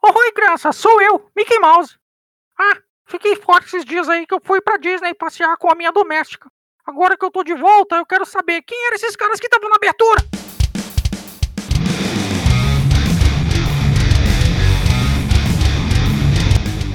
Oi, 0.00 0.32
criança, 0.32 0.70
sou 0.72 1.02
eu, 1.02 1.28
Mickey 1.36 1.58
Mouse. 1.58 1.96
Ah, 2.56 2.78
fiquei 3.04 3.34
forte 3.34 3.66
esses 3.66 3.84
dias 3.84 4.08
aí 4.08 4.26
que 4.26 4.34
eu 4.34 4.40
fui 4.42 4.60
pra 4.60 4.76
Disney 4.76 5.12
passear 5.12 5.56
com 5.56 5.68
a 5.70 5.74
minha 5.74 5.90
doméstica. 5.90 6.48
Agora 6.86 7.16
que 7.16 7.24
eu 7.24 7.30
tô 7.32 7.42
de 7.42 7.54
volta, 7.54 7.96
eu 7.96 8.06
quero 8.06 8.24
saber 8.24 8.62
quem 8.62 8.86
eram 8.86 8.94
esses 8.94 9.16
caras 9.16 9.40
que 9.40 9.46
estavam 9.46 9.68
na 9.68 9.74
abertura. 9.74 10.22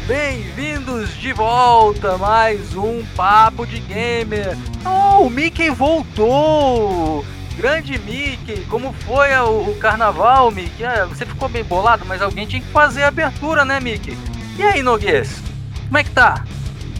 Bem-vindos 0.07 1.13
de 1.17 1.33
volta, 1.33 2.17
mais 2.17 2.73
um 2.73 3.05
Papo 3.17 3.65
de 3.65 3.79
Gamer. 3.79 4.55
Oh, 4.85 5.25
o 5.25 5.29
Mickey 5.29 5.69
voltou! 5.69 7.25
Grande 7.57 7.99
Mickey, 7.99 8.65
como 8.67 8.91
foi 8.91 9.31
o, 9.35 9.69
o 9.69 9.75
carnaval, 9.75 10.51
Mickey? 10.51 10.83
É, 10.83 11.05
você 11.05 11.25
ficou 11.25 11.47
bem 11.47 11.63
bolado, 11.63 12.03
mas 12.05 12.21
alguém 12.21 12.47
tinha 12.47 12.61
que 12.61 12.67
fazer 12.69 13.03
a 13.03 13.09
abertura, 13.09 13.63
né, 13.63 13.79
Mickey? 13.79 14.17
E 14.57 14.63
aí, 14.63 14.81
Noguês? 14.81 15.41
Como 15.85 15.97
é 15.97 16.03
que 16.03 16.11
tá? 16.11 16.43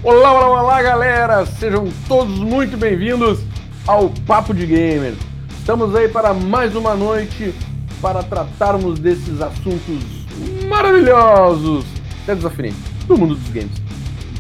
Olá, 0.04 0.32
olá, 0.32 0.62
olá, 0.62 0.82
galera! 0.82 1.46
Sejam 1.46 1.88
todos 2.08 2.38
muito 2.38 2.78
bem-vindos 2.78 3.40
ao 3.88 4.10
Papo 4.28 4.54
de 4.54 4.66
Gamer. 4.66 5.16
Estamos 5.58 5.96
aí 5.96 6.08
para 6.08 6.34
mais 6.34 6.76
uma 6.76 6.94
noite 6.94 7.54
para 8.02 8.22
tratarmos 8.22 9.00
desses 9.00 9.42
assuntos 9.42 10.04
maravilhosos, 10.68 11.86
até 12.24 12.36
desafiantes, 12.36 12.78
do 13.08 13.18
mundo 13.18 13.36
dos 13.36 13.50
games. 13.50 13.72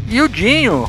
E 0.10 0.22
o 0.22 0.30
Dinho? 0.30 0.88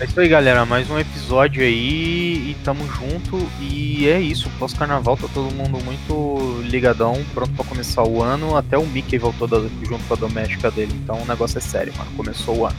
É 0.00 0.04
isso 0.04 0.18
aí, 0.18 0.28
galera. 0.28 0.64
Mais 0.64 0.90
um 0.90 0.98
episódio 0.98 1.62
aí 1.62 2.50
e 2.50 2.56
tamo 2.64 2.86
junto. 2.86 3.38
E 3.60 4.08
é 4.08 4.20
isso. 4.20 4.50
Pós-carnaval 4.58 5.16
tá 5.16 5.28
todo 5.32 5.54
mundo 5.54 5.78
muito 5.84 6.60
ligadão, 6.64 7.24
pronto 7.32 7.52
pra 7.52 7.64
começar 7.64 8.02
o 8.02 8.22
ano. 8.22 8.56
Até 8.56 8.76
o 8.76 8.86
Mickey 8.86 9.18
voltou 9.18 9.46
da, 9.46 9.58
junto 9.58 10.04
com 10.04 10.14
a 10.14 10.16
doméstica 10.16 10.70
dele. 10.70 10.92
Então 11.02 11.22
o 11.22 11.26
negócio 11.26 11.58
é 11.58 11.60
sério, 11.60 11.92
mano. 11.96 12.10
Começou 12.16 12.58
o 12.58 12.66
ano. 12.66 12.76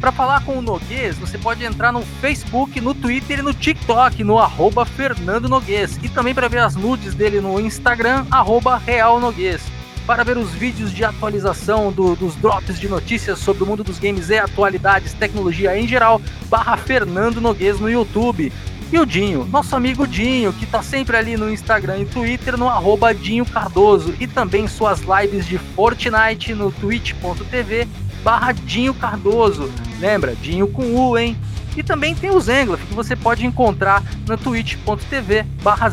Para 0.00 0.10
falar 0.10 0.42
com 0.44 0.58
o 0.58 0.62
Noguês, 0.62 1.18
você 1.18 1.36
pode 1.36 1.62
entrar 1.62 1.92
no 1.92 2.00
Facebook, 2.22 2.80
no 2.80 2.94
Twitter 2.94 3.40
e 3.40 3.42
no 3.42 3.52
TikTok, 3.52 4.24
no 4.24 4.38
arroba 4.38 4.86
Fernando 4.86 5.46
Noguês. 5.46 5.98
E 6.02 6.08
também 6.08 6.34
para 6.34 6.48
ver 6.48 6.60
as 6.60 6.74
nudes 6.74 7.14
dele 7.14 7.38
no 7.38 7.60
Instagram, 7.60 8.24
arroba 8.30 8.78
Real 8.78 9.20
Noguês 9.20 9.60
para 10.06 10.22
ver 10.22 10.36
os 10.36 10.50
vídeos 10.50 10.92
de 10.92 11.04
atualização 11.04 11.90
do, 11.90 12.14
dos 12.14 12.36
drops 12.36 12.78
de 12.78 12.88
notícias 12.88 13.38
sobre 13.38 13.64
o 13.64 13.66
mundo 13.66 13.82
dos 13.82 13.98
games 13.98 14.28
e 14.28 14.38
atualidades, 14.38 15.14
tecnologia 15.14 15.78
em 15.78 15.88
geral, 15.88 16.20
barra 16.48 16.76
Fernando 16.76 17.40
Noguês 17.40 17.80
no 17.80 17.90
YouTube. 17.90 18.52
E 18.92 18.98
o 18.98 19.06
Dinho, 19.06 19.44
nosso 19.46 19.74
amigo 19.74 20.06
Dinho, 20.06 20.52
que 20.52 20.66
tá 20.66 20.82
sempre 20.82 21.16
ali 21.16 21.36
no 21.36 21.50
Instagram 21.50 21.98
e 21.98 22.06
Twitter 22.06 22.56
no 22.56 22.68
arroba 22.68 23.14
Dinho 23.14 23.44
Cardoso 23.44 24.14
e 24.20 24.26
também 24.26 24.68
suas 24.68 25.00
lives 25.00 25.46
de 25.46 25.58
Fortnite 25.58 26.54
no 26.54 26.70
twitch.tv 26.70 27.88
barra 28.22 28.52
Dinho 28.52 28.94
Cardoso. 28.94 29.70
Lembra, 29.98 30.36
Dinho 30.36 30.68
com 30.68 30.94
U, 30.94 31.18
hein? 31.18 31.36
E 31.76 31.82
também 31.82 32.14
tem 32.14 32.30
o 32.30 32.40
Zenglaf, 32.40 32.86
que 32.86 32.94
você 32.94 33.16
pode 33.16 33.44
encontrar 33.44 34.02
na 34.28 34.36
twitch.tv 34.36 35.44
barra 35.62 35.90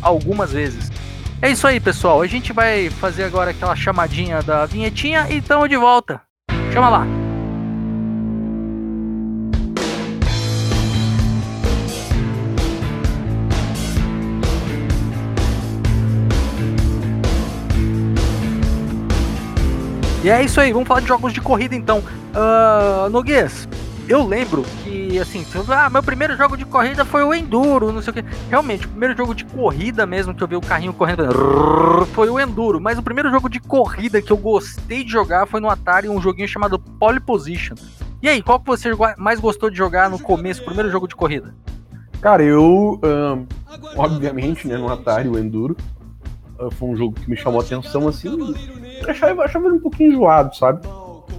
algumas 0.00 0.52
vezes. 0.52 0.90
É 1.40 1.50
isso 1.50 1.66
aí, 1.68 1.78
pessoal. 1.78 2.20
A 2.20 2.26
gente 2.26 2.52
vai 2.52 2.90
fazer 2.90 3.22
agora 3.22 3.52
aquela 3.52 3.76
chamadinha 3.76 4.42
da 4.42 4.66
vinhetinha 4.66 5.28
e 5.30 5.38
estamos 5.38 5.68
de 5.68 5.76
volta. 5.76 6.20
Chama 6.72 6.88
lá. 6.88 7.06
E 20.24 20.30
é 20.30 20.42
isso 20.42 20.60
aí, 20.60 20.72
vamos 20.72 20.88
falar 20.88 21.00
de 21.00 21.06
jogos 21.06 21.32
de 21.32 21.40
corrida 21.40 21.76
então. 21.76 22.02
Uh, 22.34 23.08
Noguês, 23.08 23.68
eu 24.08 24.26
lembro 24.26 24.64
que, 24.82 25.18
assim, 25.18 25.44
ah, 25.68 25.90
meu 25.90 26.02
primeiro 26.02 26.36
jogo 26.36 26.56
de 26.56 26.64
corrida 26.64 27.04
foi 27.04 27.22
o 27.22 27.34
Enduro, 27.34 27.92
não 27.92 28.00
sei 28.00 28.10
o 28.10 28.14
que. 28.14 28.24
Realmente, 28.48 28.86
o 28.86 28.88
primeiro 28.88 29.16
jogo 29.16 29.34
de 29.34 29.44
corrida 29.44 30.06
mesmo 30.06 30.34
que 30.34 30.42
eu 30.42 30.48
vi 30.48 30.56
o 30.56 30.60
carrinho 30.60 30.94
correndo 30.94 31.24
foi 32.14 32.30
o 32.30 32.40
Enduro. 32.40 32.80
Mas 32.80 32.98
o 32.98 33.02
primeiro 33.02 33.30
jogo 33.30 33.48
de 33.48 33.60
corrida 33.60 34.22
que 34.22 34.30
eu 34.30 34.36
gostei 34.36 35.04
de 35.04 35.10
jogar 35.10 35.46
foi 35.46 35.60
no 35.60 35.68
Atari, 35.68 36.08
um 36.08 36.20
joguinho 36.20 36.48
chamado 36.48 36.78
Pole 36.78 37.20
Position. 37.20 37.74
E 38.22 38.28
aí, 38.28 38.42
qual 38.42 38.58
que 38.58 38.66
você 38.66 38.90
mais 39.16 39.38
gostou 39.38 39.70
de 39.70 39.76
jogar 39.76 40.08
no 40.10 40.18
começo, 40.18 40.64
primeiro 40.64 40.90
jogo 40.90 41.06
de 41.06 41.14
corrida? 41.14 41.54
Cara, 42.20 42.42
eu, 42.42 43.00
um, 43.04 43.46
obviamente, 43.96 44.66
né, 44.66 44.76
no 44.76 44.90
Atari, 44.90 45.28
o 45.28 45.38
Enduro, 45.38 45.76
uh, 46.58 46.70
foi 46.72 46.88
um 46.88 46.96
jogo 46.96 47.12
que 47.12 47.30
me 47.30 47.36
chamou 47.36 47.60
a 47.60 47.64
atenção, 47.64 48.08
assim, 48.08 48.28
eu 48.28 49.10
achava, 49.10 49.32
eu 49.32 49.42
achava 49.42 49.66
ele 49.66 49.76
um 49.76 49.80
pouquinho 49.80 50.12
enjoado, 50.12 50.56
sabe? 50.56 50.80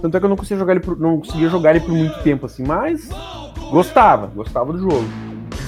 Tanto 0.00 0.16
é 0.16 0.20
que 0.20 0.26
eu 0.26 0.30
não 0.30 0.36
conseguia 0.36 0.58
jogar 0.58 0.72
ele 0.72 0.80
por, 0.80 0.98
não 0.98 1.18
conseguia 1.18 1.48
jogar 1.48 1.70
ele 1.70 1.80
por 1.80 1.92
muito 1.92 2.22
tempo, 2.22 2.46
assim, 2.46 2.64
mas 2.66 3.08
gostava, 3.70 4.26
gostava 4.28 4.72
do 4.72 4.78
jogo. 4.78 5.04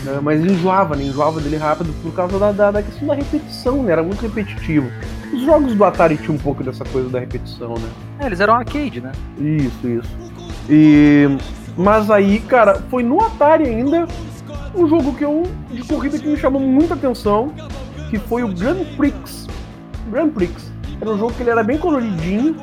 Né? 0.04 0.18
Mas 0.22 0.44
enjoava, 0.44 0.96
né? 0.96 1.04
Enjoava 1.04 1.40
dele 1.40 1.56
rápido 1.56 1.92
por 2.02 2.12
causa 2.12 2.38
da, 2.38 2.52
da, 2.52 2.70
da, 2.70 2.82
questão 2.82 3.06
da 3.08 3.14
repetição, 3.14 3.82
né? 3.82 3.92
Era 3.92 4.02
muito 4.02 4.20
repetitivo. 4.20 4.90
Os 5.32 5.42
jogos 5.42 5.74
do 5.74 5.84
Atari 5.84 6.16
tinham 6.16 6.34
um 6.34 6.38
pouco 6.38 6.62
dessa 6.64 6.84
coisa 6.84 7.08
da 7.08 7.20
repetição, 7.20 7.74
né? 7.74 7.88
É, 8.20 8.26
eles 8.26 8.40
eram 8.40 8.54
arcade, 8.54 9.00
né? 9.00 9.12
Isso, 9.38 9.86
isso. 9.86 10.16
E... 10.68 11.36
Mas 11.76 12.10
aí, 12.10 12.40
cara, 12.40 12.82
foi 12.90 13.02
no 13.02 13.22
Atari 13.22 13.64
ainda 13.64 14.06
um 14.74 14.86
jogo 14.86 15.14
que 15.14 15.24
eu, 15.24 15.44
de 15.70 15.82
corrida 15.84 16.18
que 16.18 16.26
me 16.26 16.36
chamou 16.36 16.60
muita 16.60 16.94
atenção, 16.94 17.52
que 18.10 18.18
foi 18.18 18.42
o 18.42 18.48
Grand 18.48 18.84
Prix. 18.96 19.46
Grand 20.10 20.30
Prix. 20.30 20.70
Era 21.00 21.10
um 21.10 21.18
jogo 21.18 21.32
que 21.32 21.42
ele 21.42 21.50
era 21.50 21.62
bem 21.62 21.78
coloridinho, 21.78 22.56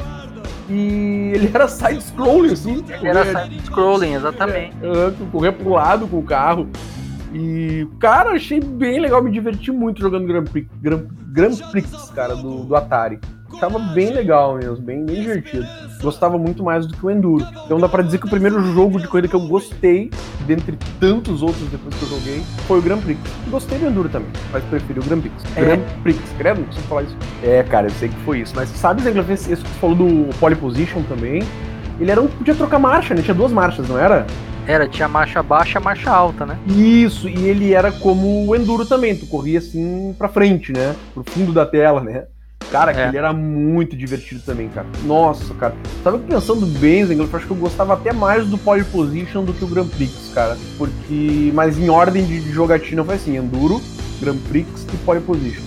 e 0.69 1.31
ele 1.33 1.49
era 1.53 1.67
side-scrolling, 1.67 2.53
assim. 2.53 2.83
Ele 2.87 3.07
era 3.07 3.25
side-scrolling, 3.25 4.13
exatamente. 4.13 4.75
É, 4.81 5.25
correr 5.31 5.51
pro 5.53 5.71
lado 5.71 6.07
com 6.07 6.19
o 6.19 6.23
carro. 6.23 6.69
E, 7.33 7.87
cara, 7.99 8.31
achei 8.31 8.59
bem 8.59 8.99
legal, 8.99 9.23
me 9.23 9.31
diverti 9.31 9.71
muito 9.71 9.99
jogando 9.99 10.25
Grand 10.25 10.45
Prix, 10.45 10.67
Grand, 10.81 11.07
Grand 11.31 11.55
Prix 11.71 12.09
cara, 12.11 12.35
do, 12.35 12.63
do 12.63 12.75
Atari. 12.75 13.19
Tava 13.59 13.79
bem 13.79 14.11
legal 14.11 14.55
mesmo, 14.55 14.77
bem, 14.77 15.05
bem 15.05 15.21
divertido. 15.21 15.65
Gostava 16.01 16.37
muito 16.37 16.63
mais 16.63 16.85
do 16.85 16.95
que 16.95 17.05
o 17.05 17.11
Enduro. 17.11 17.45
Então 17.65 17.79
dá 17.79 17.89
pra 17.89 18.03
dizer 18.03 18.17
que 18.17 18.25
o 18.25 18.29
primeiro 18.29 18.61
jogo 18.73 18.99
de 18.99 19.07
corrida 19.07 19.27
que 19.27 19.35
eu 19.35 19.47
gostei, 19.47 20.09
dentre 20.45 20.77
tantos 20.99 21.41
outros 21.41 21.67
depois 21.69 21.93
que 21.95 22.03
eu 22.03 22.09
joguei, 22.09 22.43
foi 22.67 22.79
o 22.79 22.81
Grand 22.81 22.99
Prix. 22.99 23.19
Gostei 23.49 23.77
do 23.77 23.87
Enduro 23.87 24.09
também, 24.09 24.29
mas 24.51 24.63
preferi 24.65 24.99
o 24.99 25.03
Grand 25.03 25.21
Prix. 25.21 25.35
É. 25.55 25.61
Grand 25.61 25.81
Prix, 26.03 26.19
credo, 26.37 26.57
não 26.59 26.65
preciso 26.65 26.87
falar 26.87 27.03
isso. 27.03 27.17
É, 27.43 27.63
cara, 27.63 27.87
eu 27.87 27.91
sei 27.91 28.09
que 28.09 28.15
foi 28.17 28.39
isso. 28.39 28.53
Mas 28.55 28.69
sabe, 28.69 29.01
Zé, 29.01 29.09
esse 29.09 29.49
que 29.49 29.55
você 29.55 29.79
falou 29.79 29.95
do 29.95 30.29
Pole 30.39 30.55
Position 30.55 31.03
também? 31.03 31.43
Ele 31.99 32.11
era 32.11 32.21
um. 32.21 32.27
podia 32.27 32.55
trocar 32.55 32.79
marcha, 32.79 33.13
né? 33.13 33.21
Tinha 33.21 33.35
duas 33.35 33.51
marchas, 33.51 33.87
não 33.87 33.97
era? 33.99 34.25
Era, 34.65 34.87
tinha 34.87 35.07
marcha 35.07 35.41
baixa 35.41 35.79
e 35.79 35.83
marcha 35.83 36.11
alta, 36.11 36.45
né? 36.45 36.57
Isso, 36.67 37.27
e 37.27 37.47
ele 37.47 37.73
era 37.73 37.91
como 37.91 38.47
o 38.47 38.55
Enduro 38.55 38.85
também, 38.85 39.15
tu 39.15 39.25
corria 39.25 39.57
assim 39.57 40.13
pra 40.17 40.29
frente, 40.29 40.71
né? 40.71 40.95
Pro 41.13 41.23
fundo 41.23 41.51
da 41.51 41.65
tela, 41.65 42.01
né? 42.01 42.25
Cara, 42.71 42.91
é. 42.91 43.07
ele 43.07 43.17
era 43.17 43.33
muito 43.33 43.95
divertido 43.95 44.41
também, 44.45 44.69
cara. 44.69 44.87
Nossa, 45.03 45.53
cara. 45.55 45.75
Tava 46.03 46.19
pensando 46.19 46.65
bem, 46.65 47.05
Zengler, 47.05 47.27
eu 47.31 47.37
acho 47.37 47.47
que 47.47 47.51
eu 47.51 47.57
gostava 47.57 47.93
até 47.93 48.13
mais 48.13 48.47
do 48.47 48.57
Pole 48.57 48.83
Position 48.83 49.43
do 49.43 49.53
que 49.53 49.63
o 49.63 49.67
Grand 49.67 49.87
Prix, 49.87 50.31
cara. 50.33 50.57
Porque. 50.77 51.51
Mas 51.53 51.77
em 51.77 51.89
ordem 51.89 52.25
de 52.25 52.39
jogatina 52.51 53.03
foi 53.03 53.15
assim: 53.15 53.37
Enduro, 53.37 53.81
Grand 54.21 54.37
Prix 54.49 54.85
e 54.93 54.97
Pole 54.97 55.21
Position. 55.21 55.63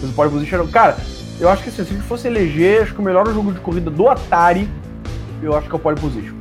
Mas 0.00 0.10
o 0.10 0.14
Pole 0.14 0.30
Position 0.30 0.60
era. 0.60 0.68
Cara, 0.68 0.96
eu 1.40 1.48
acho 1.48 1.62
que 1.62 1.70
assim, 1.70 1.84
se 1.84 1.92
a 1.92 1.96
gente 1.96 2.06
fosse 2.06 2.28
eleger, 2.28 2.82
acho 2.82 2.94
que 2.94 3.00
o 3.00 3.04
melhor 3.04 3.26
jogo 3.26 3.52
de 3.52 3.58
corrida 3.58 3.90
do 3.90 4.08
Atari, 4.08 4.68
eu 5.42 5.56
acho 5.56 5.68
que 5.68 5.74
é 5.74 5.76
o 5.76 5.80
Pole 5.80 6.00
Position. 6.00 6.34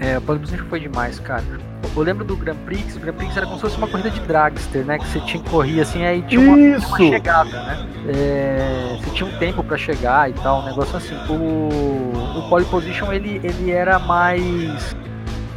É, 0.00 0.18
o 0.18 0.20
Pole 0.20 0.40
Position 0.40 0.64
foi 0.68 0.80
demais, 0.80 1.20
cara. 1.20 1.44
Eu 1.96 2.02
lembro 2.02 2.24
do 2.24 2.36
Grand 2.36 2.56
Prix, 2.64 2.96
o 2.96 3.00
Grand 3.00 3.14
Prix 3.14 3.36
era 3.36 3.46
como 3.46 3.56
se 3.56 3.62
fosse 3.62 3.76
uma 3.76 3.88
corrida 3.88 4.10
de 4.10 4.20
dragster, 4.20 4.84
né? 4.84 4.98
Que 4.98 5.06
você 5.06 5.20
tinha 5.20 5.42
que 5.42 5.50
correr 5.50 5.80
assim, 5.80 6.04
aí 6.04 6.22
tinha 6.22 6.40
uma, 6.40 6.56
uma 6.56 6.98
chegada, 6.98 7.50
né? 7.50 7.86
É, 8.08 8.98
você 9.00 9.10
tinha 9.10 9.28
um 9.28 9.38
tempo 9.38 9.62
pra 9.64 9.76
chegar 9.76 10.30
e 10.30 10.32
tal, 10.34 10.62
um 10.62 10.64
negócio 10.66 10.96
assim. 10.96 11.14
O, 11.28 12.38
o 12.38 12.48
pole 12.48 12.64
position 12.66 13.12
ele, 13.12 13.40
ele 13.42 13.70
era 13.70 13.98
mais 13.98 14.94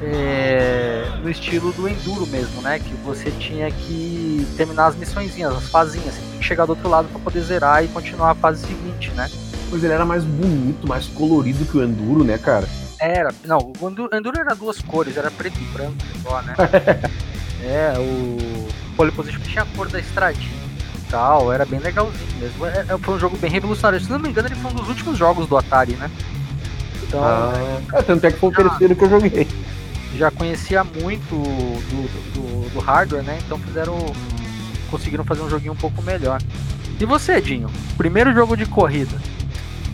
é, 0.01 1.05
no 1.21 1.29
estilo 1.29 1.71
do 1.71 1.87
enduro 1.87 2.25
mesmo, 2.27 2.61
né? 2.61 2.79
Que 2.79 2.93
você 3.05 3.31
tinha 3.31 3.69
que 3.71 4.45
terminar 4.57 4.87
as 4.87 4.95
missõezinhas, 4.95 5.55
as 5.55 5.69
fazinhas, 5.69 6.15
você 6.15 6.21
tinha 6.21 6.39
que 6.39 6.45
chegar 6.45 6.65
do 6.65 6.71
outro 6.71 6.89
lado 6.89 7.07
pra 7.09 7.19
poder 7.19 7.41
zerar 7.41 7.83
e 7.83 7.87
continuar 7.87 8.31
a 8.31 8.35
fase 8.35 8.65
seguinte, 8.65 9.11
né? 9.11 9.29
Pois 9.69 9.83
ele 9.83 9.93
era 9.93 10.05
mais 10.05 10.23
bonito, 10.23 10.87
mais 10.87 11.07
colorido 11.07 11.65
que 11.65 11.77
o 11.77 11.83
Enduro, 11.83 12.23
né, 12.23 12.37
cara? 12.37 12.67
Era, 13.03 13.33
não, 13.43 13.73
o 13.81 13.89
Enduro, 13.89 14.15
Enduro 14.15 14.39
era 14.39 14.55
duas 14.55 14.79
cores, 14.81 15.17
era 15.17 15.29
preto 15.29 15.59
e 15.59 15.65
branco 15.65 15.97
só, 16.23 16.41
né? 16.41 16.55
é, 17.61 17.93
o 17.99 18.67
Pole 18.95 19.11
Position 19.11 19.41
tinha 19.41 19.63
a 19.63 19.65
cor 19.75 19.89
da 19.89 19.99
estradinha 19.99 20.63
e 20.95 21.11
tal, 21.11 21.51
era 21.51 21.65
bem 21.65 21.79
legalzinho 21.79 22.39
mesmo. 22.39 22.65
É, 22.65 22.85
é, 22.87 22.97
foi 22.97 23.15
um 23.15 23.19
jogo 23.19 23.37
bem 23.37 23.51
revolucionário. 23.51 23.99
Se 23.99 24.09
não 24.09 24.19
me 24.19 24.29
engano, 24.29 24.47
ele 24.47 24.55
foi 24.55 24.71
um 24.71 24.75
dos 24.75 24.87
últimos 24.87 25.17
jogos 25.17 25.47
do 25.47 25.57
Atari, 25.57 25.93
né? 25.97 26.09
Então, 27.03 27.21
Ah, 27.21 27.53
é, 27.93 28.01
tanto 28.03 28.25
é 28.25 28.31
que 28.31 28.39
foi 28.39 28.49
o 28.49 28.53
terceiro 28.53 28.95
que 28.95 29.03
eu 29.03 29.09
joguei. 29.09 29.47
já 30.15 30.31
conhecia 30.31 30.83
muito 30.85 31.29
do, 31.35 32.33
do, 32.33 32.69
do 32.73 32.79
hardware, 32.79 33.23
né? 33.23 33.37
Então 33.45 33.59
fizeram. 33.59 33.97
conseguiram 34.89 35.25
fazer 35.25 35.41
um 35.41 35.49
joguinho 35.49 35.73
um 35.73 35.75
pouco 35.77 36.01
melhor. 36.01 36.41
E 36.99 37.05
você, 37.05 37.41
Dinho? 37.41 37.69
Primeiro 37.97 38.33
jogo 38.33 38.55
de 38.55 38.65
corrida? 38.65 39.17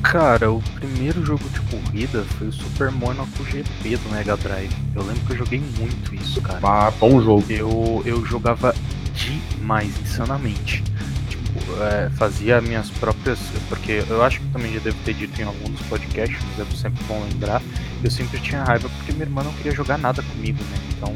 Cara, 0.01 0.51
o 0.51 0.62
primeiro 0.75 1.24
jogo 1.25 1.44
de 1.50 1.60
corrida 1.62 2.24
foi 2.38 2.48
o 2.48 2.54
Super 2.54 2.90
Monaco 2.90 3.44
GP 3.44 3.98
do 3.98 4.10
Mega 4.10 4.38
Drive. 4.38 4.72
Eu 4.96 5.04
lembro 5.04 5.19
que 5.25 5.34
eu 5.34 5.38
joguei 5.38 5.62
muito 5.78 6.16
isso, 6.16 6.42
cara. 6.42 6.60
Ah, 6.63 6.92
bom 7.00 7.22
jogo. 7.22 7.46
Eu, 7.50 8.01
eu 8.06 8.25
jogava 8.25 8.74
demais, 9.13 9.94
insanamente. 10.01 10.84
Tipo, 11.30 11.84
é, 11.84 12.10
fazia 12.12 12.62
minhas 12.62 12.90
próprias. 12.92 13.40
Porque 13.68 14.04
eu 14.10 14.24
acho 14.24 14.40
que 14.40 14.48
também 14.48 14.74
já 14.74 14.80
devo 14.80 14.98
ter 15.04 15.13
dito 15.13 15.40
em 15.42 15.44
algum 15.44 15.69
dos 15.69 15.81
podcasts, 15.88 16.40
mas 16.57 16.68
é 16.68 16.75
sempre 16.75 17.04
bom 17.04 17.22
lembrar. 17.30 17.62
Eu 18.01 18.10
sempre 18.10 18.40
tinha 18.40 18.63
raiva 18.63 18.90
porque 18.90 19.12
minha 19.12 19.25
irmã 19.25 19.44
não 19.44 19.54
queria 19.54 19.74
jogar 19.74 19.98
nada 19.98 20.24
comigo, 20.24 20.63
né? 20.63 20.78
Então, 20.96 21.13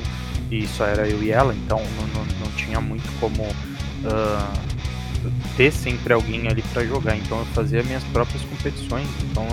e 0.51 0.67
só 0.67 0.85
era 0.85 1.07
eu 1.07 1.23
e 1.23 1.31
ela, 1.31 1.55
então 1.55 1.79
não, 1.79 2.07
não, 2.07 2.25
não 2.41 2.51
tinha 2.57 2.79
muito 2.81 3.07
como. 3.19 3.43
ah, 4.05 4.53
ter 5.55 5.71
sempre 5.71 6.13
alguém 6.13 6.47
ali 6.47 6.61
pra 6.73 6.83
jogar, 6.85 7.15
então 7.15 7.39
eu 7.39 7.45
fazia 7.47 7.83
minhas 7.83 8.03
próprias 8.05 8.41
competições, 8.43 9.07
então 9.23 9.45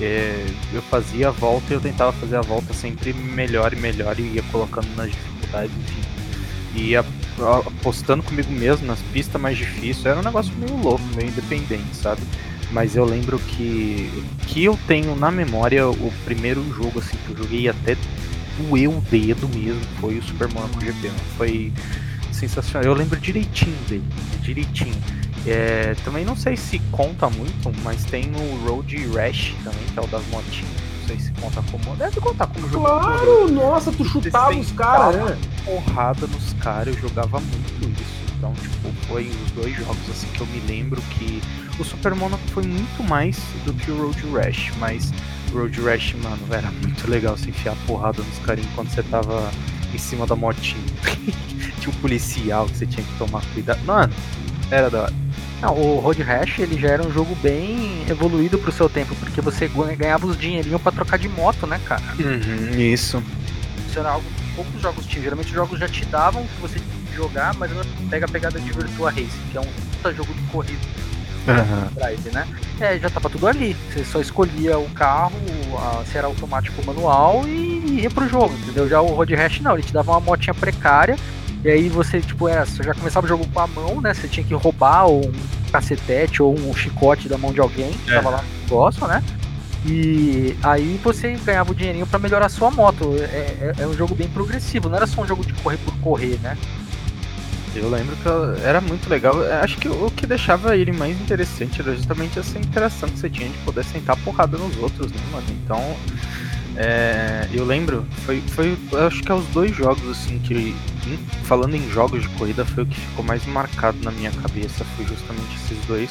é, 0.00 0.46
eu 0.72 0.82
fazia 0.82 1.28
a 1.28 1.30
volta 1.30 1.72
e 1.72 1.76
eu 1.76 1.80
tentava 1.80 2.12
fazer 2.12 2.36
a 2.36 2.42
volta 2.42 2.72
sempre 2.74 3.12
melhor 3.12 3.72
e 3.72 3.76
melhor 3.76 4.18
e 4.18 4.22
ia 4.22 4.42
colocando 4.44 4.88
nas 4.96 5.10
dificuldades, 5.10 5.72
enfim. 5.76 6.00
E 6.74 6.90
ia 6.90 7.04
apostando 7.80 8.22
comigo 8.22 8.50
mesmo 8.50 8.86
nas 8.86 9.00
pistas 9.12 9.40
mais 9.40 9.56
difíceis, 9.56 10.04
era 10.04 10.20
um 10.20 10.22
negócio 10.22 10.52
meio 10.54 10.76
louco, 10.76 11.04
meio 11.14 11.28
independente, 11.28 11.96
sabe? 11.96 12.20
Mas 12.70 12.96
eu 12.96 13.04
lembro 13.04 13.38
que 13.38 14.10
que 14.48 14.64
eu 14.64 14.78
tenho 14.86 15.14
na 15.14 15.30
memória 15.30 15.88
o 15.88 16.12
primeiro 16.24 16.64
jogo 16.74 16.98
assim 16.98 17.16
que 17.24 17.30
eu 17.30 17.36
joguei 17.36 17.68
até 17.68 17.96
doeu 18.58 18.90
o 18.90 19.00
dedo 19.02 19.48
mesmo 19.48 19.80
foi 20.00 20.18
o 20.18 20.22
Super 20.22 20.48
Monaco 20.48 20.80
GP. 20.80 21.10
Foi 21.36 21.72
sensacional. 22.36 22.86
Eu 22.86 22.94
lembro 22.94 23.18
direitinho 23.18 23.76
dele, 23.88 24.04
direitinho. 24.42 24.94
É, 25.46 25.94
também 26.04 26.24
não 26.24 26.36
sei 26.36 26.56
se 26.56 26.78
conta 26.90 27.30
muito, 27.30 27.72
mas 27.82 28.04
tem 28.04 28.32
o 28.34 28.68
Road 28.68 28.96
Rash 29.14 29.54
também, 29.62 29.84
que 29.92 29.98
é 29.98 30.02
o 30.02 30.06
das 30.06 30.26
motinhas. 30.26 30.86
Não 31.00 31.06
sei 31.06 31.20
se 31.20 31.32
conta 31.32 31.62
como. 31.70 31.96
Deve 31.96 32.20
contar 32.20 32.46
como 32.48 32.68
jogo. 32.68 32.84
Claro, 32.84 33.50
nossa, 33.52 33.92
tu 33.92 34.04
chutava 34.04 34.56
os 34.56 34.72
caras, 34.72 35.30
né? 35.30 35.38
porrada 35.64 36.26
nos 36.26 36.52
caras, 36.54 36.94
eu 36.94 37.00
jogava 37.08 37.40
muito 37.40 38.00
isso. 38.00 38.26
Então, 38.36 38.52
tipo, 38.54 38.92
foi 39.06 39.28
os 39.28 39.50
dois 39.52 39.74
jogos 39.76 40.10
assim 40.10 40.26
que 40.28 40.40
eu 40.40 40.46
me 40.46 40.60
lembro 40.66 41.00
que 41.02 41.40
o 41.78 41.84
Super 41.84 42.14
Monaco 42.14 42.46
foi 42.48 42.64
muito 42.64 43.02
mais 43.04 43.38
do 43.64 43.72
que 43.72 43.90
o 43.90 44.02
Road 44.02 44.20
Rash, 44.30 44.72
mas 44.78 45.12
o 45.52 45.58
Road 45.58 45.80
Rash, 45.80 46.14
mano, 46.22 46.38
era 46.50 46.70
muito 46.82 47.08
legal 47.08 47.36
você 47.36 47.50
enfiar 47.50 47.76
porrada 47.86 48.22
nos 48.22 48.38
carinhos 48.40 48.70
quando 48.74 48.90
você 48.90 49.02
tava 49.04 49.50
em 49.94 49.98
cima 49.98 50.26
da 50.26 50.34
motinha. 50.36 50.82
tinha 51.80 51.94
um 51.94 52.00
policial 52.00 52.66
que 52.66 52.76
você 52.78 52.86
tinha 52.86 53.04
que 53.06 53.12
tomar 53.18 53.42
cuidado. 53.52 53.80
Mano, 53.84 54.12
era 54.70 54.90
da 54.90 55.02
hora. 55.02 55.12
Não, 55.62 55.72
o 55.74 55.98
Road 56.00 56.22
Rash 56.22 56.58
ele 56.58 56.78
já 56.78 56.88
era 56.88 57.06
um 57.06 57.10
jogo 57.10 57.34
bem 57.36 58.04
evoluído 58.08 58.58
pro 58.58 58.70
seu 58.70 58.88
tempo, 58.90 59.14
porque 59.16 59.40
você 59.40 59.66
ganha- 59.68 59.94
ganhava 59.96 60.26
os 60.26 60.36
dinheirinhos 60.38 60.82
pra 60.82 60.92
trocar 60.92 61.18
de 61.18 61.28
moto, 61.28 61.66
né, 61.66 61.80
cara? 61.84 62.02
isso. 62.76 63.22
Isso 63.88 63.98
era 63.98 64.10
algo 64.10 64.26
que 64.36 64.54
poucos 64.54 64.82
jogos 64.82 65.06
tinham. 65.06 65.22
Geralmente 65.24 65.46
os 65.48 65.54
jogos 65.54 65.78
já 65.80 65.88
te 65.88 66.04
davam 66.04 66.42
o 66.42 66.46
que 66.46 66.60
você 66.60 66.78
tinha 66.78 67.06
que 67.10 67.16
jogar, 67.16 67.54
mas 67.54 67.70
não 67.74 67.82
pega 68.10 68.26
a 68.26 68.28
pegada 68.28 68.60
de 68.60 68.70
Virtua 68.70 69.10
Racing, 69.10 69.28
que 69.50 69.56
é 69.56 69.60
um 69.60 69.64
puta 69.64 70.12
jogo 70.12 70.34
de 70.34 70.42
corrida 70.52 70.78
drive, 71.94 72.30
né? 72.32 72.46
É, 72.80 72.98
já 72.98 73.08
tava 73.10 73.28
tudo 73.30 73.46
ali. 73.46 73.76
Você 73.92 74.04
só 74.04 74.20
escolhia 74.20 74.78
o 74.78 74.88
carro, 74.90 75.32
a- 75.78 76.04
se 76.04 76.16
era 76.18 76.26
automático 76.26 76.74
ou 76.80 76.86
manual 76.86 77.42
e 77.46 78.00
ia 78.02 78.10
pro 78.10 78.28
jogo, 78.28 78.54
entendeu? 78.62 78.88
Já 78.88 79.00
o 79.00 79.06
Road 79.14 79.34
Rash 79.34 79.60
não, 79.60 79.74
ele 79.74 79.82
te 79.82 79.92
dava 79.92 80.12
uma 80.12 80.20
motinha 80.20 80.54
precária. 80.54 81.16
E 81.64 81.70
aí 81.70 81.88
você, 81.88 82.20
tipo, 82.20 82.46
era, 82.48 82.64
você 82.64 82.82
já 82.82 82.94
começava 82.94 83.24
o 83.26 83.28
jogo 83.28 83.46
com 83.52 83.60
a 83.60 83.66
mão, 83.66 84.00
né? 84.00 84.12
Você 84.14 84.28
tinha 84.28 84.44
que 84.44 84.54
roubar 84.54 85.06
ou 85.06 85.26
um 85.26 85.32
cacetete 85.72 86.42
ou 86.42 86.54
um 86.56 86.74
chicote 86.74 87.28
da 87.28 87.36
mão 87.38 87.52
de 87.52 87.60
alguém 87.60 87.90
que 87.92 88.12
tava 88.12 88.30
lá 88.30 88.42
no 88.42 88.48
negócio, 88.62 89.06
né? 89.06 89.22
E 89.84 90.56
aí 90.62 90.98
você 91.02 91.32
ganhava 91.44 91.70
o 91.70 91.74
dinheirinho 91.74 92.06
pra 92.06 92.18
melhorar 92.18 92.46
a 92.46 92.48
sua 92.48 92.70
moto. 92.70 93.14
É, 93.20 93.24
é, 93.24 93.74
é 93.78 93.86
um 93.86 93.94
jogo 93.94 94.14
bem 94.14 94.28
progressivo, 94.28 94.88
não 94.88 94.96
era 94.96 95.06
só 95.06 95.22
um 95.22 95.26
jogo 95.26 95.44
de 95.44 95.52
correr 95.54 95.78
por 95.78 95.96
correr, 95.98 96.38
né? 96.42 96.56
Eu 97.78 97.90
lembro 97.90 98.16
que 98.16 98.28
era 98.66 98.80
muito 98.80 99.08
legal. 99.08 99.36
Eu 99.42 99.54
Acho 99.60 99.76
que 99.78 99.88
o 99.88 100.10
que 100.10 100.26
deixava 100.26 100.76
ele 100.76 100.92
mais 100.92 101.20
interessante 101.20 101.80
era 101.80 101.94
justamente 101.94 102.38
essa 102.38 102.58
interação 102.58 103.08
que 103.08 103.18
você 103.18 103.28
tinha 103.30 103.48
de 103.48 103.58
poder 103.58 103.84
sentar 103.84 104.16
porrada 104.18 104.56
nos 104.56 104.76
outros, 104.78 105.10
né, 105.12 105.20
mano? 105.32 105.46
Então, 105.50 105.96
é, 106.76 107.48
eu 107.52 107.64
lembro, 107.64 108.04
foi, 108.24 108.40
foi, 108.48 108.76
acho 109.06 109.22
que 109.22 109.30
é 109.30 109.34
os 109.34 109.46
dois 109.48 109.74
jogos, 109.74 110.08
assim, 110.10 110.38
que, 110.38 110.54
em- 111.06 111.18
falando 111.44 111.74
em 111.74 111.90
jogos 111.90 112.22
de 112.22 112.28
corrida, 112.30 112.64
foi 112.64 112.82
o 112.84 112.86
que 112.86 113.00
ficou 113.00 113.24
mais 113.24 113.44
marcado 113.46 113.98
na 114.02 114.10
minha 114.10 114.30
cabeça, 114.30 114.84
foi 114.96 115.06
justamente 115.06 115.54
esses 115.64 115.78
dois. 115.86 116.10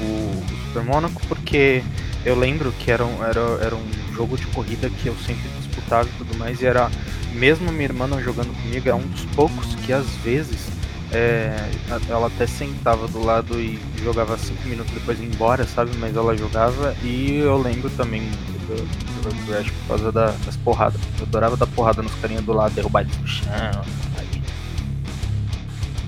O, 0.00 0.04
o 0.04 0.44
Super 0.68 0.82
Monaco, 0.84 1.20
porque 1.26 1.82
eu 2.24 2.38
lembro 2.38 2.72
que 2.78 2.90
era 2.90 3.04
era, 3.04 3.64
era 3.64 3.74
um 3.74 4.14
jogo 4.14 4.36
de 4.36 4.46
corrida 4.48 4.90
que 4.90 5.06
eu 5.08 5.16
sempre 5.26 5.48
disputava 5.58 6.08
e 6.08 6.12
tudo 6.18 6.36
mais, 6.38 6.60
e 6.60 6.66
era, 6.66 6.90
mesmo 7.32 7.72
minha 7.72 7.84
irmã 7.84 8.06
não 8.06 8.22
jogando 8.22 8.54
comigo, 8.62 8.88
era 8.88 8.96
um 8.96 9.06
dos 9.08 9.24
poucos 9.34 9.74
que 9.86 9.92
às 9.92 10.06
vezes 10.24 10.75
é, 11.16 11.70
ela 12.08 12.26
até 12.26 12.46
sentava 12.46 13.08
do 13.08 13.24
lado 13.24 13.58
e 13.60 13.78
jogava 14.02 14.36
cinco 14.38 14.68
minutos 14.68 14.92
depois 14.92 15.20
embora, 15.20 15.66
sabe? 15.66 15.90
Mas 15.98 16.14
ela 16.16 16.36
jogava 16.36 16.94
e 17.02 17.36
eu 17.36 17.56
lembro 17.60 17.88
também 17.90 18.22
do, 18.22 18.76
do 18.76 19.28
Road 19.28 19.50
Rash 19.52 19.70
por 19.70 19.88
causa 19.88 20.12
da- 20.12 20.34
das 20.44 20.56
porradas. 20.56 21.00
Eu 21.18 21.24
adorava 21.26 21.56
dar 21.56 21.66
porrada 21.68 22.02
nos 22.02 22.14
carinhas 22.16 22.44
do 22.44 22.52
lado, 22.52 22.74
derrubar 22.74 23.02
eles 23.02 23.16
no 23.18 23.26
chão. 23.26 23.46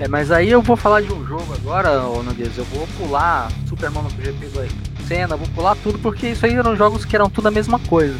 É, 0.00 0.06
mas 0.06 0.30
aí 0.30 0.48
eu 0.48 0.62
vou 0.62 0.76
falar 0.76 1.00
de 1.00 1.12
um 1.12 1.26
jogo 1.26 1.52
agora, 1.54 2.00
ô 2.02 2.22
Noguês. 2.22 2.56
Eu 2.56 2.64
vou 2.66 2.86
pular 2.98 3.50
Super 3.68 3.90
Monaco 3.90 4.14
GP 4.22 4.46
do 4.46 5.04
Senna, 5.08 5.36
vou 5.36 5.48
pular 5.48 5.74
tudo, 5.76 5.98
porque 5.98 6.28
isso 6.28 6.46
aí 6.46 6.54
eram 6.54 6.76
jogos 6.76 7.04
que 7.04 7.16
eram 7.16 7.28
tudo 7.28 7.48
a 7.48 7.50
mesma 7.50 7.78
coisa. 7.80 8.16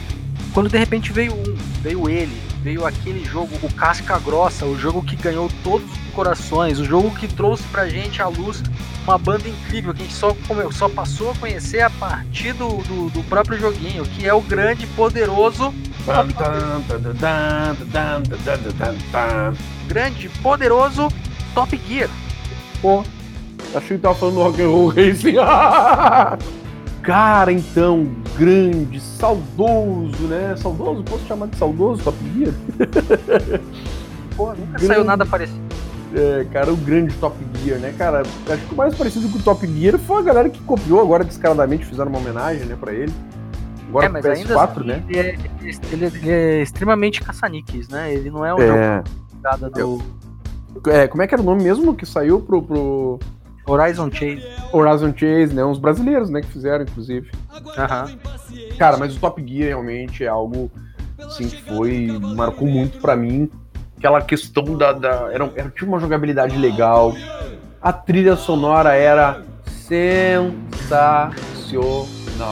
Quando 0.52 0.68
de 0.68 0.76
repente 0.76 1.12
veio 1.12 1.33
um, 1.35 1.54
veio 1.83 2.09
ele, 2.09 2.37
veio 2.68 2.84
aquele 2.84 3.25
jogo, 3.25 3.48
o 3.62 3.72
Casca 3.72 4.18
Grossa, 4.18 4.66
o 4.66 4.78
jogo 4.78 5.02
que 5.02 5.16
ganhou 5.16 5.50
todos 5.64 5.90
os 5.90 6.14
corações, 6.14 6.78
o 6.78 6.84
jogo 6.84 7.10
que 7.12 7.26
trouxe 7.26 7.62
pra 7.72 7.88
gente 7.88 8.20
à 8.20 8.28
luz 8.28 8.62
uma 9.04 9.16
banda 9.16 9.48
incrível, 9.48 9.94
que 9.94 10.02
a 10.02 10.04
gente 10.04 10.14
só, 10.14 10.37
só 10.72 10.87
passou 10.87 11.30
a 11.30 11.34
conhecer 11.37 11.80
a 11.80 11.88
partir 11.88 12.52
do, 12.52 12.68
do, 12.82 13.08
do 13.08 13.22
próprio 13.25 13.58
joguinho, 13.58 14.04
que 14.04 14.28
é 14.28 14.34
o 14.34 14.42
grande 14.42 14.87
poderoso. 14.88 15.72
grande 19.88 20.28
poderoso 20.42 21.08
Top 21.54 21.80
Gear. 21.88 22.10
Pô, 22.82 23.02
achei 23.75 23.96
que 23.96 24.02
tava 24.02 24.14
falando 24.14 24.34
do 24.34 24.42
Rock'n'Roll 24.42 24.88
Racing. 24.88 25.37
Cara, 27.08 27.50
então, 27.50 28.06
grande, 28.38 29.00
saudoso, 29.00 30.24
né? 30.24 30.54
Saudoso? 30.58 31.02
Posso 31.04 31.24
chamar 31.26 31.46
de 31.46 31.56
saudoso 31.56 32.02
Top 32.04 32.18
Gear? 32.36 32.52
Pô, 34.36 34.48
nunca 34.48 34.72
Grande. 34.72 34.86
saiu 34.86 35.04
nada 35.04 35.24
parecido. 35.24 35.58
É, 36.14 36.44
cara, 36.52 36.70
o 36.70 36.76
grande 36.76 37.14
Top 37.14 37.34
Gear, 37.64 37.78
né, 37.80 37.94
cara? 37.96 38.20
Acho 38.46 38.66
que 38.66 38.74
o 38.74 38.76
mais 38.76 38.94
parecido 38.94 39.26
com 39.30 39.38
o 39.38 39.42
Top 39.42 39.66
Gear 39.66 39.98
foi 39.98 40.18
a 40.18 40.22
galera 40.22 40.50
que 40.50 40.60
copiou 40.64 41.00
agora 41.00 41.24
descaradamente, 41.24 41.86
fizeram 41.86 42.10
uma 42.10 42.18
homenagem, 42.18 42.66
né, 42.66 42.76
pra 42.78 42.92
ele. 42.92 43.12
Agora 43.88 44.04
é, 44.04 44.08
mas 44.10 44.24
PS4, 44.26 44.36
ainda 44.36 44.64
assim, 44.64 44.80
né? 44.84 45.02
ele, 45.08 45.18
é, 45.18 45.38
ele 45.90 46.04
é- 46.04 46.08
ele 46.14 46.30
é 46.30 46.62
extremamente 46.62 47.22
caça-níqueis, 47.22 47.88
né? 47.88 48.12
Ele 48.12 48.28
não 48.30 48.44
é 48.44 48.52
o 48.52 48.60
É, 48.60 48.66
jogo 48.66 49.08
nada 49.42 49.70
do 49.70 50.02
é, 50.90 51.08
como 51.08 51.22
é 51.22 51.26
que 51.26 51.34
era 51.34 51.40
o 51.42 51.44
nome 51.46 51.62
mesmo 51.64 51.94
que 51.94 52.04
saiu 52.04 52.38
pro, 52.38 52.62
pro 52.62 53.18
Horizon 53.68 54.10
Chase. 54.10 54.42
Horizon 54.72 55.12
Chase, 55.14 55.54
né? 55.54 55.64
Uns 55.64 55.78
brasileiros, 55.78 56.30
né, 56.30 56.40
que 56.40 56.48
fizeram, 56.48 56.84
inclusive. 56.84 57.30
Aham. 57.76 58.16
Cara, 58.78 58.96
mas 58.96 59.14
o 59.16 59.20
Top 59.20 59.44
Gear 59.46 59.68
realmente 59.68 60.25
é 60.25 60.28
algo 60.28 60.70
assim 61.18 61.48
que 61.48 61.62
foi 61.62 62.18
marcou 62.34 62.66
muito 62.66 62.98
pra 62.98 63.14
mim. 63.14 63.50
aquela 63.96 64.22
questão 64.22 64.76
da. 64.76 64.92
da 64.92 65.30
era, 65.32 65.50
era, 65.54 65.70
tinha 65.70 65.88
uma 65.88 66.00
jogabilidade 66.00 66.56
legal. 66.56 67.12
A 67.80 67.92
trilha 67.92 68.37
sonora 68.37 68.94
era 68.94 69.42
sensacional. 69.66 71.00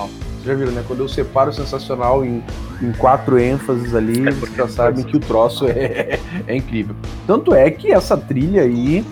Vocês 0.09 0.45
já 0.45 0.55
viram, 0.55 0.73
né? 0.73 0.85
Quando 0.87 1.01
eu 1.01 1.09
separo 1.09 1.53
sensacional 1.53 2.25
em, 2.25 2.43
em 2.83 2.93
quatro 2.93 3.39
ênfases 3.39 3.95
ali, 3.95 4.29
é 4.29 4.33
vocês 4.33 4.57
já 4.57 4.69
sabem 4.69 5.05
que 5.05 5.17
o 5.17 5.21
troço 5.21 5.67
é, 5.67 6.19
é 6.47 6.57
incrível. 6.57 6.95
Tanto 7.27 7.55
é 7.55 7.71
que 7.71 7.93
essa 7.93 8.17
trilha 8.17 8.63
aí 8.63 9.05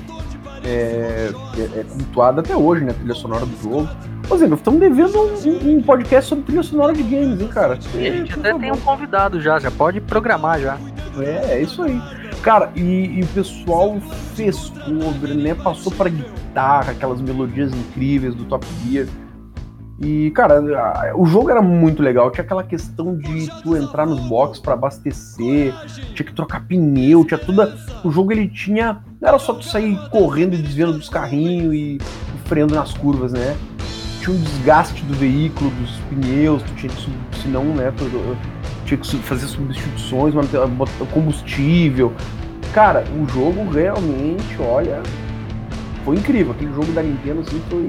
é, 0.64 1.30
é, 1.58 1.80
é 1.80 1.84
cultuada 1.84 2.40
até 2.40 2.56
hoje, 2.56 2.84
né? 2.84 2.90
A 2.92 2.94
trilha 2.94 3.14
sonora 3.14 3.44
do 3.44 3.62
jogo. 3.62 3.88
Por 4.26 4.36
exemplo, 4.36 4.54
estamos 4.54 4.80
devendo 4.80 5.18
um, 5.18 5.76
um, 5.76 5.82
podcast 5.82 6.28
sobre 6.28 6.44
trilha 6.44 6.62
sonora 6.62 6.92
de 6.92 7.02
games, 7.02 7.40
hein, 7.40 7.48
cara? 7.48 7.78
E 7.94 8.08
a 8.08 8.10
gente 8.10 8.32
até 8.32 8.54
tem 8.54 8.72
um 8.72 8.78
convidado 8.78 9.40
já, 9.40 9.58
já 9.58 9.70
pode 9.70 10.00
programar 10.00 10.60
já. 10.60 10.78
É, 11.18 11.54
é 11.54 11.62
isso 11.62 11.82
aí. 11.82 12.00
Cara, 12.42 12.70
e, 12.74 12.80
e 12.80 13.22
o 13.22 13.26
pessoal 13.28 13.98
fez 14.34 14.70
cover, 14.70 15.34
né? 15.34 15.54
Passou 15.54 15.92
para 15.92 16.08
guitarra, 16.08 16.92
aquelas 16.92 17.20
melodias 17.20 17.72
incríveis 17.72 18.34
do 18.34 18.44
Top 18.44 18.66
Gear. 18.84 19.06
E, 20.00 20.32
cara, 20.32 20.60
o 21.14 21.24
jogo 21.24 21.50
era 21.50 21.62
muito 21.62 22.02
legal. 22.02 22.30
Tinha 22.30 22.44
aquela 22.44 22.64
questão 22.64 23.16
de 23.16 23.48
tu 23.62 23.76
entrar 23.76 24.06
nos 24.06 24.20
boxes 24.20 24.60
para 24.60 24.74
abastecer, 24.74 25.72
tinha 26.14 26.26
que 26.26 26.32
trocar 26.32 26.66
pneu, 26.66 27.24
tinha 27.24 27.38
toda. 27.38 27.76
O 28.02 28.10
jogo 28.10 28.32
ele 28.32 28.48
tinha. 28.48 29.00
Não 29.20 29.28
era 29.28 29.38
só 29.38 29.54
tu 29.54 29.64
sair 29.64 29.96
correndo 30.10 30.54
e 30.54 30.58
desviando 30.58 30.98
dos 30.98 31.08
carrinhos 31.08 31.72
e, 31.74 31.96
e 31.96 32.00
freando 32.46 32.74
nas 32.74 32.92
curvas, 32.92 33.32
né? 33.32 33.56
Tinha 34.20 34.36
um 34.36 34.40
desgaste 34.40 35.04
do 35.04 35.14
veículo, 35.14 35.70
dos 35.70 35.96
pneus, 36.10 36.62
tu 36.62 36.74
tinha 36.74 36.92
que. 36.92 37.40
Senão, 37.40 37.64
né? 37.64 37.92
Tu, 37.96 38.04
tinha 38.84 38.98
que 38.98 39.16
fazer 39.18 39.46
substituições, 39.46 40.34
manter 40.34 40.58
combustível. 41.12 42.12
Cara, 42.72 43.04
o 43.16 43.28
jogo 43.28 43.70
realmente, 43.70 44.60
olha. 44.60 45.00
Foi 46.04 46.16
incrível. 46.16 46.52
Aquele 46.52 46.72
jogo 46.74 46.92
da 46.92 47.02
Nintendo 47.02 47.40
assim 47.40 47.62
foi 47.70 47.88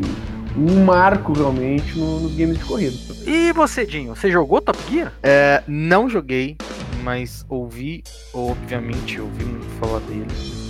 um 0.57 0.83
marco 0.83 1.33
realmente 1.33 1.97
no, 1.97 2.21
nos 2.21 2.35
games 2.35 2.57
de 2.57 2.65
corrida. 2.65 2.95
E 3.25 3.51
você, 3.53 3.85
Dinho, 3.85 4.15
você 4.15 4.31
jogou 4.31 4.61
Top 4.61 4.77
Gear? 4.89 5.11
É, 5.21 5.61
não 5.67 6.09
joguei, 6.09 6.57
mas 7.03 7.45
ouvi, 7.49 8.03
obviamente, 8.33 9.19
ouvi 9.19 9.43
muito 9.43 9.65
falar 9.79 9.99
dele. 10.01 10.27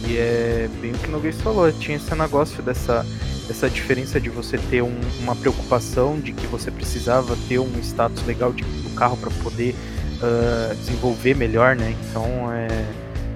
E 0.07 0.17
é 0.17 0.69
bem 0.81 0.91
o 0.91 0.97
que 0.97 1.07
o 1.07 1.11
Noguês 1.11 1.39
falou, 1.41 1.71
tinha 1.71 1.97
esse 1.97 2.13
negócio 2.13 2.61
dessa, 2.61 3.05
dessa 3.47 3.69
diferença 3.69 4.19
de 4.19 4.29
você 4.29 4.57
ter 4.57 4.81
um, 4.81 4.99
uma 5.21 5.35
preocupação 5.35 6.19
de 6.19 6.31
que 6.31 6.45
você 6.47 6.69
precisava 6.69 7.35
ter 7.47 7.59
um 7.59 7.71
status 7.79 8.23
legal 8.25 8.53
de, 8.53 8.63
do 8.63 8.89
carro 8.95 9.17
para 9.17 9.31
poder 9.43 9.73
uh, 10.21 10.75
desenvolver 10.75 11.35
melhor, 11.35 11.75
né? 11.75 11.95
Então 12.09 12.51
é, 12.51 12.67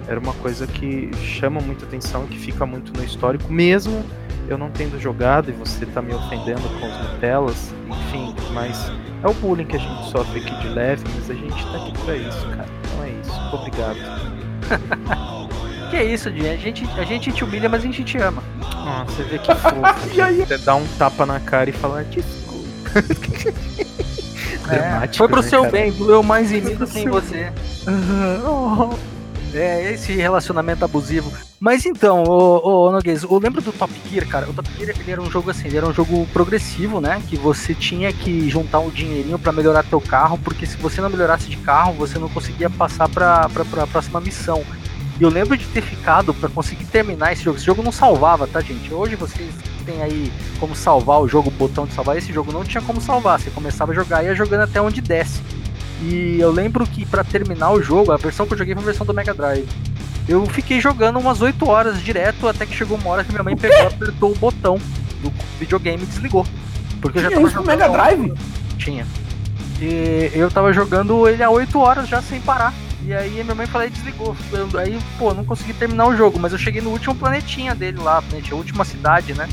era 0.07 0.19
uma 0.19 0.33
coisa 0.33 0.67
que 0.67 1.09
chama 1.23 1.59
muita 1.61 1.85
atenção 1.85 2.25
e 2.25 2.27
que 2.27 2.39
fica 2.39 2.65
muito 2.65 2.91
no 2.93 3.03
histórico, 3.03 3.51
mesmo 3.51 4.03
eu 4.49 4.57
não 4.57 4.71
tendo 4.71 4.99
jogado 4.99 5.49
e 5.49 5.53
você 5.53 5.85
tá 5.85 6.01
me 6.01 6.13
ofendendo 6.13 6.61
com 6.79 6.87
os 6.87 6.97
Nutellas, 6.97 7.73
enfim, 7.87 8.35
mas 8.51 8.91
é 9.23 9.27
o 9.27 9.33
bullying 9.35 9.65
que 9.65 9.75
a 9.75 9.79
gente 9.79 10.09
sofre 10.09 10.39
aqui 10.39 10.55
de 10.55 10.69
leve, 10.69 11.03
mas 11.15 11.29
a 11.29 11.33
gente 11.35 11.63
tá 11.71 11.77
aqui 11.77 11.97
pra 12.03 12.15
isso, 12.15 12.47
cara. 12.47 12.65
Então 12.83 13.03
é 13.03 13.09
isso. 13.09 13.55
Obrigado. 13.55 13.97
que 15.91 15.95
é 15.95 16.03
isso, 16.03 16.31
Dinho? 16.31 16.51
A 16.51 16.55
gente, 16.55 16.89
a 16.97 17.03
gente 17.03 17.31
te 17.31 17.43
humilha, 17.43 17.69
mas 17.69 17.83
a 17.83 17.85
gente 17.85 18.03
te 18.03 18.17
ama. 18.17 18.43
Ah, 18.63 19.03
você 19.05 19.21
vê 19.23 19.37
que 19.37 19.53
fofo. 19.53 19.75
e 20.13 20.19
aí? 20.19 20.45
Você 20.45 20.57
dá 20.57 20.75
um 20.75 20.87
tapa 20.97 21.25
na 21.27 21.39
cara 21.39 21.69
e 21.69 21.73
fala, 21.73 22.03
desculpa. 22.09 22.59
É, 24.71 25.07
foi 25.13 25.27
pro 25.27 25.41
né, 25.41 25.47
seu 25.47 25.61
cara? 25.61 25.71
bem, 25.71 25.91
doeu 25.91 26.23
mais 26.23 26.51
em 26.51 26.61
mim 26.61 26.75
do 26.75 26.87
que 26.87 26.99
em 26.99 27.09
você. 27.09 27.51
Uhum. 27.87 28.97
É, 29.53 29.91
esse 29.93 30.11
relacionamento 30.13 30.83
abusivo. 30.83 31.31
Mas 31.59 31.85
então, 31.85 32.23
ô 32.23 32.89
Noguês, 32.89 33.23
eu 33.23 33.37
lembro 33.37 33.61
do 33.61 33.73
Top 33.73 33.93
Gear, 34.09 34.25
cara. 34.27 34.49
O 34.49 34.53
Top 34.53 34.69
Gear 34.77 34.95
ele 34.97 35.11
era 35.11 35.21
um 35.21 35.29
jogo 35.29 35.51
assim, 35.51 35.67
ele 35.67 35.77
era 35.77 35.85
um 35.85 35.93
jogo 35.93 36.25
progressivo, 36.31 37.01
né? 37.01 37.21
Que 37.27 37.35
você 37.35 37.75
tinha 37.75 38.13
que 38.13 38.49
juntar 38.49 38.79
um 38.79 38.89
dinheirinho 38.89 39.37
para 39.37 39.51
melhorar 39.51 39.83
teu 39.83 39.99
carro, 39.99 40.37
porque 40.37 40.65
se 40.65 40.77
você 40.77 41.01
não 41.01 41.09
melhorasse 41.09 41.49
de 41.49 41.57
carro, 41.57 41.93
você 41.93 42.17
não 42.17 42.29
conseguia 42.29 42.69
passar 42.69 43.09
pra, 43.09 43.49
pra 43.49 43.85
próxima 43.85 44.21
missão. 44.21 44.63
E 45.19 45.23
eu 45.23 45.29
lembro 45.29 45.57
de 45.57 45.65
ter 45.65 45.81
ficado 45.81 46.33
para 46.33 46.47
conseguir 46.47 46.85
terminar 46.85 47.33
esse 47.33 47.43
jogo. 47.43 47.57
Esse 47.57 47.65
jogo 47.65 47.83
não 47.83 47.91
salvava, 47.91 48.47
tá, 48.47 48.61
gente? 48.61 48.93
Hoje 48.93 49.17
vocês 49.17 49.53
têm 49.85 50.01
aí 50.01 50.31
como 50.61 50.73
salvar 50.73 51.19
o 51.19 51.27
jogo, 51.27 51.49
o 51.49 51.51
botão 51.51 51.85
de 51.85 51.93
salvar. 51.93 52.17
Esse 52.17 52.31
jogo 52.31 52.53
não 52.53 52.63
tinha 52.63 52.81
como 52.81 53.01
salvar. 53.01 53.37
Você 53.37 53.49
começava 53.49 53.91
a 53.91 53.95
jogar 53.95 54.23
e 54.23 54.27
ia 54.27 54.35
jogando 54.35 54.61
até 54.61 54.81
onde 54.81 55.01
desce. 55.01 55.41
E 56.01 56.39
eu 56.39 56.51
lembro 56.51 56.87
que 56.87 57.05
para 57.05 57.21
terminar 57.25 57.71
o 57.71 57.83
jogo, 57.83 58.13
a 58.13 58.17
versão 58.17 58.47
que 58.47 58.53
eu 58.53 58.57
joguei 58.57 58.73
foi 58.73 58.83
a 58.83 58.85
versão 58.85 59.05
do 59.05 59.13
Mega 59.13 59.33
Drive. 59.33 59.67
Eu 60.29 60.45
fiquei 60.45 60.79
jogando 60.79 61.17
umas 61.17 61.41
8 61.41 61.67
horas 61.67 61.99
direto 62.03 62.47
até 62.47 62.63
que 62.63 62.75
chegou 62.75 62.99
uma 62.99 63.09
hora 63.09 63.23
que 63.23 63.31
minha 63.31 63.41
mãe 63.41 63.57
pegou, 63.57 63.81
apertou 63.89 64.31
o 64.31 64.35
botão 64.35 64.79
do 65.23 65.33
videogame 65.59 66.03
e 66.03 66.05
desligou. 66.05 66.45
Porque 67.01 67.17
eu 67.17 67.23
já 67.23 67.31
tava 67.31 67.49
jogando. 67.49 67.65
Mega 67.65 67.89
Drive? 67.89 68.33
Tinha. 68.77 69.07
E 69.81 70.29
eu 70.35 70.51
tava 70.51 70.71
jogando 70.71 71.27
ele 71.27 71.41
há 71.41 71.49
8 71.49 71.79
horas 71.79 72.07
já 72.07 72.21
sem 72.21 72.39
parar. 72.41 72.73
E 73.03 73.11
aí 73.11 73.43
minha 73.43 73.55
mãe 73.55 73.65
falou 73.65 73.87
e 73.87 73.89
desligou. 73.89 74.37
Aí, 74.79 74.99
pô, 75.17 75.33
não 75.33 75.43
consegui 75.43 75.73
terminar 75.73 76.05
o 76.05 76.15
jogo, 76.15 76.37
mas 76.37 76.51
eu 76.51 76.59
cheguei 76.59 76.79
no 76.79 76.91
último 76.91 77.15
planetinha 77.15 77.73
dele 77.73 77.97
lá, 77.97 78.21
planetinha, 78.21 78.53
a 78.53 78.57
última 78.57 78.85
cidade, 78.85 79.33
né? 79.33 79.49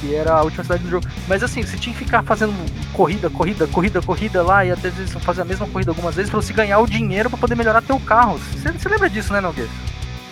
Que 0.00 0.14
era 0.14 0.34
a 0.34 0.42
última 0.42 0.62
cidade 0.62 0.82
do 0.82 0.90
jogo. 0.90 1.06
Mas 1.26 1.42
assim, 1.42 1.62
você 1.62 1.76
tinha 1.76 1.94
que 1.94 2.04
ficar 2.04 2.22
fazendo 2.22 2.52
corrida, 2.92 3.30
corrida, 3.30 3.66
corrida, 3.66 4.02
corrida 4.02 4.42
lá, 4.42 4.64
e 4.64 4.70
até 4.70 4.90
vezes 4.90 5.12
fazer 5.14 5.42
a 5.42 5.44
mesma 5.44 5.66
corrida 5.66 5.90
algumas 5.90 6.14
vezes 6.14 6.30
pra 6.30 6.40
você 6.40 6.52
ganhar 6.52 6.78
o 6.78 6.86
dinheiro 6.86 7.30
para 7.30 7.38
poder 7.38 7.54
melhorar 7.54 7.82
teu 7.82 7.98
carro. 8.00 8.38
Você, 8.38 8.72
você 8.72 8.88
lembra 8.88 9.08
disso, 9.08 9.32
né, 9.32 9.40
Nogueira? 9.40 9.70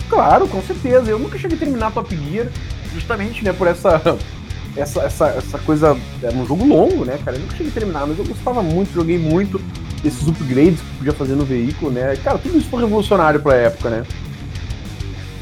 Claro, 0.09 0.47
com 0.47 0.62
certeza. 0.62 1.11
Eu 1.11 1.18
nunca 1.18 1.38
cheguei 1.38 1.56
a 1.56 1.61
terminar 1.61 1.92
Top 1.92 2.14
Gear, 2.14 2.49
justamente, 2.92 3.42
né, 3.44 3.52
por 3.52 3.66
essa. 3.66 4.00
Essa, 4.76 5.02
essa, 5.02 5.26
essa 5.28 5.56
coisa. 5.61 5.97
Era 6.21 6.37
um 6.37 6.44
jogo 6.44 6.66
longo, 6.66 7.04
né, 7.04 7.16
cara? 7.25 7.37
Eu 7.37 7.42
nunca 7.42 7.52
cheguei 7.54 7.71
a 7.71 7.75
terminar, 7.75 8.09
mas 8.09 8.18
eu 8.18 8.25
gostava 8.25 8.61
muito, 8.61 8.92
joguei 8.92 9.16
muito 9.16 9.61
esses 10.04 10.26
upgrades 10.26 10.80
que 10.80 10.97
podia 10.99 11.12
fazer 11.12 11.37
no 11.37 11.44
veículo, 11.44 11.92
né? 11.92 12.16
Cara, 12.16 12.38
tudo 12.38 12.59
isso 12.59 12.68
foi 12.68 12.83
revolucionário 12.83 13.38
pra 13.38 13.54
época, 13.54 13.88
né? 13.88 14.04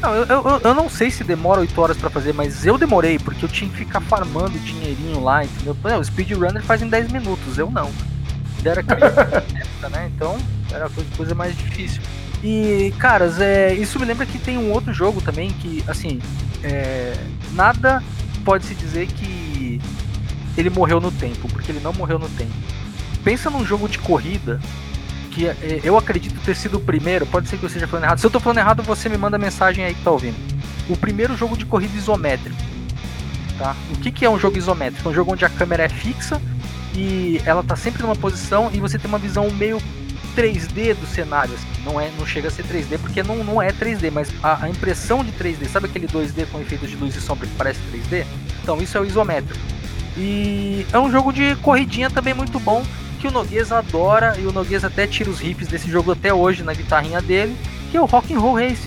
Não, 0.03 0.13
eu, 0.13 0.25
eu, 0.25 0.61
eu 0.61 0.73
não 0.75 0.89
sei 0.89 1.09
se 1.09 1.23
demora 1.23 1.61
8 1.61 1.81
horas 1.81 1.97
para 1.97 2.09
fazer, 2.09 2.33
mas 2.33 2.65
eu 2.65 2.77
demorei, 2.77 3.17
porque 3.17 3.45
eu 3.45 3.49
tinha 3.49 3.69
que 3.69 3.77
ficar 3.77 4.01
farmando 4.01 4.59
dinheirinho 4.59 5.21
lá, 5.21 5.45
entendeu? 5.45 5.75
O 5.97 6.03
speedrunner 6.03 6.61
faz 6.61 6.81
em 6.81 6.89
10 6.89 7.09
minutos, 7.09 7.57
eu 7.57 7.71
não. 7.71 7.89
Era 8.65 8.81
época, 8.83 9.89
né? 9.89 10.11
Então 10.13 10.37
era 10.69 10.89
coisa 11.15 11.33
mais 11.33 11.57
difícil. 11.57 12.01
E, 12.43 12.93
caras, 12.99 13.39
é, 13.39 13.73
isso 13.73 13.97
me 13.97 14.05
lembra 14.05 14.25
que 14.25 14.37
tem 14.37 14.57
um 14.57 14.71
outro 14.71 14.93
jogo 14.93 15.21
também 15.21 15.51
que, 15.51 15.81
assim, 15.87 16.19
é, 16.61 17.13
nada 17.53 18.03
pode 18.43 18.65
se 18.65 18.75
dizer 18.75 19.07
que 19.07 19.79
ele 20.57 20.69
morreu 20.69 20.99
no 20.99 21.11
tempo, 21.11 21.47
porque 21.47 21.71
ele 21.71 21.79
não 21.79 21.93
morreu 21.93 22.19
no 22.19 22.27
tempo 22.27 22.51
pensa 23.23 23.49
num 23.49 23.65
jogo 23.65 23.87
de 23.87 23.97
corrida 23.97 24.59
que 25.33 25.47
é, 25.47 25.81
eu 25.83 25.97
acredito 25.97 26.39
ter 26.41 26.55
sido 26.55 26.77
o 26.77 26.79
primeiro, 26.79 27.25
pode 27.25 27.49
ser 27.49 27.57
que 27.57 27.63
eu 27.63 27.67
esteja 27.67 27.87
falando 27.87 28.05
errado. 28.05 28.19
Se 28.19 28.25
eu 28.25 28.31
tô 28.31 28.39
falando 28.39 28.59
errado, 28.59 28.83
você 28.83 29.09
me 29.09 29.17
manda 29.17 29.37
mensagem 29.37 29.83
aí 29.83 29.93
que 29.93 30.03
tá 30.03 30.11
ouvindo. 30.11 30.35
O 30.87 30.95
primeiro 30.95 31.35
jogo 31.35 31.57
de 31.57 31.65
corrida 31.65 31.97
isométrico. 31.97 32.57
Tá? 33.57 33.75
O 33.91 33.99
que, 33.99 34.11
que 34.11 34.25
é 34.25 34.29
um 34.29 34.39
jogo 34.39 34.57
isométrico? 34.57 35.07
É 35.07 35.11
um 35.11 35.15
jogo 35.15 35.33
onde 35.33 35.43
a 35.43 35.49
câmera 35.49 35.83
é 35.83 35.89
fixa 35.89 36.41
e 36.95 37.41
ela 37.45 37.63
tá 37.63 37.75
sempre 37.75 38.03
numa 38.03 38.15
posição 38.15 38.69
e 38.73 38.79
você 38.79 38.99
tem 38.99 39.09
uma 39.09 39.17
visão 39.17 39.49
meio 39.51 39.79
3D 40.35 40.93
do 40.95 41.05
cenário. 41.07 41.53
Assim. 41.53 41.83
Não, 41.83 41.99
é, 41.99 42.09
não 42.17 42.25
chega 42.25 42.47
a 42.47 42.51
ser 42.51 42.63
3D 42.63 42.99
porque 42.99 43.23
não, 43.23 43.43
não 43.43 43.61
é 43.61 43.71
3D, 43.71 44.11
mas 44.11 44.31
a, 44.43 44.65
a 44.65 44.69
impressão 44.69 45.23
de 45.23 45.31
3D, 45.31 45.67
sabe 45.67 45.87
aquele 45.87 46.07
2D 46.07 46.45
com 46.51 46.59
efeitos 46.59 46.89
de 46.89 46.95
luz 46.95 47.15
e 47.15 47.21
sombra 47.21 47.47
que 47.47 47.55
parece 47.55 47.79
3D? 47.91 48.25
Então 48.61 48.81
isso 48.81 48.97
é 48.97 49.01
o 49.01 49.05
isométrico. 49.05 49.59
E 50.15 50.85
é 50.91 50.99
um 50.99 51.11
jogo 51.11 51.33
de 51.33 51.55
corridinha 51.57 52.09
também 52.09 52.35
muito 52.35 52.59
bom 52.59 52.83
que 53.23 53.27
o 53.29 53.31
Noguês 53.31 53.71
adora 53.71 54.37
e 54.37 54.45
o 54.45 54.51
Noguês 54.51 54.83
até 54.83 55.07
tira 55.07 55.29
os 55.29 55.39
riffs 55.39 55.69
desse 55.69 55.89
jogo 55.89 56.11
até 56.11 56.33
hoje 56.33 56.61
na 56.61 56.73
guitarrinha 56.73 57.21
dele, 57.21 57.55
que 57.89 57.95
é 57.95 58.01
o 58.01 58.03
Rock 58.03 58.33
and 58.33 58.39
Roll 58.39 58.55
Race. 58.55 58.85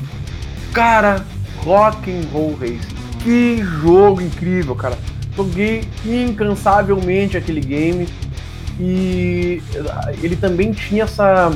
Cara, 0.74 1.24
Rock 1.64 2.12
and 2.12 2.28
Roll 2.30 2.54
Race. 2.60 2.86
Que 3.24 3.64
jogo 3.80 4.20
incrível, 4.20 4.74
cara. 4.74 4.98
Joguei 5.34 5.88
incansavelmente 6.04 7.34
aquele 7.34 7.62
game 7.62 8.06
e 8.78 9.62
ele 10.22 10.36
também 10.36 10.70
tinha 10.70 11.04
essa 11.04 11.50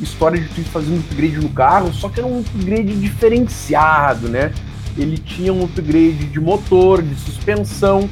história 0.00 0.40
de 0.40 0.46
tu 0.50 0.62
fazer 0.70 0.92
um 0.92 1.00
upgrade 1.00 1.38
no 1.38 1.48
carro, 1.48 1.92
só 1.92 2.08
que 2.08 2.20
era 2.20 2.28
um 2.28 2.38
upgrade 2.38 2.94
diferenciado, 2.94 4.28
né? 4.28 4.52
Ele 4.96 5.18
tinha 5.18 5.52
um 5.52 5.64
upgrade 5.64 6.26
de 6.26 6.38
motor, 6.38 7.02
de 7.02 7.16
suspensão, 7.16 8.08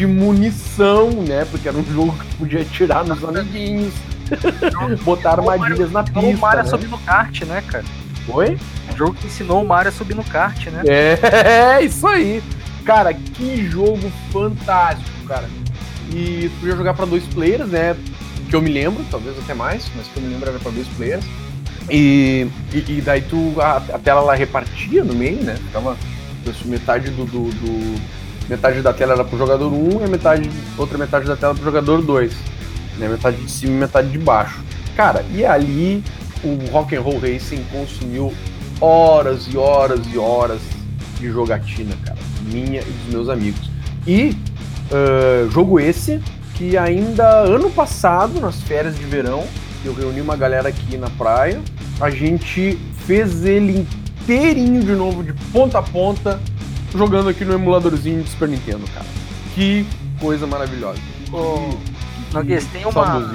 de 0.00 0.06
munição, 0.06 1.10
né? 1.10 1.44
Porque 1.50 1.68
era 1.68 1.76
um 1.76 1.84
jogo 1.84 2.16
que 2.16 2.36
podia 2.36 2.62
atirar 2.62 3.04
nos 3.04 3.22
amiguinhos, 3.22 3.92
botar 5.04 5.32
armadilhas 5.32 5.92
na 5.92 6.02
pista. 6.02 6.20
O 6.20 6.38
Mario 6.38 6.62
né? 6.62 6.70
subir 6.70 6.88
no 6.88 6.96
kart, 6.96 7.42
né, 7.42 7.62
cara? 7.66 7.84
Oi? 8.28 8.56
O 8.90 8.96
jogo 8.96 9.12
que 9.12 9.26
ensinou 9.26 9.62
o 9.62 9.68
Mario 9.68 9.90
a 9.90 9.92
subir 9.92 10.16
no 10.16 10.24
kart, 10.24 10.68
né? 10.68 10.82
É, 10.86 11.84
isso 11.84 12.06
aí. 12.06 12.42
Cara, 12.82 13.12
que 13.12 13.68
jogo 13.68 14.10
fantástico, 14.32 15.10
cara. 15.28 15.46
E 16.10 16.50
podia 16.58 16.76
jogar 16.76 16.94
para 16.94 17.04
dois 17.04 17.24
players, 17.24 17.68
né? 17.68 17.94
Que 18.48 18.56
eu 18.56 18.62
me 18.62 18.70
lembro, 18.70 19.04
talvez 19.10 19.38
até 19.38 19.52
mais, 19.52 19.84
mas 19.94 20.06
que 20.06 20.16
eu 20.16 20.22
me 20.22 20.30
lembro 20.30 20.48
era 20.48 20.58
para 20.58 20.72
dois 20.72 20.88
players. 20.96 21.26
E, 21.90 22.46
e, 22.72 22.84
e 22.88 23.00
daí 23.02 23.20
tu 23.20 23.54
a, 23.60 23.76
a, 23.76 23.98
tela 23.98 24.22
ela 24.22 24.34
repartia 24.34 25.04
no 25.04 25.12
meio, 25.12 25.42
né? 25.42 25.56
Ficava 25.56 25.94
metade 26.64 27.10
do, 27.10 27.26
do, 27.26 27.50
do, 27.50 28.19
metade 28.50 28.82
da 28.82 28.92
tela 28.92 29.12
era 29.12 29.24
pro 29.24 29.38
jogador 29.38 29.72
1 29.72 30.04
e 30.04 30.08
metade 30.08 30.50
outra 30.76 30.98
metade 30.98 31.24
da 31.24 31.36
tela 31.36 31.54
pro 31.54 31.62
jogador 31.62 32.02
2, 32.02 32.32
né? 32.98 33.08
Metade 33.08 33.36
de 33.36 33.50
cima 33.50 33.72
e 33.72 33.76
metade 33.76 34.08
de 34.08 34.18
baixo. 34.18 34.58
Cara, 34.96 35.24
e 35.32 35.46
ali 35.46 36.02
o 36.42 36.58
Rock 36.72 36.96
and 36.96 37.00
Roll 37.00 37.20
Racing 37.20 37.64
consumiu 37.70 38.34
horas 38.80 39.46
e 39.48 39.56
horas 39.56 40.00
e 40.12 40.18
horas 40.18 40.60
de 41.20 41.30
jogatina, 41.30 41.94
cara, 42.04 42.18
minha 42.42 42.80
e 42.80 42.84
dos 42.84 43.12
meus 43.14 43.28
amigos. 43.28 43.70
E 44.04 44.36
uh, 44.90 45.48
jogo 45.50 45.78
esse 45.78 46.20
que 46.54 46.76
ainda 46.76 47.42
ano 47.42 47.70
passado, 47.70 48.40
nas 48.40 48.60
férias 48.62 48.98
de 48.98 49.04
verão, 49.04 49.44
eu 49.84 49.94
reuni 49.94 50.20
uma 50.20 50.36
galera 50.36 50.68
aqui 50.68 50.96
na 50.96 51.08
praia, 51.10 51.60
a 52.00 52.10
gente 52.10 52.78
fez 53.06 53.44
ele 53.44 53.86
inteirinho 54.22 54.82
de 54.82 54.92
novo, 54.92 55.22
de 55.22 55.32
ponta 55.52 55.78
a 55.78 55.82
ponta, 55.82 56.40
jogando 56.94 57.28
aqui 57.28 57.44
no 57.44 57.54
emuladorzinho 57.54 58.22
de 58.22 58.30
Super 58.30 58.48
Nintendo, 58.48 58.84
cara. 58.94 59.06
Que 59.54 59.86
coisa 60.18 60.46
maravilhosa. 60.46 61.00
Oh, 61.32 61.74
Noguês, 62.32 62.64
tem 62.66 62.86
uma, 62.86 63.32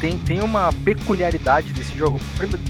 tem, 0.00 0.16
tem 0.18 0.40
uma 0.40 0.72
peculiaridade 0.72 1.72
desse 1.72 1.96
jogo. 1.96 2.20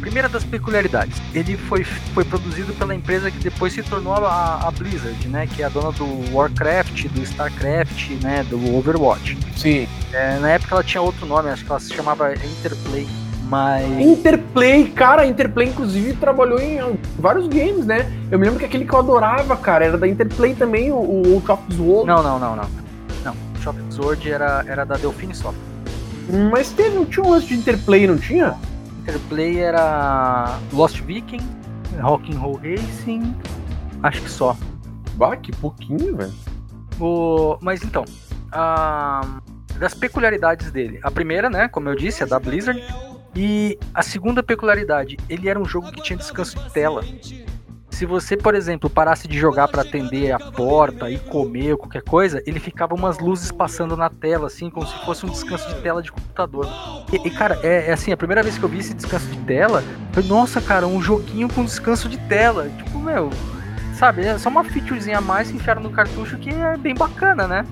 Primeira 0.00 0.28
das 0.28 0.42
peculiaridades, 0.42 1.20
ele 1.34 1.56
foi, 1.56 1.84
foi 1.84 2.24
produzido 2.24 2.72
pela 2.74 2.94
empresa 2.94 3.30
que 3.30 3.38
depois 3.38 3.72
se 3.72 3.82
tornou 3.82 4.14
a, 4.14 4.66
a 4.66 4.70
Blizzard, 4.70 5.28
né? 5.28 5.46
Que 5.46 5.62
é 5.62 5.66
a 5.66 5.68
dona 5.68 5.92
do 5.92 6.34
Warcraft, 6.34 7.08
do 7.08 7.22
Starcraft, 7.22 8.10
né? 8.22 8.44
Do 8.48 8.74
Overwatch. 8.74 9.36
Sim. 9.56 9.86
É, 10.12 10.38
na 10.38 10.50
época 10.50 10.74
ela 10.74 10.84
tinha 10.84 11.02
outro 11.02 11.26
nome, 11.26 11.50
acho 11.50 11.64
que 11.64 11.70
ela 11.70 11.80
se 11.80 11.94
chamava 11.94 12.32
Interplay. 12.34 13.06
Mas... 13.50 13.84
Interplay, 13.98 14.88
cara, 14.90 15.26
Interplay 15.26 15.68
inclusive 15.68 16.14
trabalhou 16.14 16.60
em 16.60 16.78
vários 17.18 17.48
games, 17.48 17.84
né? 17.84 18.08
Eu 18.30 18.38
me 18.38 18.44
lembro 18.44 18.60
que 18.60 18.64
aquele 18.64 18.84
que 18.84 18.92
eu 18.92 19.00
adorava, 19.00 19.56
cara, 19.56 19.84
era 19.84 19.98
da 19.98 20.06
Interplay 20.06 20.54
também, 20.54 20.92
o, 20.92 20.96
o 20.96 21.42
Shop 21.44 21.60
Sword. 21.74 22.06
Não, 22.06 22.22
não, 22.22 22.38
não, 22.38 22.54
não. 22.54 22.70
Não, 23.24 23.32
o 23.32 23.60
Shop 23.60 23.76
Sword 23.90 24.30
era, 24.30 24.64
era 24.68 24.84
da 24.86 24.96
Delphine 24.96 25.34
Software. 25.34 25.60
Mas 26.52 26.70
teve, 26.70 26.94
não 26.94 27.04
tinha 27.04 27.26
um 27.26 27.30
lance 27.30 27.48
de 27.48 27.54
Interplay, 27.54 28.06
não 28.06 28.16
tinha? 28.16 28.54
Interplay 29.02 29.58
era 29.58 30.56
Lost 30.72 31.00
Viking, 31.00 31.44
Rock'n'Roll 32.00 32.60
Racing, 32.62 33.34
acho 34.00 34.22
que 34.22 34.30
só. 34.30 34.56
Bah, 35.14 35.36
que 35.36 35.50
pouquinho, 35.50 36.16
velho. 36.16 36.32
O... 37.00 37.58
Mas 37.60 37.82
então, 37.82 38.04
a... 38.52 39.22
das 39.76 39.92
peculiaridades 39.92 40.70
dele. 40.70 41.00
A 41.02 41.10
primeira, 41.10 41.50
né, 41.50 41.66
como 41.66 41.88
eu 41.88 41.96
disse, 41.96 42.22
é 42.22 42.26
da 42.26 42.38
Blizzard. 42.38 42.80
E 43.34 43.78
a 43.94 44.02
segunda 44.02 44.42
peculiaridade, 44.42 45.16
ele 45.28 45.48
era 45.48 45.58
um 45.58 45.64
jogo 45.64 45.90
que 45.92 46.02
tinha 46.02 46.16
descanso 46.16 46.58
de 46.58 46.72
tela 46.72 47.02
se 48.00 48.06
você, 48.06 48.34
por 48.34 48.54
exemplo, 48.54 48.88
parasse 48.88 49.28
de 49.28 49.38
jogar 49.38 49.68
para 49.68 49.82
atender 49.82 50.32
a 50.32 50.38
porta 50.38 51.10
e 51.10 51.18
comer 51.18 51.72
ou 51.72 51.76
qualquer 51.76 52.00
coisa, 52.00 52.42
ele 52.46 52.58
ficava 52.58 52.94
umas 52.94 53.18
luzes 53.18 53.52
passando 53.52 53.94
na 53.94 54.08
tela, 54.08 54.46
assim, 54.46 54.70
como 54.70 54.86
se 54.86 55.04
fosse 55.04 55.26
um 55.26 55.28
descanso 55.28 55.68
de 55.68 55.82
tela 55.82 56.02
de 56.02 56.10
computador. 56.10 56.66
E, 57.12 57.28
e 57.28 57.30
cara, 57.30 57.60
é, 57.62 57.90
é, 57.90 57.92
assim, 57.92 58.10
a 58.10 58.16
primeira 58.16 58.42
vez 58.42 58.56
que 58.56 58.64
eu 58.64 58.70
vi 58.70 58.78
esse 58.78 58.94
descanso 58.94 59.26
de 59.26 59.36
tela, 59.40 59.84
foi, 60.12 60.22
nossa, 60.22 60.62
cara, 60.62 60.86
um 60.86 61.02
joguinho 61.02 61.46
com 61.52 61.62
descanso 61.62 62.08
de 62.08 62.16
tela. 62.20 62.70
Tipo, 62.70 62.98
meu, 62.98 63.28
sabe, 63.98 64.24
é 64.24 64.38
só 64.38 64.48
uma 64.48 64.64
featurezinha 64.64 65.18
a 65.18 65.20
mais 65.20 65.50
que 65.50 65.58
enfiaram 65.58 65.82
no 65.82 65.90
cartucho 65.90 66.38
que 66.38 66.48
é 66.48 66.78
bem 66.78 66.94
bacana, 66.94 67.46
né? 67.46 67.66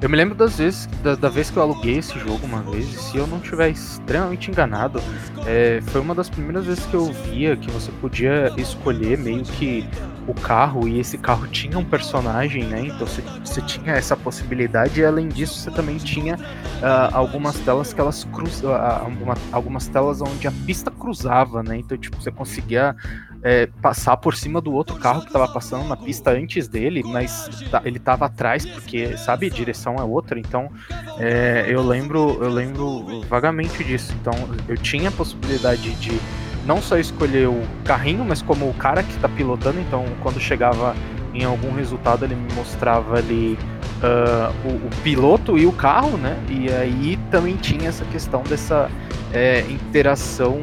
Eu 0.00 0.08
me 0.08 0.16
lembro 0.16 0.36
das 0.36 0.56
vezes, 0.58 0.86
da, 1.02 1.16
da, 1.16 1.28
vez 1.28 1.50
que 1.50 1.56
eu 1.56 1.62
aluguei 1.62 1.98
esse 1.98 2.16
jogo 2.20 2.46
uma 2.46 2.62
vez, 2.62 2.86
e 2.86 2.98
se 2.98 3.16
eu 3.16 3.26
não 3.26 3.38
estiver 3.38 3.68
extremamente 3.68 4.48
enganado, 4.48 5.02
é, 5.44 5.80
foi 5.86 6.00
uma 6.00 6.14
das 6.14 6.30
primeiras 6.30 6.66
vezes 6.66 6.86
que 6.86 6.94
eu 6.94 7.06
via 7.06 7.56
que 7.56 7.68
você 7.68 7.90
podia 8.00 8.52
escolher 8.56 9.18
meio 9.18 9.42
que 9.42 9.84
o 10.28 10.34
carro, 10.34 10.86
e 10.86 11.00
esse 11.00 11.16
carro 11.16 11.46
tinha 11.48 11.78
um 11.78 11.84
personagem, 11.84 12.64
né? 12.64 12.82
Então 12.86 13.06
você, 13.06 13.62
tinha 13.62 13.94
essa 13.94 14.14
possibilidade, 14.16 15.00
e 15.00 15.04
além 15.04 15.28
disso 15.28 15.54
você 15.54 15.70
também 15.70 15.96
tinha 15.96 16.36
uh, 16.36 17.14
algumas 17.14 17.58
telas 17.60 17.92
que 17.94 18.00
elas 18.00 18.24
cruzam, 18.24 18.72
uh, 18.72 19.36
algumas 19.50 19.88
telas 19.88 20.20
onde 20.20 20.46
a 20.46 20.52
pista 20.66 20.90
cruzava, 20.90 21.62
né? 21.62 21.78
Então, 21.78 21.96
tipo, 21.96 22.20
você 22.20 22.30
conseguia 22.30 22.94
é, 23.42 23.66
passar 23.80 24.16
por 24.16 24.34
cima 24.34 24.60
do 24.60 24.72
outro 24.72 24.96
carro 24.96 25.20
que 25.20 25.28
estava 25.28 25.48
passando 25.48 25.86
na 25.86 25.96
pista 25.96 26.30
antes 26.30 26.66
dele, 26.68 27.02
mas 27.04 27.48
tá, 27.70 27.80
ele 27.84 27.98
estava 27.98 28.26
atrás 28.26 28.66
porque 28.66 29.16
sabe 29.16 29.46
a 29.46 29.50
direção 29.50 29.96
é 29.96 30.02
outra. 30.02 30.38
Então 30.38 30.70
é, 31.18 31.66
eu 31.68 31.82
lembro 31.82 32.38
eu 32.42 32.50
lembro 32.50 33.22
vagamente 33.28 33.82
disso. 33.84 34.14
Então 34.20 34.34
eu 34.66 34.76
tinha 34.76 35.08
a 35.08 35.12
possibilidade 35.12 35.94
de 35.94 36.20
não 36.68 36.82
só 36.82 36.98
escolher 36.98 37.48
o 37.48 37.62
carrinho, 37.82 38.22
mas 38.24 38.42
como 38.42 38.68
o 38.68 38.74
cara 38.74 39.02
que 39.02 39.10
está 39.12 39.28
pilotando. 39.28 39.80
Então 39.80 40.04
quando 40.20 40.38
chegava 40.38 40.94
em 41.32 41.42
algum 41.42 41.74
resultado 41.74 42.26
ele 42.26 42.34
me 42.34 42.52
mostrava 42.52 43.16
ali 43.16 43.58
uh, 43.98 44.68
o, 44.68 44.86
o, 44.86 44.90
piloto 45.02 45.58
e 45.58 45.66
o 45.66 45.72
carro, 45.72 46.16
né? 46.16 46.38
E 46.48 46.70
aí 46.70 47.18
também 47.30 47.56
tinha 47.56 47.88
essa 47.88 48.04
questão 48.06 48.42
dessa 48.42 48.90
é, 49.32 49.60
interação 49.68 50.60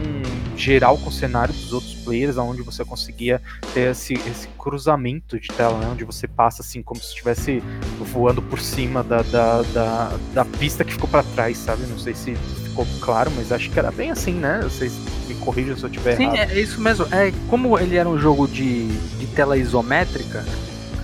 geral 0.57 0.97
com 0.97 1.09
o 1.09 1.11
cenário 1.11 1.53
dos 1.53 1.73
outros 1.73 1.93
players, 1.95 2.37
onde 2.37 2.61
você 2.61 2.83
conseguia 2.85 3.41
ter 3.73 3.91
esse, 3.91 4.13
esse 4.13 4.47
cruzamento 4.57 5.39
de 5.39 5.49
tela, 5.49 5.77
né, 5.77 5.87
onde 5.91 6.03
você 6.03 6.27
passa 6.27 6.61
assim 6.61 6.81
como 6.81 6.99
se 6.99 7.09
estivesse 7.09 7.61
voando 7.99 8.41
por 8.41 8.59
cima 8.59 9.03
da, 9.03 9.21
da, 9.21 9.61
da, 9.63 10.17
da 10.33 10.45
pista 10.45 10.83
que 10.83 10.93
ficou 10.93 11.09
para 11.09 11.23
trás, 11.23 11.57
sabe? 11.57 11.83
Não 11.87 11.99
sei 11.99 12.15
se 12.15 12.35
ficou 12.35 12.87
claro, 13.01 13.31
mas 13.35 13.51
acho 13.51 13.69
que 13.69 13.77
era 13.77 13.91
bem 13.91 14.11
assim, 14.11 14.33
né? 14.33 14.61
Vocês 14.63 14.97
me 15.27 15.35
corrijam 15.35 15.75
se 15.77 15.83
eu 15.83 15.89
tiver 15.89 16.15
Sim, 16.15 16.23
errado. 16.23 16.37
é, 16.37 16.53
é 16.53 16.59
isso 16.59 16.79
mesmo. 16.79 17.05
É, 17.11 17.33
como 17.49 17.77
ele 17.77 17.97
era 17.97 18.07
um 18.07 18.17
jogo 18.17 18.47
de, 18.47 18.87
de 19.17 19.27
tela 19.27 19.57
isométrica, 19.57 20.43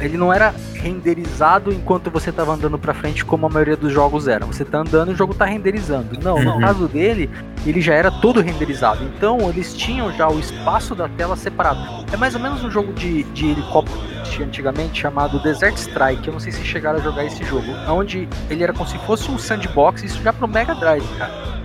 ele 0.01 0.17
não 0.17 0.33
era 0.33 0.53
renderizado 0.73 1.71
enquanto 1.71 2.09
você 2.09 2.31
estava 2.31 2.53
andando 2.53 2.77
para 2.77 2.93
frente 2.93 3.23
como 3.23 3.45
a 3.45 3.49
maioria 3.49 3.77
dos 3.77 3.93
jogos 3.93 4.27
eram. 4.27 4.47
Você 4.47 4.65
tá 4.65 4.79
andando 4.79 5.11
e 5.11 5.13
o 5.13 5.17
jogo 5.17 5.33
tá 5.33 5.45
renderizando. 5.45 6.19
Não, 6.21 6.35
uhum. 6.35 6.55
no 6.55 6.59
caso 6.59 6.87
dele, 6.87 7.29
ele 7.65 7.79
já 7.81 7.93
era 7.93 8.09
todo 8.11 8.41
renderizado. 8.41 9.03
Então 9.03 9.37
eles 9.49 9.73
tinham 9.73 10.11
já 10.13 10.27
o 10.27 10.39
espaço 10.39 10.95
da 10.95 11.07
tela 11.07 11.35
separado. 11.35 12.05
É 12.11 12.17
mais 12.17 12.35
ou 12.35 12.41
menos 12.41 12.63
um 12.63 12.71
jogo 12.71 12.91
de, 12.93 13.23
de 13.23 13.49
helicóptero 13.49 14.11
antigamente 14.41 14.99
chamado 14.99 15.39
Desert 15.39 15.77
Strike. 15.77 16.27
Eu 16.27 16.33
não 16.33 16.39
sei 16.39 16.51
se 16.51 16.63
chegaram 16.63 16.99
a 16.99 17.01
jogar 17.01 17.23
esse 17.25 17.43
jogo. 17.43 17.67
Onde 17.87 18.27
ele 18.49 18.63
era 18.63 18.73
como 18.73 18.89
se 18.89 18.97
fosse 18.99 19.29
um 19.29 19.37
sandbox, 19.37 20.03
isso 20.03 20.21
já 20.23 20.33
pro 20.33 20.47
Mega 20.47 20.73
Drive, 20.73 21.05
cara 21.17 21.60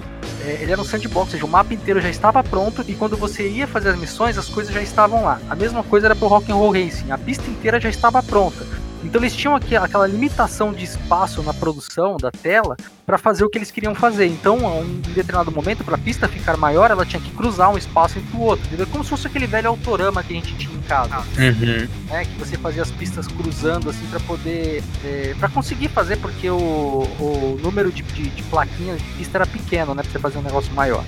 ele 0.46 0.72
era 0.72 0.80
um 0.80 0.84
sandbox, 0.84 1.26
ou 1.26 1.32
seja, 1.32 1.44
o 1.44 1.48
mapa 1.48 1.74
inteiro 1.74 2.00
já 2.00 2.08
estava 2.08 2.42
pronto 2.42 2.84
e 2.86 2.94
quando 2.94 3.16
você 3.16 3.48
ia 3.48 3.66
fazer 3.66 3.90
as 3.90 3.98
missões, 3.98 4.38
as 4.38 4.48
coisas 4.48 4.72
já 4.72 4.82
estavam 4.82 5.24
lá. 5.24 5.40
A 5.48 5.54
mesma 5.54 5.82
coisa 5.82 6.06
era 6.06 6.16
pro 6.16 6.28
Rock'n'Roll 6.28 6.72
Racing, 6.72 7.10
a 7.10 7.18
pista 7.18 7.48
inteira 7.50 7.80
já 7.80 7.88
estava 7.88 8.22
pronta. 8.22 8.66
Então 9.06 9.20
eles 9.20 9.34
tinham 9.34 9.54
aqui 9.54 9.76
aquela 9.76 10.06
limitação 10.06 10.72
de 10.72 10.84
espaço 10.84 11.42
na 11.42 11.54
produção 11.54 12.16
da 12.16 12.30
tela 12.30 12.76
para 13.06 13.16
fazer 13.16 13.44
o 13.44 13.48
que 13.48 13.56
eles 13.56 13.70
queriam 13.70 13.94
fazer. 13.94 14.26
Então, 14.26 14.58
em 14.84 15.00
determinado 15.12 15.52
momento, 15.52 15.84
para 15.84 15.94
a 15.94 15.98
pista 15.98 16.26
ficar 16.26 16.56
maior, 16.56 16.90
ela 16.90 17.06
tinha 17.06 17.22
que 17.22 17.30
cruzar 17.30 17.70
um 17.70 17.78
espaço 17.78 18.18
entre 18.18 18.36
o 18.36 18.40
outro. 18.40 18.66
Entendeu? 18.66 18.86
Como 18.88 19.04
se 19.04 19.10
fosse 19.10 19.28
aquele 19.28 19.46
velho 19.46 19.68
autorama 19.68 20.24
que 20.24 20.32
a 20.32 20.36
gente 20.36 20.54
tinha 20.56 20.76
em 20.76 20.82
casa, 20.82 21.18
uhum. 21.18 21.88
né? 22.10 22.24
Que 22.24 22.36
você 22.36 22.58
fazia 22.58 22.82
as 22.82 22.90
pistas 22.90 23.28
cruzando 23.28 23.90
assim 23.90 24.06
para 24.08 24.18
poder, 24.20 24.82
é, 25.04 25.34
para 25.38 25.48
conseguir 25.48 25.88
fazer, 25.88 26.16
porque 26.16 26.50
o, 26.50 26.56
o 26.56 27.60
número 27.62 27.92
de, 27.92 28.02
de, 28.02 28.28
de 28.28 28.42
plaquinhas 28.44 28.98
de 29.00 29.08
pista 29.12 29.38
era 29.38 29.46
pequeno, 29.46 29.94
né? 29.94 30.02
Para 30.02 30.10
você 30.10 30.18
fazer 30.18 30.38
um 30.38 30.42
negócio 30.42 30.72
maior. 30.74 31.04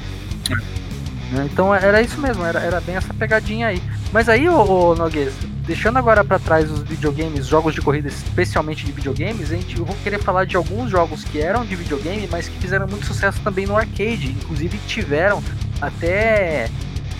Né? 1.33 1.49
Então 1.53 1.75
era 1.75 2.01
isso 2.01 2.21
mesmo, 2.21 2.45
era, 2.45 2.61
era 2.61 2.81
bem 2.81 2.97
essa 2.97 3.13
pegadinha 3.13 3.67
aí. 3.69 3.83
Mas 4.13 4.29
aí, 4.29 4.49
ô, 4.49 4.63
ô 4.63 4.95
Noguês, 4.95 5.35
deixando 5.69 5.99
agora 5.99 6.25
para 6.25 6.39
trás 6.39 6.71
os 6.71 6.81
videogames, 6.81 7.47
jogos 7.47 7.75
de 7.75 7.83
corrida 7.83 8.09
especialmente 8.09 8.87
de 8.87 8.91
videogames, 8.91 9.53
a 9.53 9.55
gente, 9.55 9.77
eu 9.77 9.85
vou 9.85 9.95
querer 10.03 10.19
falar 10.19 10.47
de 10.47 10.57
alguns 10.57 10.91
jogos 10.91 11.25
que 11.25 11.39
eram 11.39 11.63
de 11.63 11.77
videogame, 11.77 12.27
mas 12.33 12.49
que 12.49 12.59
fizeram 12.59 12.89
muito 12.89 13.05
sucesso 13.05 13.39
também 13.45 13.67
no 13.67 13.77
arcade. 13.77 14.31
Inclusive 14.31 14.79
tiveram 14.87 15.43
até 15.79 16.71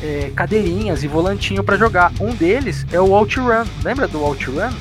é, 0.03 0.33
cadeirinhas 0.35 1.05
e 1.05 1.07
volantinho 1.07 1.63
para 1.63 1.77
jogar. 1.77 2.11
Um 2.19 2.35
deles 2.35 2.87
é 2.91 2.99
o 2.99 3.13
OutRun. 3.13 3.67
Lembra 3.85 4.09
do 4.09 4.25
OutRun? 4.25 4.73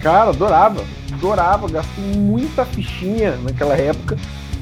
Cara, 0.00 0.30
adorava. 0.30 0.82
Adorava. 1.12 1.68
Gastei 1.68 2.04
muita 2.16 2.64
fichinha 2.64 3.36
naquela 3.42 3.76
época 3.76 4.16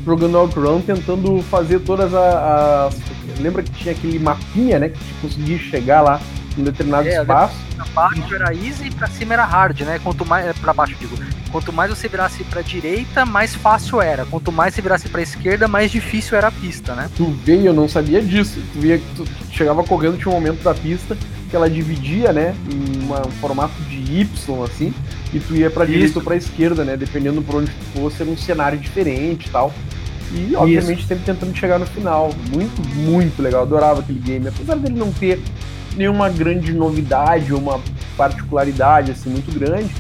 jogando 0.05 0.37
OutRun, 0.37 0.81
tentando 0.81 1.40
fazer 1.44 1.79
todas 1.81 2.12
as. 2.12 2.97
Lembra 3.38 3.62
que 3.62 3.71
tinha 3.71 3.94
aquele 3.94 4.18
mapinha, 4.18 4.81
né? 4.81 4.88
Que 4.88 5.14
conseguia 5.23 5.59
chegar 5.59 6.01
lá 6.01 6.21
em 6.59 6.64
determinado 6.64 7.09
é, 7.09 7.21
espaço. 7.21 7.55
Pra 7.77 7.85
baixo 7.87 8.35
era 8.35 8.55
easy 8.55 8.87
e 8.87 8.90
pra 8.90 9.07
cima 9.07 9.35
era 9.35 9.44
hard, 9.44 9.81
né? 9.81 10.01
Quanto 10.03 10.27
mais. 10.27 10.47
É, 10.47 10.53
pra 10.53 10.73
baixo, 10.73 10.97
digo. 10.99 11.16
Quanto 11.51 11.73
mais 11.73 11.90
você 11.90 12.09
virasse 12.09 12.44
pra 12.44 12.61
direita, 12.61 13.25
mais 13.25 13.55
fácil 13.55 14.03
era. 14.03 14.27
Quanto 14.27 14.53
mais 14.53 14.75
você 14.75 14.83
virasse 14.83 15.09
pra 15.09 15.23
esquerda, 15.23 15.66
mais 15.66 15.90
difícil 15.90 16.37
era 16.37 16.49
a 16.49 16.53
pista, 16.53 16.94
né? 16.94 17.09
Tu 17.16 17.25
veio, 17.44 17.66
eu 17.66 17.73
não 17.75 17.88
sabia 17.88 18.21
disso. 18.21 18.61
Tu 18.73 18.81
via 18.81 18.99
que 18.99 19.14
tu 19.16 19.27
chegava 19.51 19.83
correndo, 19.83 20.18
tinha 20.18 20.31
um 20.31 20.35
momento 20.35 20.62
da 20.62 20.75
pista 20.75 21.16
que 21.49 21.57
ela 21.57 21.71
dividia, 21.71 22.33
né? 22.33 22.55
Em 22.71 23.03
uma, 23.05 23.27
um 23.27 23.31
formato 23.40 23.81
de 23.85 24.21
Y, 24.21 24.64
assim, 24.64 24.92
e 25.33 25.40
tu 25.40 25.55
ia 25.55 25.71
pra 25.71 25.85
Isso. 25.85 25.92
direita 25.92 26.18
ou 26.18 26.25
pra 26.25 26.37
esquerda, 26.37 26.85
né? 26.85 26.97
Dependendo 26.97 27.40
por 27.40 27.57
onde 27.57 27.71
tu 27.71 28.01
fosse, 28.01 28.23
era 28.23 28.31
um 28.31 28.37
cenário 28.37 28.79
diferente 28.79 29.47
e 29.47 29.51
tal. 29.51 29.73
E, 30.31 30.55
obviamente, 30.55 31.07
sempre 31.07 31.25
tentando 31.25 31.57
chegar 31.57 31.79
no 31.79 31.87
final. 31.87 32.31
Muito, 32.53 32.83
muito 32.94 33.42
legal. 33.42 33.62
Adorava 33.62 34.01
aquele 34.01 34.18
game. 34.18 34.49
Apesar 34.49 34.77
dele 34.77 34.99
não 34.99 35.11
ter 35.11 35.40
nenhuma 35.98 36.30
grande 36.30 36.72
novidade, 36.72 37.52
uma 37.52 37.80
particularidade, 38.16 39.11
assim, 39.11 39.30
muito 39.30 39.52
grande, 39.52 39.92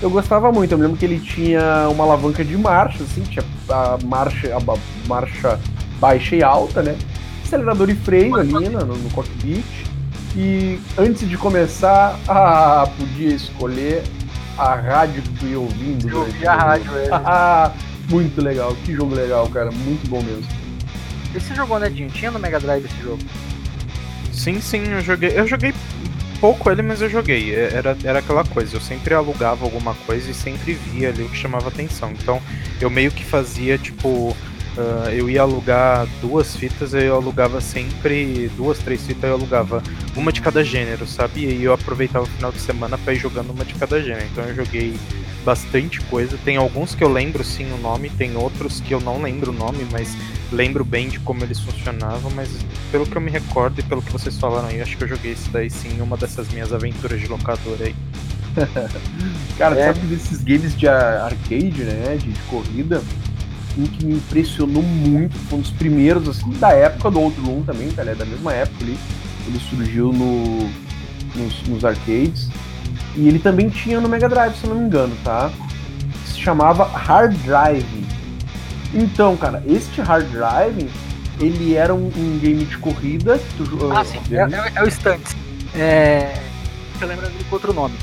eu 0.00 0.10
gostava 0.10 0.50
muito. 0.50 0.72
Eu 0.72 0.78
me 0.78 0.84
lembro 0.84 0.98
que 0.98 1.04
ele 1.04 1.20
tinha 1.20 1.88
uma 1.88 2.04
alavanca 2.04 2.44
de 2.44 2.56
marcha, 2.56 3.02
assim, 3.04 3.22
tinha 3.22 3.44
a 3.68 3.98
marcha, 4.04 4.56
a 4.56 5.08
marcha 5.08 5.60
baixa 6.00 6.34
e 6.34 6.42
alta, 6.42 6.82
né? 6.82 6.96
Acelerador 7.44 7.88
e 7.90 7.94
freio 7.94 8.34
ali 8.36 8.52
no, 8.52 8.84
no 8.84 9.10
cockpit. 9.10 9.64
E 10.34 10.80
antes 10.98 11.28
de 11.28 11.36
começar, 11.36 12.18
ah, 12.26 12.88
podia 12.98 13.34
escolher 13.34 14.02
a 14.58 14.74
rádio 14.74 15.22
que 15.22 15.30
tu 15.38 15.46
ia 15.46 15.60
ouvindo. 15.60 16.08
Eu 16.08 16.20
ouvi 16.20 16.46
a 16.46 16.54
rádio, 16.54 16.90
é. 16.96 17.72
muito 18.10 18.42
legal, 18.42 18.74
que 18.84 18.92
jogo 18.92 19.14
legal, 19.14 19.48
cara, 19.48 19.70
muito 19.70 20.08
bom 20.08 20.22
mesmo. 20.22 20.46
Esse 21.34 21.54
jogou, 21.54 21.78
né, 21.78 21.88
Dinho? 21.88 22.10
Tinha 22.10 22.30
no 22.30 22.38
Mega 22.38 22.58
Drive 22.58 22.84
esse 22.84 23.02
jogo? 23.02 23.18
Sim, 24.42 24.60
sim, 24.60 24.82
eu 24.88 25.00
joguei. 25.00 25.38
Eu 25.38 25.46
joguei 25.46 25.72
pouco 26.40 26.68
ele, 26.68 26.82
mas 26.82 27.00
eu 27.00 27.08
joguei. 27.08 27.54
É, 27.54 27.74
era, 27.74 27.96
era 28.02 28.18
aquela 28.18 28.44
coisa, 28.44 28.76
eu 28.76 28.80
sempre 28.80 29.14
alugava 29.14 29.64
alguma 29.64 29.94
coisa 29.94 30.28
e 30.28 30.34
sempre 30.34 30.72
via 30.72 31.10
ali 31.10 31.22
o 31.22 31.28
que 31.28 31.36
chamava 31.36 31.68
atenção. 31.68 32.10
Então 32.10 32.42
eu 32.80 32.90
meio 32.90 33.12
que 33.12 33.24
fazia, 33.24 33.78
tipo, 33.78 34.36
Uh, 34.74 35.10
eu 35.10 35.28
ia 35.28 35.42
alugar 35.42 36.06
duas 36.22 36.56
fitas, 36.56 36.94
eu 36.94 37.14
alugava 37.14 37.60
sempre 37.60 38.50
duas, 38.56 38.78
três 38.78 39.06
fitas, 39.06 39.24
eu 39.24 39.34
alugava 39.34 39.82
uma 40.16 40.32
de 40.32 40.40
cada 40.40 40.64
gênero, 40.64 41.06
sabe? 41.06 41.44
E 41.44 41.62
eu 41.62 41.74
aproveitava 41.74 42.24
o 42.24 42.28
final 42.28 42.50
de 42.50 42.58
semana 42.58 42.96
para 42.96 43.12
ir 43.12 43.18
jogando 43.18 43.50
uma 43.50 43.66
de 43.66 43.74
cada 43.74 44.00
gênero. 44.00 44.24
Então 44.32 44.42
eu 44.44 44.54
joguei 44.54 44.94
bastante 45.44 46.00
coisa. 46.02 46.38
Tem 46.44 46.56
alguns 46.56 46.94
que 46.94 47.02
eu 47.02 47.08
lembro 47.08 47.44
sim 47.44 47.70
o 47.72 47.78
nome, 47.78 48.10
tem 48.10 48.36
outros 48.36 48.80
que 48.80 48.92
eu 48.92 49.00
não 49.00 49.20
lembro 49.20 49.50
o 49.50 49.54
nome, 49.54 49.86
mas 49.90 50.16
lembro 50.50 50.84
bem 50.84 51.08
de 51.08 51.18
como 51.20 51.42
eles 51.42 51.60
funcionavam. 51.60 52.30
Mas 52.34 52.48
pelo 52.90 53.06
que 53.06 53.16
eu 53.16 53.20
me 53.20 53.30
recordo 53.30 53.78
e 53.80 53.82
pelo 53.82 54.02
que 54.02 54.12
vocês 54.12 54.38
falaram 54.38 54.68
aí, 54.68 54.80
acho 54.80 54.96
que 54.96 55.04
eu 55.04 55.08
joguei 55.08 55.32
isso 55.32 55.50
daí 55.50 55.70
sim, 55.70 56.00
uma 56.00 56.16
dessas 56.16 56.48
minhas 56.48 56.72
aventuras 56.72 57.20
de 57.20 57.26
locadora 57.26 57.84
aí. 57.84 57.94
Cara, 59.58 59.78
é. 59.78 59.92
sabe 59.92 60.06
desses 60.06 60.42
games 60.42 60.76
de 60.76 60.86
arcade, 60.86 61.84
né? 61.84 62.16
De, 62.16 62.32
de 62.32 62.40
corrida? 62.42 63.02
um 63.78 63.86
que 63.86 64.04
me 64.04 64.14
impressionou 64.16 64.82
muito, 64.82 65.36
foi 65.48 65.58
um 65.58 65.62
dos 65.62 65.70
primeiros, 65.70 66.28
assim, 66.28 66.50
da 66.58 66.72
época 66.72 67.10
do 67.10 67.20
Outrun 67.20 67.62
também, 67.62 67.90
tá, 67.90 68.04
né? 68.04 68.14
Da 68.14 68.24
mesma 68.24 68.52
época 68.52 68.84
ali. 68.84 68.98
Ele 69.46 69.58
surgiu 69.58 70.12
no, 70.12 70.70
nos, 71.34 71.62
nos, 71.66 71.84
arcades. 71.84 72.48
E 73.14 73.28
ele 73.28 73.38
também 73.38 73.68
tinha 73.68 74.00
no 74.00 74.08
Mega 74.08 74.28
Drive, 74.28 74.56
se 74.56 74.64
eu 74.64 74.70
não 74.70 74.80
me 74.80 74.86
engano, 74.86 75.14
tá? 75.22 75.50
Se 76.26 76.40
chamava 76.40 76.84
Hard 76.84 77.34
Drive. 77.44 78.06
Então, 78.94 79.36
cara, 79.36 79.62
este 79.66 80.00
Hard 80.00 80.26
Drive, 80.30 80.88
ele 81.40 81.74
era 81.74 81.94
um, 81.94 82.06
um 82.06 82.38
game 82.38 82.64
de 82.64 82.78
corrida. 82.78 83.40
Tu, 83.56 83.64
ah, 83.90 84.00
uh, 84.00 84.04
sim, 84.04 84.18
é, 84.30 84.36
é, 84.36 84.72
é, 84.76 84.82
o 84.82 84.90
Stunts. 84.90 85.36
É. 85.74 86.34
Eu 87.00 87.08
lembro 87.08 87.26
dele 87.26 87.44
com 87.48 87.56
outro 87.56 87.72
nome. 87.72 87.94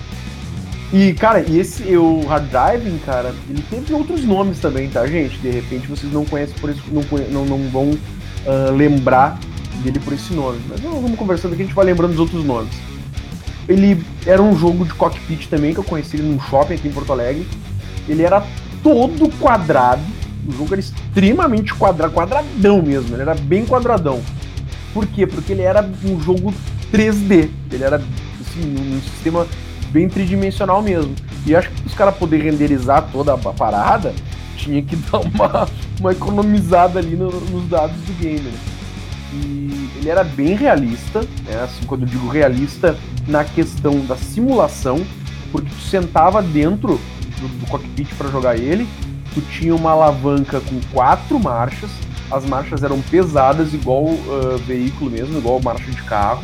E, 0.92 1.14
cara, 1.14 1.42
e 1.48 1.60
esse 1.60 1.96
o 1.96 2.26
Hard 2.26 2.50
Driving, 2.50 2.98
cara, 3.00 3.34
ele 3.48 3.64
teve 3.70 3.94
outros 3.94 4.24
nomes 4.24 4.60
também, 4.60 4.90
tá, 4.90 5.06
gente? 5.06 5.38
De 5.38 5.52
repente 5.52 5.88
vocês 5.88 6.12
não 6.12 6.26
conhecem 6.26 6.56
por 6.60 6.70
isso, 6.72 6.82
não, 6.92 7.04
não, 7.30 7.46
não 7.46 7.70
vão 7.70 7.92
uh, 7.92 8.72
lembrar 8.76 9.40
dele 9.84 10.00
por 10.00 10.14
esse 10.14 10.34
nome. 10.34 10.60
Mas 10.68 10.80
vamos 10.80 11.18
conversando 11.18 11.54
aqui, 11.54 11.62
a 11.62 11.66
gente 11.66 11.76
vai 11.76 11.86
lembrando 11.86 12.12
dos 12.12 12.20
outros 12.20 12.44
nomes. 12.44 12.74
Ele 13.70 14.04
era 14.26 14.42
um 14.42 14.58
jogo 14.58 14.84
de 14.84 14.94
cockpit 14.96 15.48
também, 15.48 15.74
que 15.74 15.80
eu 15.80 15.84
conheci 15.84 16.18
ele 16.18 16.28
num 16.28 16.42
shopping 16.42 16.74
aqui 16.74 16.88
em 16.88 16.92
Porto 16.92 17.14
Alegre. 17.14 17.48
Ele 18.08 18.24
era 18.24 18.44
todo 18.82 19.30
quadrado. 19.38 20.02
O 20.48 20.52
jogo 20.52 20.74
era 20.74 20.80
extremamente 20.80 21.72
quadrado, 21.76 22.12
quadradão 22.12 22.82
mesmo, 22.82 23.16
ele 23.16 23.22
era 23.22 23.36
bem 23.36 23.68
quadradão. 23.68 24.20
Por 24.92 25.06
quê? 25.06 25.28
Porque 25.28 25.52
ele 25.52 25.62
era 25.62 25.88
um 26.04 26.20
jogo 26.20 26.52
3D. 26.92 27.50
Ele 27.72 27.84
era 27.84 27.98
assim, 27.98 28.76
um 28.76 29.00
sistema 29.02 29.46
bem 29.92 30.10
tridimensional 30.10 30.82
mesmo. 30.82 31.14
E 31.46 31.56
acho 31.56 31.70
que 31.70 31.86
os 31.86 31.94
caras 31.94 32.16
poderem 32.16 32.50
renderizar 32.50 33.08
toda 33.12 33.34
a 33.36 33.38
parada, 33.38 34.16
tinha 34.58 34.82
que 34.82 34.96
dar 35.12 35.20
uma, 35.20 35.68
uma 36.00 36.12
economizada 36.12 36.98
ali 36.98 37.16
no, 37.16 37.30
nos 37.30 37.70
dados 37.70 37.96
do 37.98 38.14
game. 38.14 38.40
Né? 38.40 38.79
E 39.34 39.90
ele 39.98 40.10
era 40.10 40.24
bem 40.24 40.56
realista, 40.56 41.22
né? 41.46 41.64
assim, 41.64 41.86
quando 41.86 42.02
eu 42.04 42.08
digo 42.08 42.28
realista, 42.28 42.98
na 43.28 43.44
questão 43.44 44.00
da 44.06 44.16
simulação, 44.16 45.06
porque 45.52 45.70
tu 45.70 45.82
sentava 45.82 46.42
dentro 46.42 47.00
do, 47.40 47.48
do 47.60 47.68
cockpit 47.68 48.14
para 48.16 48.30
jogar 48.30 48.58
ele, 48.58 48.88
tu 49.34 49.42
tinha 49.42 49.76
uma 49.76 49.92
alavanca 49.92 50.60
com 50.60 50.80
quatro 50.92 51.40
marchas, 51.40 51.90
as 52.32 52.46
marchas 52.46 52.84
eram 52.84 53.02
pesadas, 53.02 53.74
igual 53.74 54.04
uh, 54.04 54.58
veículo 54.66 55.10
mesmo, 55.10 55.38
igual 55.38 55.60
marcha 55.62 55.90
de 55.92 56.02
carro, 56.04 56.44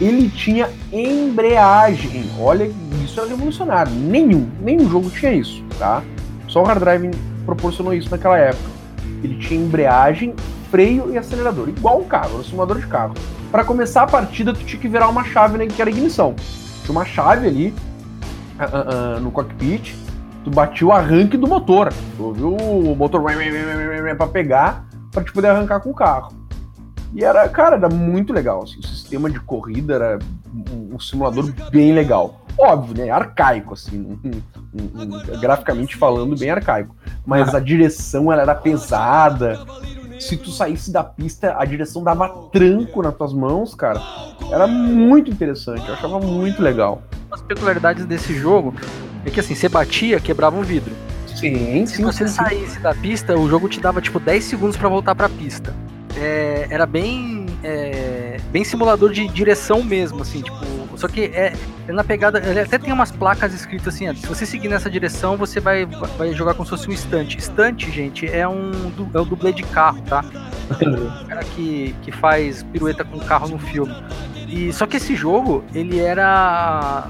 ele 0.00 0.28
tinha 0.28 0.68
embreagem. 0.92 2.28
Olha, 2.38 2.70
isso 3.04 3.20
era 3.20 3.28
revolucionário. 3.28 3.92
Nenhum, 3.92 4.48
nenhum 4.60 4.90
jogo 4.90 5.10
tinha 5.10 5.32
isso, 5.32 5.62
tá? 5.78 6.02
Só 6.48 6.62
o 6.62 6.64
Hard 6.64 6.80
Driving 6.80 7.10
proporcionou 7.46 7.94
isso 7.94 8.10
naquela 8.10 8.36
época. 8.36 8.70
Ele 9.22 9.36
tinha 9.36 9.60
embreagem, 9.60 10.34
freio 10.72 11.12
e 11.12 11.18
acelerador, 11.18 11.68
igual 11.68 12.00
um 12.00 12.04
carro, 12.04 12.38
um 12.38 12.42
simulador 12.42 12.80
de 12.80 12.86
carro. 12.86 13.12
Para 13.50 13.62
começar 13.62 14.04
a 14.04 14.06
partida, 14.06 14.54
tu 14.54 14.64
tinha 14.64 14.80
que 14.80 14.88
virar 14.88 15.06
uma 15.10 15.22
chave 15.22 15.58
né, 15.58 15.66
que 15.66 15.82
era 15.82 15.90
ignição. 15.90 16.34
Tinha 16.82 16.92
uma 16.92 17.04
chave 17.04 17.46
ali 17.46 17.74
uh, 18.58 19.18
uh, 19.18 19.20
no 19.20 19.30
cockpit, 19.30 19.94
tu 20.42 20.50
batia 20.50 20.86
o 20.86 20.90
arranque 20.90 21.36
do 21.36 21.46
motor. 21.46 21.92
Tu 22.16 22.24
ouviu 22.24 22.56
o 22.56 22.96
motor 22.96 23.22
para 24.16 24.26
pegar 24.28 24.86
para 25.12 25.22
te 25.22 25.30
poder 25.30 25.48
arrancar 25.48 25.80
com 25.80 25.90
o 25.90 25.94
carro. 25.94 26.32
E 27.14 27.22
era, 27.22 27.46
cara, 27.50 27.76
era 27.76 27.90
muito 27.90 28.32
legal. 28.32 28.62
Assim, 28.62 28.78
o 28.78 28.86
sistema 28.86 29.28
de 29.28 29.38
corrida 29.40 29.94
era 29.94 30.18
um, 30.72 30.94
um 30.94 30.98
simulador 30.98 31.52
bem 31.70 31.92
legal. 31.92 32.40
Óbvio, 32.58 32.96
né? 32.96 33.10
Arcaico, 33.10 33.74
assim, 33.74 34.00
um, 34.00 34.30
um, 34.74 35.40
graficamente 35.40 35.96
falando, 35.96 36.36
bem 36.36 36.50
arcaico. 36.50 36.96
Mas 37.26 37.54
a 37.54 37.60
direção 37.60 38.32
ela 38.32 38.40
era 38.40 38.54
pesada. 38.54 39.60
Se 40.28 40.36
tu 40.36 40.50
saísse 40.50 40.92
da 40.92 41.02
pista, 41.02 41.56
a 41.58 41.64
direção 41.64 42.02
dava 42.02 42.28
tranco 42.52 43.02
nas 43.02 43.14
tuas 43.14 43.32
mãos, 43.32 43.74
cara. 43.74 44.00
Era 44.50 44.66
muito 44.66 45.30
interessante, 45.30 45.86
eu 45.86 45.94
achava 45.94 46.20
muito 46.20 46.62
legal. 46.62 47.02
As 47.30 47.42
peculiaridades 47.42 48.04
desse 48.04 48.34
jogo 48.34 48.74
é 49.24 49.30
que 49.30 49.40
assim, 49.40 49.54
você 49.54 49.68
batia, 49.68 50.20
quebrava 50.20 50.56
um 50.56 50.62
vidro. 50.62 50.94
Sim, 51.26 51.84
Se 51.86 51.96
sim, 51.96 52.02
você 52.04 52.28
sim, 52.28 52.34
saísse 52.34 52.78
da 52.80 52.94
pista, 52.94 53.36
o 53.36 53.48
jogo 53.48 53.68
te 53.68 53.80
dava 53.80 54.00
tipo 54.00 54.20
10 54.20 54.44
segundos 54.44 54.76
para 54.76 54.88
voltar 54.88 55.14
pra 55.14 55.28
pista 55.28 55.74
é, 56.16 56.66
era 56.70 56.86
bem 56.86 57.46
é, 57.62 58.38
bem 58.50 58.64
simulador 58.64 59.12
de 59.12 59.26
direção 59.28 59.82
mesmo, 59.82 60.22
assim, 60.22 60.42
tipo, 60.42 60.56
só 60.96 61.08
que 61.08 61.22
é, 61.22 61.52
é 61.88 61.92
na 61.92 62.04
pegada, 62.04 62.38
ele 62.38 62.60
até 62.60 62.78
tem 62.78 62.92
umas 62.92 63.10
placas 63.10 63.54
escritas 63.54 63.94
assim, 63.94 64.14
se 64.14 64.26
você 64.26 64.44
seguir 64.44 64.68
nessa 64.68 64.90
direção, 64.90 65.36
você 65.36 65.60
vai, 65.60 65.86
vai 65.86 66.32
jogar 66.32 66.54
como 66.54 66.64
se 66.64 66.70
fosse 66.70 66.88
um 66.88 66.92
estante. 66.92 67.38
Estante, 67.38 67.90
gente, 67.90 68.26
é 68.26 68.46
um 68.46 68.70
é 69.14 69.18
o 69.18 69.24
dublê 69.24 69.52
de 69.52 69.62
carro, 69.62 70.02
tá? 70.02 70.24
É 70.80 70.88
o 70.88 71.26
cara 71.26 71.44
que, 71.44 71.94
que 72.02 72.12
faz 72.12 72.62
pirueta 72.62 73.04
com 73.04 73.18
carro 73.20 73.48
no 73.48 73.58
filme. 73.58 73.94
E 74.48 74.72
só 74.72 74.86
que 74.86 74.96
esse 74.96 75.14
jogo, 75.14 75.64
ele 75.74 75.98
era 75.98 77.08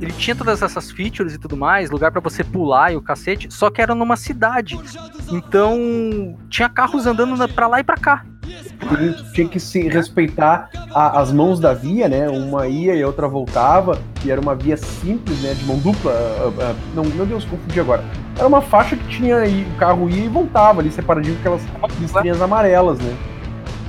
ele 0.00 0.12
tinha 0.12 0.34
todas 0.34 0.62
essas 0.62 0.90
features 0.90 1.34
e 1.34 1.38
tudo 1.38 1.56
mais, 1.56 1.90
lugar 1.90 2.10
para 2.10 2.22
você 2.22 2.42
pular 2.42 2.92
e 2.92 2.96
o 2.96 3.02
cacete, 3.02 3.52
só 3.52 3.70
que 3.70 3.82
era 3.82 3.94
numa 3.94 4.16
cidade. 4.16 4.78
Então, 5.30 6.38
tinha 6.48 6.70
carros 6.70 7.06
andando 7.06 7.46
para 7.52 7.66
lá 7.66 7.80
e 7.80 7.84
para 7.84 7.96
cá 7.96 8.24
tinha 9.32 9.48
que 9.48 9.60
se 9.60 9.88
respeitar 9.88 10.68
a, 10.94 11.20
as 11.20 11.32
mãos 11.32 11.60
da 11.60 11.72
via, 11.72 12.08
né? 12.08 12.28
Uma 12.28 12.66
ia 12.66 12.94
e 12.94 13.02
a 13.02 13.06
outra 13.06 13.28
voltava, 13.28 13.98
e 14.24 14.30
era 14.30 14.40
uma 14.40 14.54
via 14.54 14.76
simples, 14.76 15.40
né? 15.42 15.54
De 15.54 15.64
mão 15.64 15.78
dupla. 15.78 16.12
Uh, 16.12 16.48
uh, 16.48 16.76
não, 16.94 17.04
meu 17.04 17.26
Deus, 17.26 17.44
confundi 17.44 17.78
agora. 17.80 18.04
Era 18.36 18.46
uma 18.46 18.60
faixa 18.60 18.96
que 18.96 19.06
tinha 19.08 19.44
e 19.46 19.62
o 19.62 19.78
carro 19.78 20.08
ia 20.08 20.24
e 20.24 20.28
voltava 20.28 20.80
ali, 20.80 20.90
separadinho 20.90 21.34
com 21.36 21.40
aquelas 21.40 21.62
listrinhas 22.00 22.40
amarelas, 22.40 22.98
né? 22.98 23.16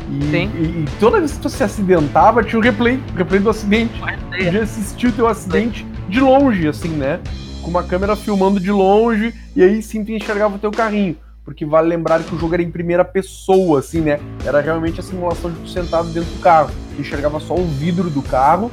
E, 0.09 0.35
e, 0.35 0.83
e, 0.83 0.85
toda 0.99 1.19
vez 1.19 1.33
que 1.33 1.39
tu 1.39 1.49
se 1.49 1.63
acidentava, 1.63 2.43
tinha 2.43 2.59
o 2.59 2.61
um 2.61 2.63
replay, 2.63 3.01
o 3.13 3.17
replay 3.17 3.39
do 3.39 3.49
acidente. 3.49 3.93
Podia 4.29 4.63
assistir 4.63 5.07
o 5.07 5.11
teu 5.11 5.27
acidente 5.27 5.85
de 6.09 6.19
longe, 6.19 6.67
assim, 6.67 6.89
né? 6.89 7.19
Com 7.61 7.69
uma 7.69 7.83
câmera 7.83 8.15
filmando 8.15 8.59
de 8.59 8.71
longe, 8.71 9.33
e 9.55 9.63
aí 9.63 9.81
sim 9.81 10.03
tu 10.03 10.11
enxergava 10.11 10.55
o 10.55 10.59
teu 10.59 10.71
carrinho 10.71 11.15
porque 11.43 11.65
vale 11.65 11.87
lembrar 11.87 12.23
que 12.23 12.35
o 12.35 12.39
jogo 12.39 12.53
era 12.53 12.63
em 12.63 12.71
primeira 12.71 13.03
pessoa, 13.03 13.79
assim, 13.79 14.01
né? 14.01 14.19
Era 14.45 14.61
realmente 14.61 14.99
a 14.99 15.03
simulação 15.03 15.51
de 15.51 15.59
tu 15.59 15.69
sentado 15.69 16.07
dentro 16.09 16.29
do 16.31 16.39
carro. 16.39 16.71
Tu 16.95 17.01
enxergava 17.01 17.39
só 17.39 17.55
o 17.55 17.65
vidro 17.65 18.09
do 18.09 18.21
carro 18.21 18.71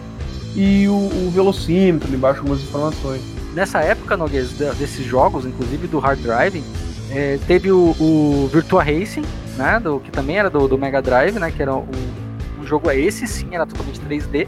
e 0.55 0.87
o, 0.89 0.93
o 0.93 1.31
velocímetro, 1.31 2.09
ali 2.09 2.17
embaixo 2.17 2.41
algumas 2.41 2.63
informações. 2.63 3.23
Nessa 3.55 3.81
época, 3.81 4.17
Noguês, 4.17 4.53
desses 4.53 5.05
jogos, 5.05 5.47
inclusive 5.47 5.87
do 5.87 5.99
Hard 5.99 6.21
Driving, 6.21 6.65
é, 7.11 7.39
teve 7.47 7.73
o, 7.73 7.95
o, 7.99 8.51
Virtua 8.53 8.83
Racing, 8.83 9.25
né? 9.57 9.81
Do, 9.81 9.99
que 10.01 10.11
também 10.11 10.39
era 10.39 10.51
do, 10.51 10.69
do 10.69 10.77
Mega 10.77 11.01
Drive, 11.01 11.39
né? 11.39 11.51
Que 11.51 11.63
era 11.63 11.75
jogo 12.69 12.91
é 12.91 12.99
esse 12.99 13.27
sim, 13.27 13.49
era 13.53 13.67
totalmente 13.67 14.01
3D 14.01 14.47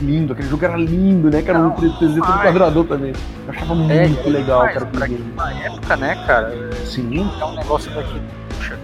lindo, 0.00 0.32
aquele 0.32 0.48
jogo 0.48 0.64
era 0.64 0.76
lindo, 0.76 1.30
né? 1.30 1.42
Era 1.44 1.58
um 1.58 1.70
3D 1.70 1.98
todo 1.98 2.38
quadrador 2.42 2.86
também. 2.86 3.12
Eu 3.46 3.52
achava 3.52 3.72
é, 3.92 4.08
muito 4.08 4.28
legal, 4.28 4.62
cara. 4.62 4.86
Pra 4.86 5.06
época, 5.06 5.96
né, 5.96 6.24
cara? 6.26 6.70
Sim. 6.84 7.30
É 7.40 7.44
um 7.44 7.54
negócio 7.54 7.92
daqui, 7.94 8.20
puxa. 8.50 8.78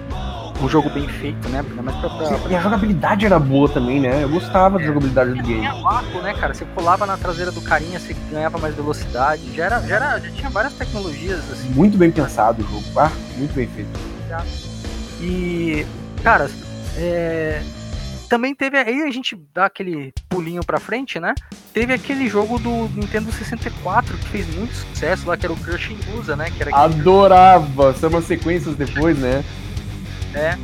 um 0.62 0.68
jogo 0.68 0.90
bem 0.90 1.06
feito, 1.08 1.48
né? 1.48 1.64
Mas 1.82 1.94
pra, 1.96 2.10
pra, 2.10 2.50
E 2.50 2.56
a 2.56 2.60
jogabilidade 2.60 3.26
era 3.26 3.38
boa 3.38 3.68
também, 3.68 4.00
né? 4.00 4.22
Eu 4.22 4.28
gostava 4.28 4.78
da 4.78 4.84
jogabilidade 4.84 5.30
do 5.30 5.42
game. 5.42 5.60
tinha 5.60 5.74
vácuo, 5.74 6.20
né, 6.22 6.34
cara? 6.34 6.54
Você 6.54 6.64
pulava 6.64 7.06
na 7.06 7.16
traseira 7.16 7.50
do 7.50 7.60
carinha, 7.60 7.98
você 7.98 8.16
ganhava 8.30 8.58
mais 8.58 8.74
velocidade. 8.74 9.54
Já, 9.54 9.64
era, 9.64 9.80
já, 9.82 9.96
era, 9.96 10.18
já 10.20 10.30
tinha 10.30 10.50
várias 10.50 10.72
tecnologias, 10.74 11.50
assim. 11.50 11.70
Muito 11.70 11.96
bem 11.98 12.10
pensado 12.10 12.62
o 12.62 12.66
jogo, 12.66 12.84
ah, 12.96 13.10
muito 13.36 13.54
bem 13.54 13.66
feito. 13.68 13.90
E, 15.20 15.84
cara, 16.22 16.48
é, 16.96 17.62
também 18.30 18.54
teve. 18.54 18.78
Aí 18.78 19.02
a 19.02 19.10
gente 19.10 19.36
dá 19.52 19.66
aquele 19.66 20.14
pulinho 20.28 20.64
pra 20.64 20.78
frente, 20.78 21.18
né? 21.18 21.34
Teve 21.74 21.92
aquele 21.92 22.28
jogo 22.28 22.58
do 22.60 22.88
Nintendo 22.94 23.30
64 23.32 24.16
que 24.16 24.28
fez 24.28 24.54
muito 24.54 24.72
sucesso 24.72 25.28
lá, 25.28 25.36
que 25.36 25.44
era 25.44 25.52
o 25.52 25.56
Crushing 25.56 25.98
Usa, 26.16 26.36
né? 26.36 26.48
Que 26.48 26.62
era 26.62 26.74
Adorava! 26.74 27.92
São 27.94 28.08
umas 28.08 28.24
sequências 28.24 28.76
depois, 28.76 29.18
né? 29.18 29.44
É. 30.32 30.56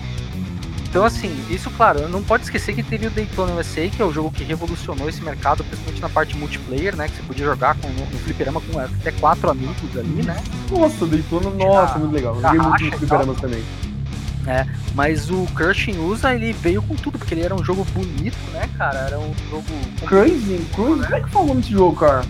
Então, 0.88 1.04
assim, 1.04 1.44
isso, 1.50 1.68
claro, 1.72 2.08
não 2.08 2.22
pode 2.22 2.44
esquecer 2.44 2.72
que 2.72 2.82
teve 2.82 3.08
o 3.08 3.10
Daytona 3.10 3.52
USA, 3.54 3.86
que 3.88 4.00
é 4.00 4.04
o 4.04 4.12
jogo 4.12 4.30
que 4.30 4.44
revolucionou 4.44 5.08
esse 5.08 5.20
mercado, 5.20 5.62
principalmente 5.64 6.00
na 6.00 6.08
parte 6.08 6.36
multiplayer, 6.36 6.96
né? 6.96 7.08
Que 7.08 7.16
você 7.16 7.22
podia 7.24 7.44
jogar 7.44 7.76
com, 7.78 7.88
no, 7.88 8.06
no 8.06 8.18
fliperama 8.20 8.60
com 8.60 8.78
até 8.78 9.10
quatro 9.10 9.50
amigos 9.50 9.96
ali, 9.98 10.22
né? 10.22 10.42
Nossa, 10.70 11.04
Daytona, 11.04 11.50
nossa, 11.50 11.98
muito 11.98 12.14
legal. 12.14 12.36
Eu 12.36 12.42
Joguei 12.42 12.60
muito 12.60 12.84
nos 12.84 12.94
fliperamas 12.94 13.40
também. 13.40 13.64
Mas 14.94 15.30
o 15.30 15.46
Crushing 15.54 15.98
USA, 15.98 16.34
ele 16.34 16.52
veio 16.52 16.80
com 16.82 16.94
tudo, 16.94 17.18
porque 17.18 17.34
ele 17.34 17.42
era 17.42 17.54
um 17.54 17.64
jogo 17.64 17.84
bonito, 17.92 18.36
né, 18.52 18.68
cara? 18.78 18.98
Era 19.00 19.18
um 19.18 19.32
jogo... 19.50 19.64
Crazy? 20.06 20.36
Crazy? 20.36 20.66
Como 20.74 21.04
é 21.14 21.20
que 21.20 21.28
fala 21.30 21.44
o 21.44 21.48
nome 21.48 21.60
desse 21.60 21.72
jogo, 21.72 21.96
cara? 21.96 22.24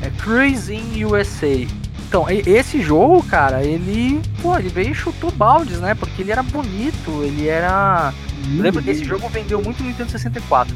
É 0.00 0.10
Cruising 0.10 1.04
USA. 1.04 1.66
Então, 2.08 2.26
esse 2.28 2.82
jogo, 2.82 3.22
cara, 3.22 3.62
ele, 3.64 4.20
pô, 4.42 4.58
ele 4.58 4.68
veio 4.68 4.90
e 4.90 4.94
chutou 4.94 5.30
baldes, 5.30 5.78
né? 5.78 5.94
Porque 5.94 6.20
ele 6.22 6.32
era 6.32 6.42
bonito, 6.42 7.22
ele 7.22 7.48
era... 7.48 8.12
Eu 8.54 8.62
lembro 8.62 8.82
que 8.82 8.90
esse 8.90 9.04
jogo 9.04 9.28
vendeu 9.28 9.62
muito 9.62 9.82
no 9.82 9.88
Nintendo 9.88 10.10
64. 10.10 10.74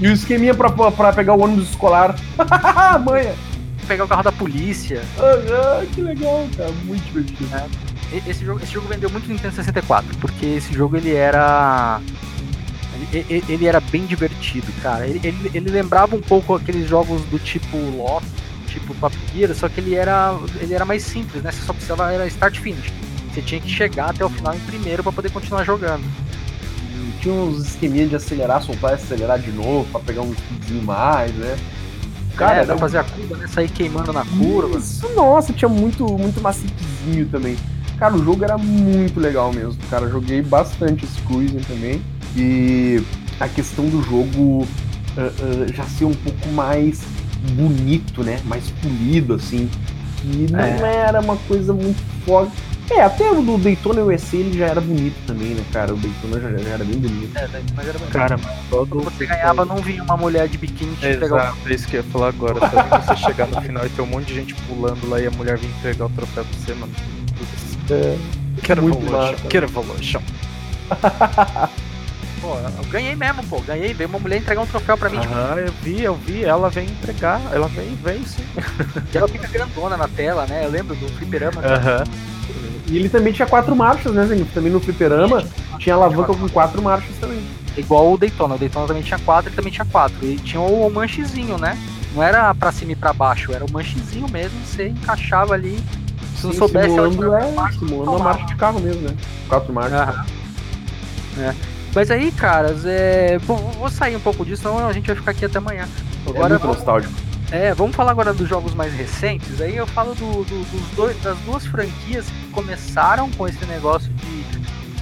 E 0.00 0.08
o 0.08 0.12
esqueminha 0.12 0.54
pra, 0.54 0.68
pra 0.70 1.12
pegar 1.12 1.34
o 1.34 1.40
ônibus 1.42 1.70
escolar. 1.70 2.14
Manha! 3.06 3.34
Pegar 3.86 4.04
o 4.04 4.08
carro 4.08 4.24
da 4.24 4.32
polícia. 4.32 5.00
Ah, 5.18 5.82
que 5.94 6.00
legal, 6.02 6.46
cara. 6.56 6.70
Muito 6.84 7.04
divertido. 7.04 7.44
E- 7.44 7.95
Esse 8.12 8.44
jogo, 8.44 8.60
esse 8.62 8.72
jogo 8.72 8.86
vendeu 8.88 9.10
muito 9.10 9.26
no 9.26 9.34
Nintendo 9.34 9.54
64, 9.54 10.16
porque 10.18 10.46
esse 10.46 10.72
jogo 10.72 10.96
ele 10.96 11.12
era. 11.14 12.00
Ele, 13.12 13.44
ele- 13.48 13.66
era 13.66 13.80
bem 13.80 14.06
divertido, 14.06 14.66
cara. 14.82 15.06
Ele, 15.06 15.20
ele, 15.22 15.50
ele 15.52 15.70
lembrava 15.70 16.16
um 16.16 16.20
pouco 16.20 16.54
aqueles 16.54 16.88
jogos 16.88 17.20
do 17.26 17.38
tipo 17.38 17.76
Lost, 17.76 18.24
tipo 18.68 18.94
Gear, 19.34 19.54
só 19.54 19.68
que 19.68 19.80
ele 19.80 19.94
era, 19.94 20.34
ele 20.60 20.72
era 20.74 20.84
mais 20.84 21.02
simples, 21.02 21.42
né? 21.42 21.52
Você 21.52 21.62
só 21.62 21.72
precisava 21.72 22.10
era 22.12 22.26
start 22.26 22.58
finish. 22.58 22.92
Você 23.32 23.42
tinha 23.42 23.60
que 23.60 23.68
chegar 23.68 24.10
até 24.10 24.24
o 24.24 24.30
final 24.30 24.54
em 24.54 24.60
primeiro 24.60 25.02
pra 25.02 25.12
poder 25.12 25.30
continuar 25.30 25.62
jogando. 25.64 26.02
E 26.90 27.20
Tinha 27.20 27.34
uns 27.34 27.66
esqueminhas 27.66 28.08
de 28.08 28.16
acelerar, 28.16 28.62
soltar 28.62 28.92
e 28.92 28.94
acelerar 28.94 29.38
de 29.38 29.50
novo 29.52 29.86
pra 29.90 30.00
pegar 30.00 30.22
um 30.22 30.32
speedzinho 30.34 30.82
mais, 30.82 31.32
né? 31.34 31.56
Cara, 32.34 32.56
é, 32.62 32.66
dá 32.66 32.74
pra 32.74 32.78
fazer 32.78 32.98
a 32.98 33.04
curva, 33.04 33.36
né? 33.36 33.46
Sair 33.46 33.68
queimando 33.70 34.12
na 34.12 34.24
curva. 34.24 34.78
Isso, 34.78 35.06
nossa, 35.14 35.52
tinha 35.52 35.68
muito, 35.68 36.06
muito 36.18 36.40
macetezinho 36.40 37.26
também. 37.28 37.56
Cara, 37.98 38.14
o 38.14 38.24
jogo 38.24 38.44
era 38.44 38.58
muito 38.58 39.18
legal 39.18 39.52
mesmo. 39.52 39.76
Cara, 39.88 40.08
joguei 40.08 40.42
bastante 40.42 41.04
esse 41.04 41.20
Cruising 41.22 41.60
também. 41.60 42.02
E 42.36 43.02
a 43.40 43.48
questão 43.48 43.88
do 43.88 44.02
jogo 44.02 44.66
ah, 45.16 45.30
ah, 45.40 45.72
já 45.72 45.84
ser 45.84 46.04
um 46.04 46.14
pouco 46.14 46.48
mais 46.50 47.02
bonito, 47.52 48.22
né? 48.22 48.38
Mais 48.44 48.70
polido, 48.82 49.34
assim. 49.34 49.70
Que 50.20 50.52
não 50.52 50.60
era 50.60 51.20
uma 51.20 51.36
coisa 51.36 51.72
muito 51.72 52.02
forte. 52.24 52.52
É, 52.88 53.02
até 53.02 53.28
o 53.28 53.42
do 53.42 53.58
Daytona 53.58 54.02
USA 54.02 54.36
ele 54.36 54.56
já 54.56 54.66
era 54.66 54.80
bonito 54.80 55.16
também, 55.26 55.48
né, 55.54 55.64
cara? 55.72 55.92
O 55.92 55.96
Daytona 55.96 56.40
já, 56.40 56.56
já 56.56 56.68
era 56.70 56.84
bem 56.84 56.98
bonito. 56.98 57.36
É, 57.36 57.48
mas 57.74 57.88
era 57.88 57.98
Cara, 57.98 58.36
mas 58.36 58.58
todo. 58.70 58.88
Quando 58.88 59.04
você 59.04 59.26
ganhava, 59.26 59.64
não 59.64 59.76
vinha 59.76 60.04
uma 60.04 60.16
mulher 60.16 60.46
de 60.48 60.56
biquíni 60.56 60.94
te 60.94 61.00
pegar 61.00 61.34
o 61.34 61.38
Exato, 61.38 61.56
é 61.68 61.74
isso 61.74 61.88
que 61.88 61.96
eu 61.96 62.02
ia 62.02 62.10
falar 62.10 62.28
agora. 62.28 62.60
Sabe? 62.60 63.06
Você 63.06 63.16
chegar 63.16 63.48
no 63.48 63.60
final 63.60 63.84
e 63.86 63.88
ter 63.88 64.02
um 64.02 64.06
monte 64.06 64.26
de 64.26 64.34
gente 64.34 64.54
pulando 64.54 65.08
lá 65.08 65.20
e 65.20 65.26
a 65.26 65.30
mulher 65.32 65.58
vir 65.58 65.68
entregar 65.68 66.06
o 66.06 66.10
troféu 66.10 66.44
pra 66.44 66.58
você, 66.58 66.74
mano. 66.74 66.92
É, 67.90 68.16
Quero 68.62 68.82
muito 68.82 68.98
Evolution, 68.98 69.32
massa. 69.32 69.48
quero 69.48 69.66
Evolution. 69.66 70.20
Pô, 72.40 72.54
eu 72.54 72.84
ganhei 72.90 73.16
mesmo, 73.16 73.42
pô. 73.44 73.60
Ganhei, 73.60 73.92
veio 73.94 74.08
uma 74.08 74.18
mulher 74.18 74.38
entregar 74.38 74.60
um 74.60 74.66
troféu 74.66 74.96
pra 74.96 75.08
mim. 75.08 75.18
tipo, 75.18 75.34
Aham, 75.34 75.56
eu 75.56 75.72
vi, 75.82 76.02
eu 76.02 76.14
vi, 76.14 76.44
ela 76.44 76.68
vem 76.68 76.84
entregar, 76.84 77.40
ela 77.52 77.66
vem, 77.66 77.94
vem 77.96 78.24
sim. 78.24 78.44
E 79.12 79.16
ela 79.18 79.26
fica 79.26 79.48
grandona 79.48 79.96
na 79.96 80.06
tela, 80.06 80.46
né? 80.46 80.64
Eu 80.64 80.70
lembro 80.70 80.94
do 80.94 81.08
fliperama. 81.08 81.60
Aham. 81.62 82.04
E 82.88 82.96
ele 82.96 83.08
também 83.08 83.32
tinha 83.32 83.46
quatro 83.48 83.74
marchas, 83.74 84.12
né, 84.12 84.26
Zenith? 84.26 84.52
Também 84.54 84.70
no 84.70 84.78
fliperama 84.78 85.42
tinha 85.78 85.94
alavanca 85.94 86.34
com 86.34 86.48
quatro 86.48 86.80
marchas 86.80 87.16
também. 87.18 87.42
Igual 87.76 88.12
o 88.12 88.16
Daytona. 88.18 88.54
O 88.54 88.58
Daytona 88.58 88.86
também 88.86 89.02
tinha 89.02 89.18
quatro, 89.18 89.48
ele 89.48 89.56
também 89.56 89.72
tinha 89.72 89.84
quatro. 89.84 90.24
E 90.24 90.36
tinha 90.36 90.60
o 90.60 90.88
manchezinho, 90.88 91.58
né? 91.58 91.76
Não 92.14 92.22
era 92.22 92.54
pra 92.54 92.70
cima 92.70 92.92
e 92.92 92.96
pra 92.96 93.12
baixo, 93.12 93.52
era 93.52 93.64
o 93.64 93.70
manchezinho 93.72 94.30
mesmo. 94.30 94.58
Você 94.64 94.88
encaixava 94.88 95.54
ali. 95.54 95.82
Se 96.46 96.52
Sim, 96.52 96.58
soubesse 96.58 96.88
simulando, 96.90 97.32
onde 97.34 97.44
é, 97.74 97.78
simulando 97.78 98.10
uma 98.10 98.18
marcha 98.18 98.46
de 98.46 98.56
carro 98.56 98.80
mesmo, 98.80 99.02
né? 99.08 99.16
Quatro 99.48 99.72
marchas. 99.72 100.16
É. 101.38 101.54
Mas 101.94 102.10
aí, 102.10 102.30
caras, 102.32 102.84
é. 102.84 103.38
Bom, 103.46 103.56
vou 103.78 103.88
sair 103.90 104.16
um 104.16 104.20
pouco 104.20 104.44
disso, 104.44 104.62
senão 104.62 104.86
a 104.86 104.92
gente 104.92 105.06
vai 105.06 105.16
ficar 105.16 105.30
aqui 105.30 105.44
até 105.44 105.58
amanhã. 105.58 105.86
é 106.26 106.30
Agora 106.30 106.48
muito 106.50 106.62
vamos- 106.62 106.76
nostálgico. 106.76 107.12
É, 107.50 107.72
vamos 107.74 107.94
falar 107.94 108.10
agora 108.10 108.34
dos 108.34 108.48
jogos 108.48 108.74
mais 108.74 108.92
recentes. 108.92 109.60
Aí 109.60 109.76
eu 109.76 109.86
falo 109.86 110.14
do- 110.14 110.44
do- 110.44 110.64
dos 110.70 110.90
dois, 110.96 111.16
das 111.22 111.38
duas 111.40 111.64
franquias 111.64 112.26
que 112.26 112.46
começaram 112.50 113.30
com 113.30 113.46
esse 113.46 113.64
negócio 113.66 114.10
de 114.12 114.44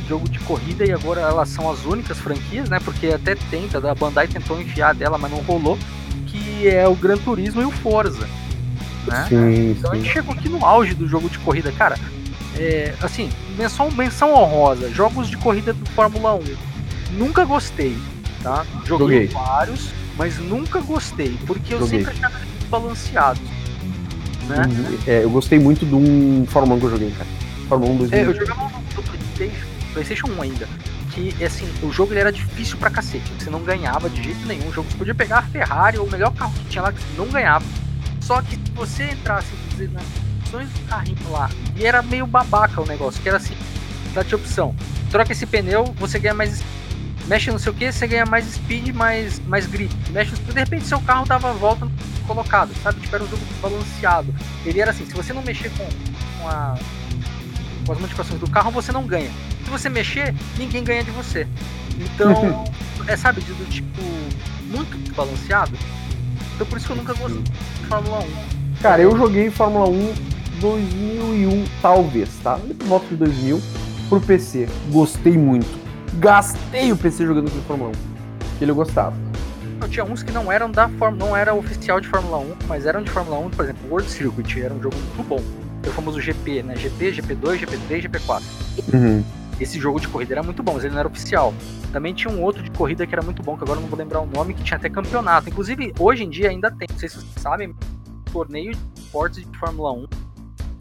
jogo 0.06 0.28
de 0.28 0.38
corrida 0.40 0.84
e 0.84 0.92
agora 0.92 1.22
elas 1.22 1.48
são 1.48 1.70
as 1.70 1.84
únicas 1.86 2.18
franquias, 2.18 2.68
né? 2.68 2.78
Porque 2.84 3.06
até 3.08 3.34
tenta, 3.34 3.78
a 3.90 3.94
Bandai 3.94 4.28
tentou 4.28 4.60
enfiar 4.60 4.94
dela, 4.94 5.16
mas 5.16 5.30
não 5.30 5.38
rolou. 5.38 5.78
Que 6.26 6.68
é 6.68 6.86
o 6.86 6.94
Gran 6.94 7.16
Turismo 7.16 7.62
e 7.62 7.64
o 7.64 7.70
Forza. 7.70 8.28
Né? 9.06 9.26
Sim, 9.28 9.70
Então 9.78 9.92
a 9.92 9.94
sim. 9.96 10.02
gente 10.02 10.12
chegou 10.12 10.34
aqui 10.34 10.48
no 10.48 10.64
auge 10.64 10.94
do 10.94 11.06
jogo 11.08 11.28
de 11.28 11.38
corrida. 11.38 11.70
Cara, 11.72 11.98
é, 12.56 12.94
assim, 13.02 13.30
menção, 13.58 13.90
menção 13.90 14.32
honrosa, 14.34 14.88
jogos 14.90 15.28
de 15.28 15.36
corrida 15.36 15.72
do 15.72 15.88
Fórmula 15.90 16.34
1. 16.34 16.42
Nunca 17.12 17.44
gostei, 17.44 17.96
tá? 18.42 18.64
Joguei, 18.86 19.26
Joguei. 19.26 19.26
vários, 19.28 19.90
mas 20.16 20.38
nunca 20.38 20.80
gostei, 20.80 21.36
porque 21.46 21.74
eu 21.74 21.80
Joguei. 21.80 22.00
sempre 22.04 22.18
achava 22.18 22.38
eles 22.38 22.48
desbalanceados. 22.60 23.42
Né? 24.48 24.62
Uhum. 24.68 24.98
É, 25.06 25.24
eu 25.24 25.30
gostei 25.30 25.58
muito 25.58 25.86
de 25.86 25.94
um 25.94 26.44
Fórmula 26.48 26.76
1 26.76 26.80
que 26.80 26.86
eu 26.86 26.90
joguei, 26.90 27.10
cara. 27.12 27.26
Fórmula 27.68 27.92
1 27.92 27.96
2000. 27.98 28.18
É, 28.18 28.24
eu 28.26 28.34
jogava 28.34 28.68
no 28.96 29.02
PlayStation, 29.02 29.66
PlayStation 29.92 30.26
1 30.38 30.42
ainda. 30.42 30.68
Que 31.12 31.44
assim, 31.44 31.66
o 31.82 31.92
jogo 31.92 32.12
ele 32.12 32.20
era 32.20 32.32
difícil 32.32 32.76
pra 32.76 32.90
cacete. 32.90 33.30
Você 33.38 33.48
não 33.48 33.60
ganhava 33.60 34.10
de 34.10 34.22
jeito 34.22 34.44
nenhum. 34.46 34.68
O 34.68 34.72
jogo 34.72 34.90
você 34.90 34.96
podia 34.98 35.14
pegar 35.14 35.38
a 35.38 35.42
Ferrari 35.42 35.96
ou 35.96 36.06
o 36.06 36.10
melhor 36.10 36.32
carro 36.34 36.52
que 36.52 36.64
tinha 36.64 36.82
lá 36.82 36.92
que 36.92 36.98
você 36.98 37.06
não 37.16 37.26
ganhava. 37.28 37.64
Só 38.24 38.40
que 38.40 38.56
se 38.56 38.70
você 38.74 39.10
entrasse 39.10 39.48
nas 39.92 40.02
opções 40.42 40.68
do 40.70 40.80
carrinho 40.88 41.30
lá, 41.30 41.50
e 41.76 41.84
era 41.84 42.00
meio 42.02 42.26
babaca 42.26 42.80
o 42.80 42.86
negócio, 42.86 43.20
que 43.22 43.28
era 43.28 43.36
assim, 43.36 43.54
dá 44.14 44.22
de 44.22 44.34
opção. 44.34 44.74
Troca 45.10 45.32
esse 45.32 45.44
pneu, 45.46 45.84
você 45.98 46.18
ganha 46.18 46.32
mais. 46.34 46.62
Mexe 47.26 47.50
não 47.50 47.58
sei 47.58 47.72
o 47.72 47.74
que, 47.74 47.90
você 47.92 48.06
ganha 48.06 48.24
mais 48.26 48.44
speed, 48.46 48.94
mais, 48.94 49.40
mais 49.46 49.66
grip. 49.66 49.92
Mexe, 50.10 50.32
no- 50.32 50.52
de 50.52 50.58
repente 50.60 50.86
seu 50.86 51.00
carro 51.00 51.24
dava 51.26 51.52
volta 51.54 51.86
colocado, 52.26 52.70
sabe? 52.82 53.00
Tipo, 53.00 53.14
era 53.16 53.24
um 53.24 53.28
jogo 53.28 53.42
balanceado. 53.60 54.34
Ele 54.64 54.80
era 54.80 54.90
assim, 54.90 55.04
se 55.06 55.12
você 55.14 55.32
não 55.32 55.42
mexer 55.42 55.70
com, 55.70 55.84
com 56.40 56.48
a 56.48 56.76
com 57.86 57.92
as 57.92 57.98
modificações 58.00 58.40
do 58.40 58.48
carro, 58.48 58.70
você 58.70 58.90
não 58.90 59.06
ganha. 59.06 59.30
Se 59.64 59.68
você 59.70 59.90
mexer, 59.90 60.34
ninguém 60.56 60.82
ganha 60.82 61.04
de 61.04 61.10
você. 61.10 61.46
Então, 61.98 62.64
é 63.06 63.14
sabe, 63.16 63.42
do 63.42 63.68
tipo, 63.68 64.00
muito 64.70 65.14
balanceado. 65.14 65.76
Então 66.54 66.66
por 66.66 66.78
isso 66.78 66.86
que 66.86 66.92
eu 66.92 66.96
nunca 66.96 67.14
gostei 67.14 67.42
de 67.42 67.86
Fórmula 67.86 68.18
1. 68.20 68.26
Cara, 68.80 69.02
eu 69.02 69.16
joguei 69.16 69.50
Fórmula 69.50 69.88
1 69.88 70.14
2001, 70.60 71.64
talvez, 71.82 72.28
tá? 72.42 72.58
Por 72.78 72.86
volta 72.86 73.06
de 73.08 73.16
2000, 73.16 73.60
pro 74.08 74.20
PC. 74.20 74.68
Gostei 74.90 75.36
muito. 75.36 75.66
Gastei 76.14 76.92
o 76.92 76.96
PC 76.96 77.26
jogando 77.26 77.48
aquele 77.48 77.62
Fórmula 77.62 77.90
1. 77.90 77.92
Que 78.58 78.64
ele 78.64 78.70
eu 78.70 78.74
gostava. 78.74 79.16
Eu 79.80 79.88
tinha 79.88 80.04
uns 80.04 80.22
que 80.22 80.32
não 80.32 80.50
eram 80.50 80.70
da 80.70 80.88
Fórmula, 80.88 81.26
não 81.26 81.36
era 81.36 81.52
oficial 81.52 82.00
de 82.00 82.08
Fórmula 82.08 82.38
1, 82.38 82.54
mas 82.68 82.86
eram 82.86 83.02
de 83.02 83.10
Fórmula 83.10 83.38
1, 83.38 83.50
por 83.50 83.64
exemplo, 83.64 83.90
World 83.90 84.10
Circuit 84.10 84.62
era 84.62 84.72
um 84.72 84.80
jogo 84.80 84.96
muito 84.96 85.28
bom. 85.28 85.42
O 85.86 85.90
famoso 85.90 86.20
GP, 86.20 86.62
né? 86.62 86.76
GP, 86.76 87.12
GP2, 87.12 87.58
GP3, 87.58 88.08
GP4. 88.08 88.42
Uhum. 88.94 89.24
Esse 89.60 89.78
jogo 89.78 90.00
de 90.00 90.08
corrida 90.08 90.34
era 90.34 90.42
muito 90.42 90.62
bom, 90.62 90.74
mas 90.74 90.84
ele 90.84 90.92
não 90.94 91.00
era 91.00 91.08
oficial. 91.08 91.54
Também 91.92 92.12
tinha 92.12 92.32
um 92.32 92.42
outro 92.42 92.62
de 92.62 92.70
corrida 92.72 93.06
que 93.06 93.14
era 93.14 93.22
muito 93.22 93.42
bom, 93.42 93.56
que 93.56 93.62
agora 93.62 93.78
eu 93.78 93.82
não 93.82 93.88
vou 93.88 93.98
lembrar 93.98 94.20
o 94.20 94.26
nome, 94.26 94.52
que 94.54 94.62
tinha 94.64 94.76
até 94.76 94.90
campeonato. 94.90 95.48
Inclusive, 95.48 95.92
hoje 95.98 96.24
em 96.24 96.30
dia 96.30 96.50
ainda 96.50 96.70
tem, 96.70 96.88
não 96.90 96.98
sei 96.98 97.08
se 97.08 97.16
vocês 97.16 97.32
sabem, 97.42 97.74
torneio 98.32 98.72
de 98.72 99.00
esportes 99.00 99.48
de 99.48 99.58
Fórmula 99.58 99.92
1. 99.92 100.06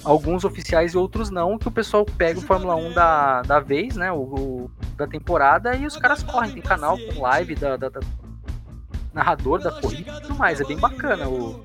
Alguns 0.03 0.43
oficiais 0.43 0.93
e 0.93 0.97
outros 0.97 1.29
não, 1.29 1.57
que 1.57 1.67
o 1.67 1.71
pessoal 1.71 2.03
pega 2.05 2.39
o 2.39 2.41
Fórmula 2.41 2.75
1 2.75 2.93
da, 2.93 3.41
da 3.43 3.59
vez, 3.59 3.95
né? 3.95 4.11
O, 4.11 4.17
o- 4.17 4.71
da 4.97 5.07
temporada, 5.07 5.75
e 5.75 5.85
os 5.87 5.95
caras 5.97 6.23
correm. 6.23 6.51
Tem 6.51 6.61
canal 6.61 6.97
com 6.97 7.21
live 7.21 7.55
da, 7.55 7.77
da- 7.77 7.89
da- 7.89 7.99
narrador 9.13 9.59
da 9.61 9.71
corrida 9.79 10.17
e 10.17 10.21
tudo 10.21 10.35
mais. 10.35 10.59
É 10.59 10.65
bem 10.65 10.77
bacana 10.77 11.29
o, 11.29 11.63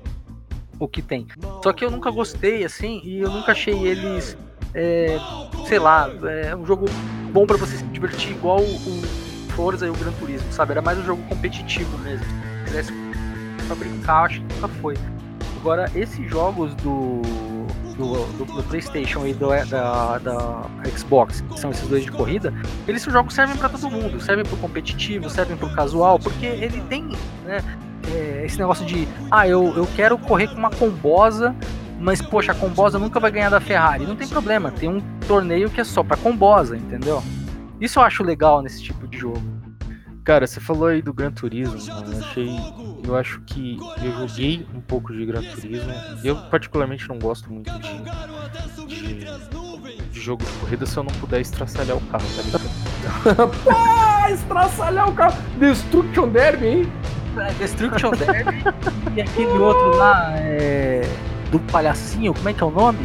o 0.79 0.87
que 0.87 1.01
tem. 1.01 1.27
Só 1.63 1.73
que 1.73 1.83
eu 1.83 1.91
nunca 1.91 2.09
gostei, 2.11 2.63
assim, 2.63 3.01
e 3.03 3.19
eu 3.19 3.29
nunca 3.29 3.51
achei 3.51 3.73
eles. 3.85 4.37
É, 4.73 5.17
sei 5.67 5.79
lá, 5.79 6.09
é 6.23 6.55
um 6.55 6.65
jogo 6.65 6.85
bom 7.31 7.45
para 7.45 7.57
você 7.57 7.77
se 7.77 7.83
divertir 7.85 8.31
igual 8.31 8.61
o 8.61 9.01
Forza 9.55 9.85
e 9.85 9.89
o 9.89 9.93
Gran 9.93 10.11
Turismo, 10.13 10.51
sabe? 10.51 10.71
Era 10.71 10.81
mais 10.81 10.97
um 10.97 11.03
jogo 11.03 11.21
competitivo 11.23 11.97
mesmo. 11.99 12.25
Se 12.25 12.65
quisesse 12.65 12.93
pra 13.67 13.75
brincar, 13.75 14.25
acho 14.25 14.41
que 14.41 14.53
nunca 14.55 14.67
foi. 14.67 14.97
Agora, 15.59 15.91
esses 15.93 16.29
jogos 16.29 16.73
do, 16.75 17.21
do, 17.97 18.25
do, 18.37 18.45
do 18.45 18.63
PlayStation 18.63 19.25
e 19.25 19.33
do, 19.33 19.49
da, 19.69 20.17
da 20.19 20.69
Xbox, 20.97 21.41
que 21.41 21.59
são 21.59 21.71
esses 21.71 21.87
dois 21.87 22.05
de 22.05 22.11
corrida, 22.11 22.53
eles 22.87 23.03
jogos 23.03 23.33
servem 23.33 23.57
para 23.57 23.67
todo 23.67 23.89
mundo, 23.91 24.21
servem 24.21 24.45
pro 24.45 24.55
competitivo, 24.57 25.29
servem 25.29 25.57
pro 25.57 25.69
casual, 25.75 26.17
porque 26.17 26.45
ele 26.45 26.81
tem 26.87 27.09
né, 27.43 27.61
é, 28.13 28.43
esse 28.45 28.57
negócio 28.57 28.85
de, 28.85 29.07
ah, 29.29 29.47
eu, 29.47 29.73
eu 29.75 29.87
quero 29.95 30.17
correr 30.17 30.47
com 30.47 30.55
uma 30.55 30.69
combosa 30.69 31.53
mas 31.99 32.21
poxa, 32.21 32.53
a 32.53 32.55
Combosa 32.55 32.97
nunca 32.97 33.19
vai 33.19 33.31
ganhar 33.31 33.49
da 33.49 33.59
Ferrari. 33.59 34.05
Não 34.05 34.15
tem 34.15 34.27
problema, 34.27 34.71
tem 34.71 34.89
um 34.89 35.01
torneio 35.27 35.69
que 35.69 35.81
é 35.81 35.83
só 35.83 36.03
pra 36.03 36.17
Combosa, 36.17 36.77
entendeu? 36.77 37.21
Isso 37.79 37.99
eu 37.99 38.03
acho 38.03 38.23
legal 38.23 38.61
nesse 38.61 38.81
tipo 38.81 39.07
de 39.07 39.17
jogo. 39.17 39.41
Cara, 40.23 40.45
você 40.45 40.59
falou 40.59 40.87
aí 40.87 41.01
do 41.01 41.13
Gran 41.13 41.31
Turismo, 41.31 41.93
mano. 41.93 42.13
Eu 42.13 42.19
achei. 42.19 42.49
Eu 43.07 43.15
acho 43.15 43.41
que 43.41 43.77
eu 44.03 44.27
joguei 44.27 44.67
um 44.75 44.81
pouco 44.81 45.11
de 45.11 45.25
Gran 45.25 45.41
Turismo. 45.41 45.91
Eu 46.23 46.35
particularmente 46.35 47.07
não 47.09 47.17
gosto 47.17 47.51
muito 47.51 47.71
de, 47.79 47.97
de, 48.85 49.25
de 50.11 50.19
jogo 50.19 50.43
de 50.43 50.51
corrida 50.59 50.85
se 50.85 50.97
eu 50.97 51.03
não 51.03 51.13
puder 51.15 51.41
estraçalhar 51.41 51.97
o 51.97 52.01
carro, 52.01 52.25
tá 52.35 52.41
ligado? 52.43 53.49
Pá, 53.65 54.31
estraçalhar 54.31 55.09
o 55.09 55.13
carro. 55.13 55.35
Destruction 55.57 56.27
Derby, 56.29 56.67
hein? 56.67 56.91
É, 57.37 57.53
Destruction 57.53 58.11
Derby 58.11 58.63
e 59.15 59.21
aquele 59.21 59.57
outro 59.57 59.97
lá, 59.97 60.33
é 60.37 61.01
do 61.51 61.59
palhacinho, 61.59 62.33
como 62.33 62.49
é 62.49 62.53
que 62.53 62.63
é 62.63 62.65
o 62.65 62.71
nome? 62.71 62.99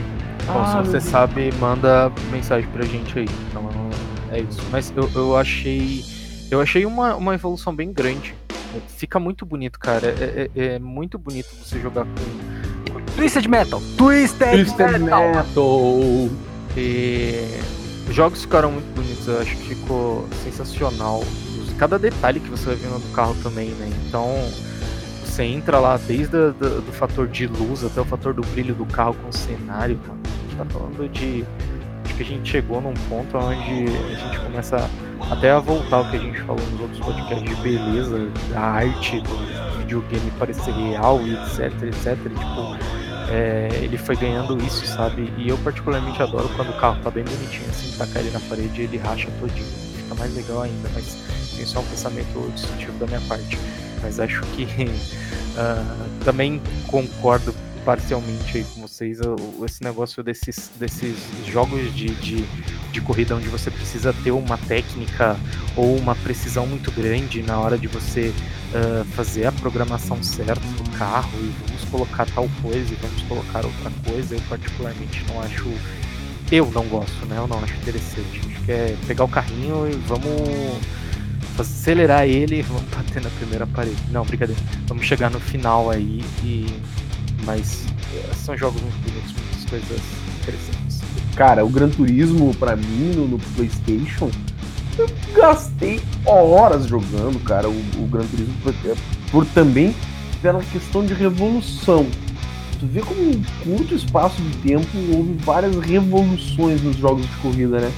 Bom, 0.47 0.61
ah, 0.61 0.83
se 0.83 0.91
você 0.91 1.01
sabe, 1.01 1.53
manda 1.59 2.13
mensagem 2.31 2.69
pra 2.71 2.85
gente 2.85 3.19
aí. 3.19 3.29
Então 3.49 3.71
é 4.31 4.41
isso. 4.41 4.63
Mas 4.71 4.93
eu, 4.95 5.11
eu 5.15 5.37
achei. 5.37 6.05
Eu 6.51 6.61
achei 6.61 6.85
uma, 6.85 7.15
uma 7.17 7.35
evolução 7.35 7.75
bem 7.75 7.93
grande. 7.93 8.35
Fica 8.89 9.19
muito 9.19 9.47
bonito, 9.47 9.79
cara. 9.79 10.09
É, 10.09 10.51
é, 10.55 10.65
é 10.75 10.79
muito 10.79 11.19
bonito 11.19 11.49
você 11.63 11.81
jogar 11.81 12.05
com. 12.05 13.15
Twisted 13.17 13.47
Metal! 13.47 13.81
Twisted, 13.97 14.51
Twisted 14.51 15.01
Metal! 15.01 15.35
metal. 15.35 16.31
E... 16.77 17.61
Jogos 18.11 18.43
ficaram 18.43 18.73
muito 18.73 18.93
bonitos, 18.95 19.27
eu 19.27 19.41
acho 19.41 19.57
que 19.57 19.75
ficou 19.75 20.27
sensacional. 20.43 21.25
Cada 21.79 21.99
detalhe 21.99 22.39
que 22.39 22.49
você 22.49 22.67
vai 22.67 22.77
vendo 22.77 22.99
no 22.99 23.13
carro 23.13 23.35
também, 23.43 23.71
né? 23.71 23.91
Então 24.07 24.29
você 25.35 25.43
entra 25.43 25.81
lá 25.81 25.97
desde 25.97 26.37
a, 26.37 26.51
do, 26.51 26.93
fator 26.93 27.27
de 27.27 27.49
luz 27.49 27.85
até 27.85 28.01
o 28.01 28.05
fator 28.05 28.33
do 28.33 28.43
brilho 28.43 28.73
do 28.73 28.87
carro 28.87 29.15
com 29.15 29.29
o 29.29 29.33
cenário, 29.33 29.99
mano. 30.07 30.21
A 30.25 30.43
gente 30.43 30.57
tá 30.57 30.65
falando 30.67 31.09
de. 31.09 31.45
Acho 32.05 32.15
que 32.15 32.23
a 32.23 32.27
gente 32.27 32.49
chegou 32.49 32.81
num 32.81 32.95
ponto 33.09 33.37
onde 33.37 33.87
a 33.87 34.15
gente 34.15 34.39
começa 34.41 34.89
até 35.31 35.51
a 35.51 35.59
voltar 35.59 36.03
o 36.03 36.11
que 36.11 36.17
a 36.17 36.21
gente 36.21 36.41
falou 36.43 36.65
nos 36.71 36.81
outros 36.83 37.01
podcasts 37.01 37.43
de 37.43 37.55
beleza, 37.63 38.29
da 38.51 38.61
arte 38.61 39.21
do 39.23 39.79
videogame 39.79 40.31
parecer 40.39 40.71
real 40.71 41.21
e 41.23 41.35
etc, 41.35 41.83
etc. 41.83 42.17
Tipo, 42.17 42.77
é, 43.29 43.71
ele 43.83 43.99
foi 43.99 44.15
ganhando 44.15 44.57
isso, 44.63 44.87
sabe? 44.87 45.33
E 45.37 45.49
eu 45.49 45.59
particularmente 45.59 46.23
adoro 46.23 46.49
quando 46.55 46.71
o 46.71 46.79
carro 46.79 47.01
tá 47.03 47.11
bem 47.11 47.25
bonitinho, 47.25 47.69
assim, 47.71 47.97
tacar 47.99 48.23
ele 48.23 48.31
na 48.31 48.41
parede 48.41 48.83
e 48.83 48.85
ele 48.85 48.99
racha 48.99 49.29
todinho. 49.41 49.67
Fica 49.97 50.15
mais 50.15 50.33
legal 50.37 50.63
ainda, 50.63 50.89
mas 50.95 51.17
tem 51.57 51.67
só 51.67 51.81
um 51.81 51.87
pensamento 51.87 52.53
destrutivo 52.53 52.97
da 52.99 53.07
minha 53.07 53.21
parte 53.23 53.59
mas 54.05 54.21
acho 54.21 54.43
que 54.55 54.67
uh, 55.55 56.25
também 56.25 56.61
concordo 56.87 57.55
parcialmente 57.85 58.59
aí 58.59 58.65
com 58.65 58.81
vocês. 58.81 59.19
Esse 59.65 59.83
negócio 59.83 60.23
desses, 60.23 60.71
desses 60.77 61.17
jogos 61.47 61.95
de, 61.95 62.09
de, 62.15 62.45
de, 62.91 63.01
corrida 63.01 63.37
onde 63.37 63.49
você 63.49 63.71
precisa 63.71 64.13
ter 64.25 64.31
uma 64.31 64.57
técnica 64.57 65.37
ou 65.77 65.97
uma 65.97 66.15
precisão 66.17 66.67
muito 66.67 66.91
grande 66.91 67.43
na 67.43 67.61
hora 67.61 67.77
de 67.77 67.87
você 67.87 68.33
uh, 68.73 69.05
fazer 69.15 69.47
a 69.47 69.53
programação 69.53 70.23
certa 70.23 70.55
do 70.55 70.91
carro 70.99 71.39
e 71.41 71.53
vamos 71.67 71.85
colocar 71.91 72.27
tal 72.35 72.49
coisa 72.63 72.93
e 72.93 72.97
vamos 72.97 73.23
colocar 73.23 73.65
outra 73.65 73.91
coisa 74.09 74.35
eu 74.35 74.41
particularmente 74.49 75.25
não 75.29 75.43
acho 75.43 75.69
eu 76.51 76.71
não 76.71 76.85
gosto 76.87 77.27
né? 77.27 77.37
Eu 77.39 77.47
não 77.47 77.59
acho 77.59 77.75
interessante. 77.75 78.41
Acho 78.47 78.65
que 78.65 78.73
é 78.73 78.97
pegar 79.07 79.25
o 79.25 79.29
carrinho 79.29 79.91
e 79.91 79.95
vamos 80.07 80.81
acelerar 81.63 82.27
ele 82.27 82.59
e 82.59 82.63
vamos 82.63 82.83
bater 82.85 83.23
na 83.23 83.31
primeira 83.31 83.67
parede. 83.67 83.97
Não, 84.11 84.25
brincadeira. 84.25 84.61
Vamos 84.87 85.05
chegar 85.07 85.31
no 85.31 85.41
final 85.41 85.91
aí 85.91 86.23
e. 86.43 86.67
Mas 87.45 87.87
eh, 88.15 88.35
são 88.35 88.57
jogos 88.57 88.81
muito 88.81 88.97
bonitos, 89.01 89.33
muitas 89.33 89.71
coisas 89.71 90.01
interessantes. 90.41 91.01
Cara, 91.37 91.65
o 91.65 91.69
Gran 91.69 91.91
Turismo, 91.91 92.55
pra 92.55 92.75
mim, 92.75 93.13
no, 93.15 93.29
no 93.29 93.39
Playstation, 93.39 94.31
eu 94.97 95.09
gastei 95.35 96.01
horas 96.25 96.87
jogando, 96.87 97.43
cara, 97.45 97.69
o, 97.69 97.73
o 97.73 98.07
Gran 98.07 98.25
Turismo 98.27 98.55
por, 98.63 98.75
eh, 98.85 98.95
por 99.31 99.47
também 99.47 99.95
pela 100.41 100.63
questão 100.63 101.05
de 101.05 101.13
revolução. 101.13 102.07
Tu 102.79 102.87
vê 102.87 103.01
como 103.01 103.21
em 103.23 103.43
curto 103.63 103.95
espaço 103.95 104.41
de 104.43 104.57
tempo 104.59 104.87
houve 105.15 105.33
várias 105.45 105.77
revoluções 105.79 106.83
nos 106.83 106.97
jogos 106.97 107.23
de 107.23 107.37
corrida, 107.37 107.81
né? 107.81 107.93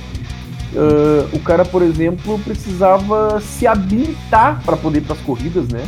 Uh, 0.73 1.37
o 1.37 1.41
cara, 1.41 1.65
por 1.65 1.83
exemplo, 1.83 2.39
precisava 2.41 3.41
se 3.41 3.67
habilitar 3.67 4.61
para 4.65 4.77
poder 4.77 4.99
ir 4.99 5.03
para 5.03 5.15
as 5.15 5.21
corridas, 5.21 5.69
né? 5.69 5.87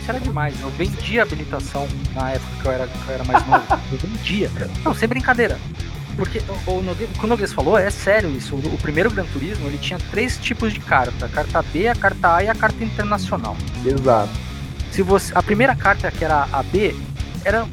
Isso 0.00 0.10
era 0.10 0.20
demais. 0.20 0.54
Eu 0.60 0.70
vendia 0.70 1.22
habilitação 1.22 1.86
na 2.14 2.30
época 2.30 2.50
que 2.62 2.66
eu 2.66 2.72
era, 2.72 2.86
que 2.86 3.08
eu 3.08 3.14
era 3.14 3.24
mais 3.24 3.46
novo. 3.46 3.64
Eu 3.92 3.98
vendia. 3.98 4.50
Não, 4.84 4.94
sem 4.94 5.08
brincadeira. 5.08 5.58
Porque 6.16 6.40
o, 6.66 6.70
o, 6.70 6.78
o 6.78 7.18
que 7.18 7.24
o 7.24 7.26
Noguês 7.26 7.52
falou 7.52 7.78
é 7.78 7.90
sério 7.90 8.30
isso. 8.30 8.54
O, 8.54 8.58
o, 8.58 8.78
primeiro 8.78 9.10
Gran 9.10 9.26
Turismo 9.26 9.66
ele 9.66 9.78
tinha 9.78 9.98
três 10.10 10.38
tipos 10.38 10.72
de 10.72 10.80
carta: 10.80 11.26
a 11.26 11.28
carta 11.28 11.62
B, 11.62 11.88
a 11.88 11.94
carta 11.94 12.36
A 12.36 12.42
e 12.42 12.48
a 12.48 12.54
carta 12.54 12.82
internacional. 12.82 13.56
Exato. 13.84 14.30
Se 14.90 15.02
você, 15.02 15.32
a 15.36 15.42
primeira 15.42 15.76
carta, 15.76 16.10
que 16.10 16.24
era 16.24 16.48
a 16.50 16.62
B, 16.62 16.96
era 17.44 17.66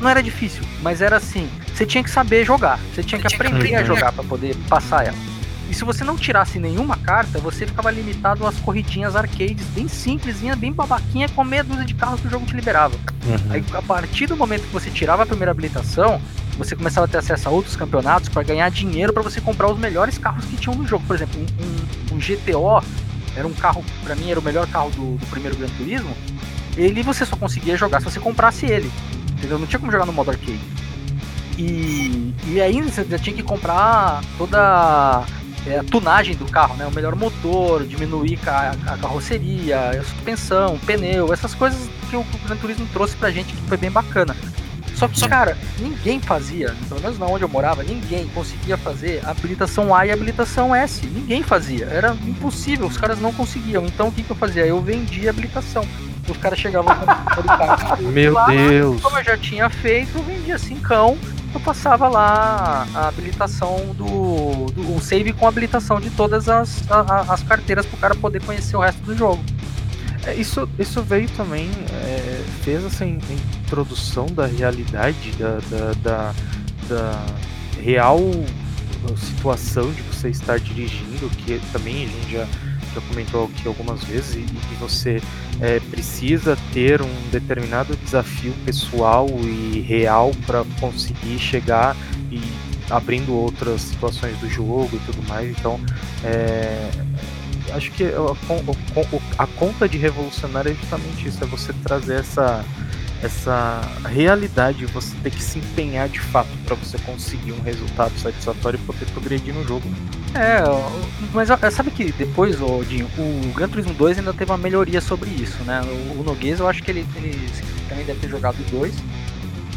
não 0.00 0.10
era 0.10 0.22
difícil, 0.22 0.62
mas 0.82 1.00
era 1.00 1.16
assim: 1.16 1.48
você 1.72 1.86
tinha 1.86 2.04
que 2.04 2.10
saber 2.10 2.44
jogar, 2.44 2.78
você 2.92 3.02
tinha 3.02 3.20
que 3.20 3.32
aprender 3.34 3.74
a 3.76 3.82
jogar 3.82 4.12
para 4.12 4.24
poder 4.24 4.54
passar 4.68 5.06
ela. 5.06 5.33
E 5.74 5.76
se 5.76 5.84
você 5.84 6.04
não 6.04 6.16
tirasse 6.16 6.60
nenhuma 6.60 6.96
carta, 6.96 7.40
você 7.40 7.66
ficava 7.66 7.90
limitado 7.90 8.46
às 8.46 8.56
corridinhas 8.60 9.16
arcades 9.16 9.66
bem 9.74 9.88
simplesinha, 9.88 10.54
bem 10.54 10.72
babaquinha, 10.72 11.28
com 11.28 11.42
meia 11.42 11.64
dúzia 11.64 11.84
de 11.84 11.94
carros 11.94 12.20
que 12.20 12.28
o 12.28 12.30
jogo 12.30 12.46
te 12.46 12.54
liberava. 12.54 12.94
Uhum. 12.94 13.50
Aí, 13.50 13.64
a 13.72 13.82
partir 13.82 14.26
do 14.26 14.36
momento 14.36 14.62
que 14.62 14.72
você 14.72 14.88
tirava 14.88 15.24
a 15.24 15.26
primeira 15.26 15.50
habilitação, 15.50 16.22
você 16.56 16.76
começava 16.76 17.06
a 17.06 17.08
ter 17.08 17.18
acesso 17.18 17.48
a 17.48 17.50
outros 17.50 17.74
campeonatos 17.74 18.28
para 18.28 18.44
ganhar 18.44 18.70
dinheiro 18.70 19.12
para 19.12 19.20
você 19.24 19.40
comprar 19.40 19.68
os 19.68 19.76
melhores 19.76 20.16
carros 20.16 20.44
que 20.44 20.56
tinham 20.56 20.76
no 20.76 20.86
jogo. 20.86 21.04
Por 21.08 21.16
exemplo, 21.16 21.40
um, 21.40 22.14
um, 22.14 22.16
um 22.16 22.18
GTO 22.20 22.80
era 23.34 23.44
um 23.44 23.52
carro, 23.52 23.84
para 24.04 24.14
mim, 24.14 24.30
era 24.30 24.38
o 24.38 24.44
melhor 24.44 24.68
carro 24.68 24.90
do, 24.90 25.16
do 25.16 25.26
primeiro 25.26 25.56
Gran 25.56 25.66
Turismo. 25.70 26.16
Ele 26.76 27.02
você 27.02 27.26
só 27.26 27.34
conseguia 27.34 27.76
jogar 27.76 27.98
se 27.98 28.04
você 28.04 28.20
comprasse 28.20 28.64
ele. 28.64 28.92
Entendeu? 29.32 29.58
Não 29.58 29.66
tinha 29.66 29.80
como 29.80 29.90
jogar 29.90 30.06
no 30.06 30.12
modo 30.12 30.30
arcade. 30.30 30.60
E, 31.58 32.32
e 32.46 32.60
ainda 32.60 32.88
você 32.88 33.04
já 33.04 33.18
tinha 33.18 33.34
que 33.34 33.42
comprar 33.42 34.20
toda 34.38 35.24
é, 35.66 35.78
a 35.78 35.84
tunagem 35.84 36.34
do 36.36 36.44
carro, 36.46 36.76
né? 36.76 36.86
O 36.86 36.92
melhor 36.92 37.14
motor, 37.14 37.84
diminuir 37.84 38.38
a, 38.46 38.70
a 38.86 38.98
carroceria, 38.98 39.90
a 39.90 40.02
suspensão, 40.02 40.78
pneu, 40.80 41.32
essas 41.32 41.54
coisas 41.54 41.88
que 42.10 42.16
o 42.16 42.24
Gran 42.46 42.56
Turismo 42.56 42.86
trouxe 42.92 43.16
pra 43.16 43.30
gente 43.30 43.52
que 43.52 43.62
foi 43.62 43.76
bem 43.76 43.90
bacana. 43.90 44.36
Só 44.94 45.08
que, 45.08 45.28
cara, 45.28 45.58
ninguém 45.78 46.20
fazia, 46.20 46.74
pelo 46.88 47.00
menos 47.00 47.18
na 47.18 47.26
onde 47.26 47.42
eu 47.42 47.48
morava, 47.48 47.82
ninguém 47.82 48.28
conseguia 48.28 48.76
fazer 48.76 49.20
a 49.24 49.30
habilitação 49.30 49.94
A 49.94 50.06
e 50.06 50.10
a 50.10 50.14
habilitação 50.14 50.74
S. 50.74 51.04
Ninguém 51.06 51.42
fazia. 51.42 51.86
Era 51.86 52.16
impossível, 52.26 52.86
os 52.86 52.96
caras 52.96 53.20
não 53.20 53.32
conseguiam. 53.32 53.84
Então 53.84 54.08
o 54.08 54.12
que, 54.12 54.22
que 54.22 54.30
eu 54.30 54.36
fazia? 54.36 54.64
Eu 54.64 54.80
vendia 54.80 55.30
a 55.30 55.32
habilitação. 55.32 55.84
Os 56.28 56.36
caras 56.36 56.58
chegavam 56.58 56.94
com 56.94 57.40
o 57.40 57.44
carro. 57.44 58.02
Meu 58.08 58.32
lá, 58.32 58.46
Deus! 58.46 59.02
Como 59.02 59.18
eu 59.18 59.24
já 59.24 59.36
tinha 59.36 59.68
feito, 59.68 60.16
eu 60.16 60.22
vendia 60.22 60.58
cincão 60.58 61.18
eu 61.54 61.60
passava 61.60 62.08
lá 62.08 62.86
a 62.94 63.08
habilitação 63.08 63.94
do, 63.94 64.66
do 64.72 65.00
save 65.00 65.32
com 65.32 65.46
habilitação 65.46 66.00
de 66.00 66.10
todas 66.10 66.48
as, 66.48 66.90
a, 66.90 67.32
as 67.32 67.42
carteiras 67.44 67.86
para 67.86 67.96
o 67.96 68.00
cara 68.00 68.14
poder 68.16 68.42
conhecer 68.42 68.76
o 68.76 68.80
resto 68.80 69.00
do 69.02 69.16
jogo. 69.16 69.42
É, 70.26 70.34
isso, 70.34 70.68
isso 70.78 71.02
veio 71.02 71.28
também, 71.30 71.70
é, 71.92 72.44
fez 72.62 72.84
essa 72.84 73.04
introdução 73.04 74.26
da 74.26 74.46
realidade, 74.46 75.32
da, 75.32 75.58
da, 75.70 75.92
da, 76.02 76.34
da 76.88 77.26
real 77.80 78.18
situação 79.18 79.92
de 79.92 80.00
você 80.02 80.30
estar 80.30 80.58
dirigindo, 80.58 81.28
que 81.30 81.60
também 81.72 82.06
a 82.06 82.08
gente 82.08 82.32
já 82.32 82.48
já 82.94 83.00
comentou 83.08 83.44
aqui 83.44 83.66
algumas 83.66 84.02
vezes, 84.04 84.36
e, 84.36 84.40
que 84.40 84.74
você 84.78 85.20
é, 85.60 85.80
precisa 85.80 86.56
ter 86.72 87.02
um 87.02 87.28
determinado 87.30 87.96
desafio 87.96 88.52
pessoal 88.64 89.28
e 89.42 89.80
real 89.80 90.32
para 90.46 90.64
conseguir 90.80 91.38
chegar 91.38 91.96
e 92.30 92.40
abrindo 92.90 93.34
outras 93.34 93.80
situações 93.80 94.36
do 94.38 94.48
jogo 94.48 94.90
e 94.92 94.98
tudo 95.00 95.26
mais. 95.28 95.50
Então, 95.50 95.80
é, 96.22 96.90
acho 97.72 97.90
que 97.92 98.04
a, 98.04 98.08
a, 99.38 99.44
a, 99.44 99.46
conta 99.46 99.88
de 99.88 99.98
revolucionário 99.98 100.72
é 100.72 100.74
justamente 100.74 101.28
isso, 101.28 101.42
é 101.42 101.46
você 101.46 101.72
trazer 101.84 102.20
essa 102.20 102.64
essa 103.24 103.80
realidade, 104.04 104.84
você 104.86 105.16
ter 105.22 105.30
que 105.30 105.42
se 105.42 105.58
empenhar 105.58 106.08
de 106.08 106.20
fato 106.20 106.50
para 106.66 106.74
você 106.76 106.98
conseguir 106.98 107.52
um 107.52 107.60
resultado 107.62 108.12
satisfatório 108.18 108.78
e 108.78 108.86
poder 108.86 109.06
progredir 109.06 109.54
no 109.54 109.66
jogo. 109.66 109.88
É, 110.34 110.58
mas 111.32 111.48
sabe 111.72 111.90
que 111.90 112.12
depois, 112.12 112.60
Odinho, 112.60 113.08
o 113.16 113.52
Gran 113.54 113.68
Turismo 113.68 113.94
2 113.94 114.18
ainda 114.18 114.34
teve 114.34 114.50
uma 114.50 114.58
melhoria 114.58 115.00
sobre 115.00 115.30
isso, 115.30 115.62
né? 115.64 115.80
O, 115.82 116.20
o 116.20 116.22
Noguês, 116.22 116.60
eu 116.60 116.68
acho 116.68 116.82
que 116.82 116.90
ele, 116.90 117.06
ele 117.16 117.48
também 117.88 118.04
deve 118.04 118.20
ter 118.20 118.28
jogado 118.28 118.56
o 118.60 118.70
2. 118.70 118.94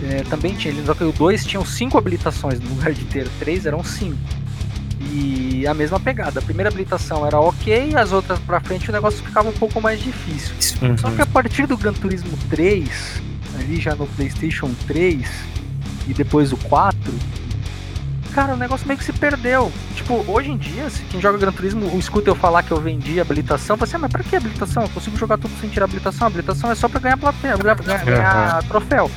É, 0.03 0.23
também 0.29 0.53
tinha, 0.53 0.73
ele 0.73 0.81
no 0.81 1.09
o 1.09 1.11
2 1.11 1.45
tinham 1.45 1.65
5 1.65 1.97
habilitações, 1.97 2.59
no 2.59 2.69
lugar 2.69 2.91
de 2.91 3.05
ter 3.05 3.29
3 3.39 3.65
eram 3.65 3.83
5. 3.83 4.15
E 4.99 5.65
a 5.65 5.73
mesma 5.73 5.99
pegada. 5.99 6.39
A 6.39 6.43
primeira 6.43 6.69
habilitação 6.69 7.25
era 7.25 7.39
ok, 7.39 7.95
as 7.95 8.11
outras 8.11 8.39
pra 8.39 8.59
frente 8.59 8.89
o 8.89 8.93
negócio 8.93 9.23
ficava 9.23 9.47
um 9.47 9.53
pouco 9.53 9.79
mais 9.79 10.01
difícil. 10.01 10.53
Uhum. 10.81 10.97
Só 10.97 11.09
que 11.11 11.21
a 11.21 11.25
partir 11.25 11.65
do 11.65 11.77
Gran 11.77 11.93
Turismo 11.93 12.37
3, 12.49 13.21
ali 13.59 13.79
já 13.79 13.95
no 13.95 14.07
PlayStation 14.07 14.71
3 14.87 15.27
e 16.07 16.13
depois 16.13 16.51
o 16.51 16.57
4, 16.57 17.13
cara, 18.33 18.53
o 18.53 18.57
negócio 18.57 18.87
meio 18.87 18.99
que 18.99 19.03
se 19.03 19.11
perdeu. 19.11 19.71
Tipo, 19.95 20.23
hoje 20.27 20.51
em 20.51 20.57
dia, 20.57 20.89
se 20.89 21.01
quem 21.05 21.19
joga 21.19 21.39
Gran 21.39 21.51
Turismo 21.51 21.97
escuta 21.97 22.29
eu 22.29 22.35
falar 22.35 22.61
que 22.61 22.71
eu 22.71 22.79
vendi 22.79 23.19
habilitação, 23.19 23.75
você, 23.75 23.85
assim, 23.85 23.95
ah, 23.95 23.99
mas 23.99 24.11
pra 24.11 24.23
que 24.23 24.35
habilitação? 24.35 24.83
Eu 24.83 24.89
consigo 24.89 25.17
jogar 25.17 25.39
tudo 25.39 25.51
sem 25.59 25.69
tirar 25.69 25.85
habilitação? 25.85 26.25
A 26.25 26.27
habilitação 26.27 26.71
é 26.71 26.75
só 26.75 26.87
pra 26.87 26.99
ganhar 26.99 27.17
plateia, 27.17 27.57
ganhar, 27.57 27.75
ganhar 27.75 28.61
uhum. 28.61 28.67
troféu. 28.67 29.11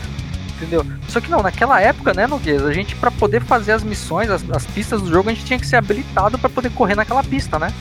Entendeu? 0.57 0.87
Só 1.09 1.21
que 1.21 1.31
não, 1.31 1.43
naquela 1.43 1.81
época, 1.81 2.15
né, 2.15 2.27
Noguês, 2.27 2.63
a 2.63 2.73
gente 2.73 2.97
para 2.97 3.11
poder 3.11 3.43
fazer 3.43 3.73
as 3.73 3.83
missões, 3.83 4.31
as, 4.31 4.43
as 4.51 4.65
pistas 4.67 5.03
do 5.03 5.11
jogo, 5.11 5.29
a 5.29 5.35
gente 5.35 5.45
tinha 5.45 5.59
que 5.59 5.67
ser 5.67 5.77
habilitado 5.77 6.39
para 6.39 6.49
poder 6.49 6.71
correr 6.71 6.95
naquela 6.95 7.23
pista, 7.23 7.59
né? 7.59 7.73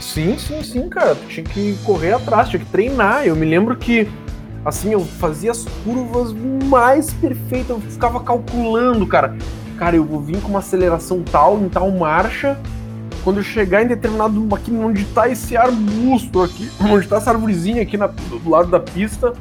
Sim, 0.00 0.36
sim, 0.38 0.62
sim, 0.62 0.88
cara. 0.88 1.14
Tinha 1.28 1.44
que 1.44 1.76
correr 1.84 2.12
atrás, 2.12 2.48
tinha 2.48 2.60
que 2.60 2.70
treinar. 2.70 3.24
Eu 3.24 3.36
me 3.36 3.46
lembro 3.46 3.76
que 3.76 4.08
assim, 4.64 4.92
eu 4.92 5.00
fazia 5.00 5.50
as 5.50 5.64
curvas 5.84 6.32
mais 6.68 7.12
perfeitas, 7.12 7.70
eu 7.70 7.80
ficava 7.80 8.20
calculando, 8.20 9.06
cara. 9.06 9.36
Cara, 9.78 9.96
eu 9.96 10.04
vou 10.04 10.20
vir 10.20 10.40
com 10.40 10.48
uma 10.48 10.60
aceleração 10.60 11.22
tal, 11.22 11.58
em 11.58 11.68
tal 11.68 11.90
marcha. 11.90 12.58
Quando 13.24 13.38
eu 13.38 13.42
chegar 13.42 13.82
em 13.82 13.86
determinado. 13.86 14.48
aqui 14.54 14.72
onde 14.72 15.04
tá 15.06 15.28
esse 15.28 15.56
arbusto 15.56 16.42
aqui, 16.42 16.70
onde 16.80 17.08
tá 17.08 17.16
essa 17.16 17.30
arvorezinha 17.30 17.82
aqui 17.82 17.96
na, 17.96 18.06
do 18.06 18.48
lado 18.48 18.68
da 18.68 18.80
pista, 18.80 19.32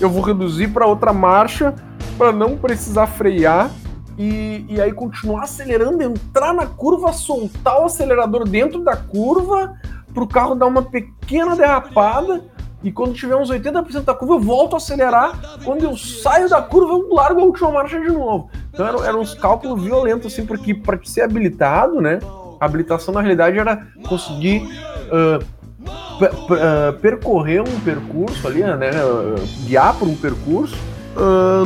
eu 0.00 0.10
vou 0.10 0.22
reduzir 0.22 0.68
para 0.68 0.86
outra 0.86 1.12
marcha 1.12 1.74
para 2.18 2.32
não 2.32 2.56
precisar 2.56 3.06
frear. 3.06 3.70
E, 4.18 4.64
e 4.70 4.80
aí 4.80 4.92
continuar 4.92 5.42
acelerando, 5.42 6.02
entrar 6.02 6.54
na 6.54 6.64
curva, 6.64 7.12
soltar 7.12 7.82
o 7.82 7.84
acelerador 7.84 8.48
dentro 8.48 8.82
da 8.82 8.96
curva, 8.96 9.74
para 10.14 10.24
o 10.24 10.26
carro 10.26 10.54
dar 10.54 10.66
uma 10.66 10.80
pequena 10.80 11.54
derrapada 11.54 12.42
e 12.86 12.92
quando 12.92 13.14
tiver 13.14 13.34
uns 13.34 13.50
80% 13.50 14.04
da 14.04 14.14
curva, 14.14 14.34
eu 14.34 14.40
volto 14.40 14.74
a 14.74 14.76
acelerar. 14.76 15.58
Quando 15.64 15.82
eu 15.82 15.96
saio 15.96 16.48
da 16.48 16.62
curva, 16.62 16.92
eu 16.92 17.12
largo 17.12 17.40
a 17.40 17.42
última 17.42 17.72
marcha 17.72 17.98
de 17.98 18.06
novo. 18.06 18.48
Então 18.72 18.86
eram, 18.86 19.04
eram 19.04 19.20
uns 19.22 19.34
cálculos 19.34 19.82
violentos, 19.82 20.32
assim, 20.32 20.46
porque 20.46 20.72
para 20.72 20.96
ser 21.02 21.22
habilitado, 21.22 22.00
né? 22.00 22.20
A 22.60 22.64
habilitação 22.64 23.12
na 23.12 23.20
realidade 23.20 23.58
era 23.58 23.88
conseguir 24.08 24.68
uh, 25.10 25.44
uh, 25.82 26.92
percorrer 27.00 27.60
um 27.60 27.80
percurso 27.80 28.46
ali, 28.46 28.62
né? 28.62 28.90
Uh, 29.04 29.64
guiar 29.66 29.92
por 29.98 30.06
um 30.06 30.14
percurso 30.14 30.76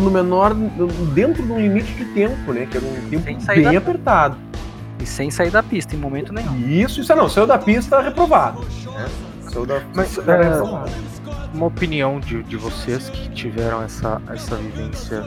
no 0.01 0.11
menor. 0.11 0.55
dentro 1.13 1.43
de 1.43 1.53
um 1.53 1.61
limite 1.61 1.93
de 1.93 2.07
tempo, 2.15 2.51
né? 2.51 2.65
Que 2.65 2.79
era 2.79 2.87
um 2.87 3.11
tempo 3.11 3.27
bem 3.47 3.77
apertado. 3.77 4.39
E 4.99 5.05
sem 5.05 5.31
sair 5.31 5.51
da 5.51 5.63
pista 5.63 5.95
em 5.95 5.99
momento 5.99 6.33
nenhum. 6.33 6.67
Isso, 6.67 7.03
isso 7.03 7.15
não, 7.15 7.29
saiu 7.29 7.47
da 7.47 7.59
pista 7.59 8.01
reprovado. 8.01 8.61
Né? 8.61 9.09
Saiu 9.51 9.67
da 9.67 9.83
Mas, 9.95 10.17
é, 10.17 10.43
reprovado 10.43 11.10
uma 11.55 11.67
opinião 11.67 12.21
de, 12.21 12.43
de 12.43 12.57
vocês 12.57 13.09
que 13.11 13.29
tiveram 13.31 13.83
essa, 13.83 14.21
essa 14.29 14.57
vivência 14.57 15.23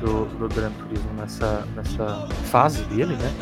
do, 0.00 0.26
do 0.38 0.48
Gran 0.48 0.70
Turismo 0.72 1.12
nessa, 1.16 1.66
nessa 1.74 2.28
fase 2.44 2.82
dele, 2.84 3.16
né? 3.16 3.32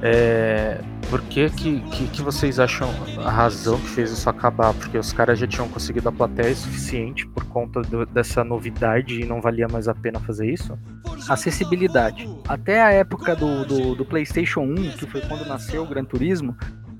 É, 0.00 0.80
por 1.10 1.22
que, 1.22 1.48
que, 1.50 1.80
que, 1.80 2.22
vocês 2.22 2.60
acham 2.60 2.88
a 3.24 3.30
razão 3.30 3.78
que 3.80 3.88
fez 3.88 4.12
isso 4.12 4.28
acabar? 4.28 4.74
Porque 4.74 4.96
os 4.96 5.12
caras 5.12 5.38
já 5.38 5.46
tinham 5.46 5.68
conseguido 5.68 6.08
a 6.08 6.12
plateia 6.12 6.54
suficiente 6.54 7.26
por 7.26 7.44
conta 7.46 7.80
do, 7.82 8.06
dessa 8.06 8.44
novidade 8.44 9.20
e 9.20 9.24
não 9.24 9.40
valia 9.40 9.66
mais 9.66 9.88
a 9.88 9.94
pena 9.94 10.20
fazer 10.20 10.52
isso? 10.52 10.78
Acessibilidade. 11.28 12.28
Até 12.46 12.82
a 12.82 12.92
época 12.92 13.34
do, 13.34 13.64
do, 13.64 13.94
do 13.94 14.04
PlayStation 14.04 14.60
1, 14.60 14.74
que 14.92 15.06
foi 15.06 15.20
quando 15.22 15.46
nasceu 15.46 15.82
o 15.82 15.86
Gran 15.86 16.04
Turismo, 16.04 16.56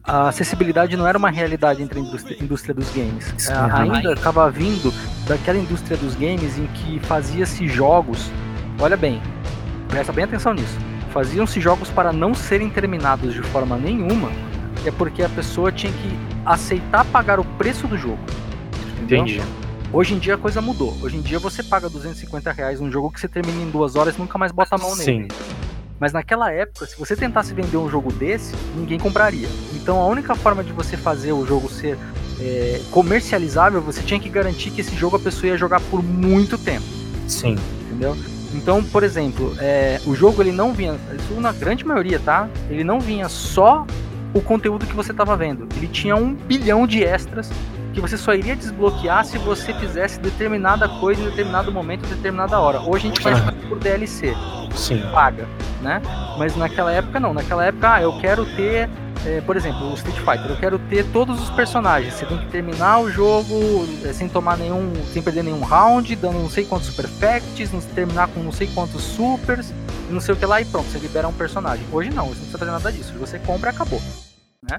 a 0.08 0.28
acessibilidade 0.28 0.96
não 0.96 1.06
era 1.06 1.18
uma 1.18 1.28
realidade 1.28 1.82
entre 1.82 1.98
a 1.98 2.02
indústria, 2.02 2.42
indústria 2.42 2.74
dos 2.74 2.88
games. 2.90 3.34
Sim, 3.36 3.52
é, 3.52 3.56
ainda 3.74 4.14
estava 4.14 4.50
vindo 4.50 4.90
daquela 5.26 5.58
indústria 5.58 5.98
dos 5.98 6.14
games 6.14 6.56
em 6.58 6.66
que 6.68 6.98
fazia-se 7.00 7.68
jogos. 7.68 8.30
Olha 8.80 8.96
bem, 8.96 9.20
presta 9.86 10.10
bem 10.10 10.24
atenção 10.24 10.54
nisso. 10.54 10.78
Faziam-se 11.12 11.60
jogos 11.60 11.90
para 11.90 12.10
não 12.10 12.32
serem 12.32 12.70
terminados 12.70 13.34
de 13.34 13.42
forma 13.42 13.76
nenhuma, 13.76 14.30
é 14.86 14.90
porque 14.90 15.22
a 15.22 15.28
pessoa 15.28 15.70
tinha 15.70 15.92
que 15.92 16.18
aceitar 16.46 17.04
pagar 17.04 17.38
o 17.38 17.44
preço 17.44 17.86
do 17.86 17.98
jogo. 17.98 18.18
Entendeu? 19.02 19.24
Entendi. 19.24 19.42
Hoje 19.92 20.14
em 20.14 20.18
dia 20.18 20.34
a 20.34 20.38
coisa 20.38 20.62
mudou. 20.62 20.96
Hoje 21.02 21.18
em 21.18 21.20
dia 21.20 21.38
você 21.38 21.62
paga 21.62 21.88
250 21.88 22.50
reais 22.52 22.80
num 22.80 22.90
jogo 22.90 23.10
que 23.10 23.20
você 23.20 23.28
termina 23.28 23.62
em 23.62 23.70
duas 23.70 23.94
horas 23.94 24.16
e 24.16 24.18
nunca 24.18 24.38
mais 24.38 24.52
bota 24.52 24.74
a 24.74 24.78
mão 24.78 24.96
nele. 24.96 25.04
Sim. 25.04 25.28
Mas 26.00 26.12
naquela 26.12 26.52
época, 26.52 26.86
se 26.86 26.96
você 26.96 27.16
tentasse 27.16 27.52
vender 27.52 27.76
um 27.76 27.88
jogo 27.88 28.12
desse, 28.12 28.54
ninguém 28.76 28.98
compraria. 28.98 29.48
Então 29.74 30.00
a 30.00 30.06
única 30.06 30.34
forma 30.34 30.62
de 30.62 30.72
você 30.72 30.96
fazer 30.96 31.32
o 31.32 31.44
jogo 31.46 31.68
ser 31.68 31.98
é, 32.40 32.80
comercializável, 32.90 33.80
você 33.80 34.02
tinha 34.02 34.20
que 34.20 34.28
garantir 34.28 34.70
que 34.70 34.80
esse 34.80 34.94
jogo 34.94 35.16
a 35.16 35.20
pessoa 35.20 35.48
ia 35.48 35.56
jogar 35.56 35.80
por 35.80 36.02
muito 36.02 36.56
tempo. 36.56 36.86
Sim. 37.26 37.56
Entendeu? 37.86 38.16
Então, 38.54 38.82
por 38.82 39.02
exemplo, 39.02 39.54
é, 39.58 40.00
o 40.06 40.14
jogo 40.14 40.42
ele 40.42 40.52
não 40.52 40.72
vinha, 40.72 40.96
isso 41.18 41.40
na 41.40 41.52
grande 41.52 41.84
maioria, 41.84 42.18
tá? 42.18 42.48
Ele 42.70 42.82
não 42.82 43.00
vinha 43.00 43.28
só 43.28 43.86
o 44.32 44.40
conteúdo 44.40 44.86
que 44.86 44.94
você 44.94 45.10
estava 45.10 45.36
vendo. 45.36 45.68
Ele 45.76 45.88
tinha 45.88 46.16
um 46.16 46.34
bilhão 46.34 46.86
de 46.86 47.02
extras 47.02 47.50
que 47.92 48.00
você 48.00 48.16
só 48.16 48.34
iria 48.34 48.54
desbloquear 48.54 49.24
se 49.24 49.38
você 49.38 49.72
fizesse 49.74 50.20
determinada 50.20 50.88
coisa 50.88 51.20
em 51.20 51.24
determinado 51.24 51.72
momento, 51.72 52.04
em 52.06 52.08
determinada 52.08 52.58
hora. 52.60 52.80
Hoje 52.80 53.06
a 53.06 53.08
gente 53.08 53.20
faz 53.20 53.40
por 53.68 53.78
DLC. 53.78 54.34
Sim. 54.74 55.02
Paga, 55.12 55.48
né? 55.82 56.00
Mas 56.38 56.56
naquela 56.56 56.92
época 56.92 57.18
não. 57.18 57.34
Naquela 57.34 57.64
época, 57.64 57.94
ah, 57.94 58.02
eu 58.02 58.18
quero 58.20 58.44
ter, 58.54 58.88
é, 59.26 59.40
por 59.40 59.56
exemplo, 59.56 59.90
o 59.90 59.94
Street 59.94 60.18
Fighter, 60.18 60.50
eu 60.50 60.56
quero 60.56 60.78
ter 60.78 61.04
todos 61.12 61.40
os 61.42 61.50
personagens. 61.50 62.14
Você 62.14 62.26
tem 62.26 62.38
que 62.38 62.46
terminar 62.46 63.00
o 63.00 63.10
jogo 63.10 63.54
é, 64.04 64.12
sem 64.12 64.28
tomar 64.28 64.56
nenhum, 64.56 64.92
sem 65.12 65.22
perder 65.22 65.42
nenhum 65.42 65.62
round, 65.62 66.14
dando 66.16 66.38
não 66.38 66.50
sei 66.50 66.64
quantos 66.64 66.88
super 66.88 67.06
effects, 67.06 67.70
terminar 67.94 68.28
com 68.28 68.40
não 68.40 68.52
sei 68.52 68.68
quantos 68.68 69.02
supers, 69.02 69.72
não 70.10 70.20
sei 70.20 70.34
o 70.34 70.36
que 70.36 70.46
lá 70.46 70.60
e 70.60 70.64
pronto, 70.64 70.88
você 70.88 70.98
libera 70.98 71.26
um 71.26 71.32
personagem. 71.32 71.84
Hoje 71.90 72.10
não, 72.10 72.26
você 72.26 72.30
não 72.30 72.36
precisa 72.36 72.58
fazer 72.58 72.70
nada 72.70 72.92
disso. 72.92 73.14
Você 73.18 73.38
compra 73.38 73.70
e 73.70 73.74
acabou, 73.74 74.00
né? 74.62 74.78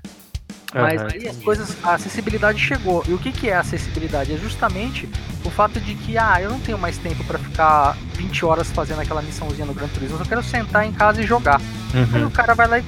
Mas 0.74 1.02
aí 1.02 1.28
as 1.28 1.38
coisas, 1.38 1.76
a 1.84 1.94
acessibilidade 1.96 2.60
chegou. 2.60 3.04
E 3.08 3.14
o 3.14 3.18
que, 3.18 3.32
que 3.32 3.50
é 3.50 3.56
acessibilidade? 3.56 4.34
É 4.34 4.38
justamente 4.38 5.10
o 5.44 5.50
fato 5.50 5.80
de 5.80 5.96
que, 5.96 6.18
ah, 6.18 6.40
eu 6.42 6.50
não 6.50 6.60
tenho 6.60 6.78
mais 6.78 6.98
tempo 6.98 7.24
para 7.24 7.40
ficar 7.40 7.98
20 8.14 8.46
horas 8.46 8.72
fazendo 8.72 9.02
aquela 9.02 9.22
missãozinha 9.22 9.66
no 9.66 9.74
Gran 9.74 9.88
Turismo, 9.88 10.18
eu 10.20 10.26
quero 10.26 10.44
sentar 10.44 10.86
em 10.86 10.92
casa 10.92 11.22
e 11.22 11.26
jogar. 11.26 11.60
Uhum. 11.94 12.08
Aí 12.14 12.24
o 12.24 12.30
cara 12.30 12.54
vai 12.54 12.68
lá 12.68 12.80
e 12.80 12.86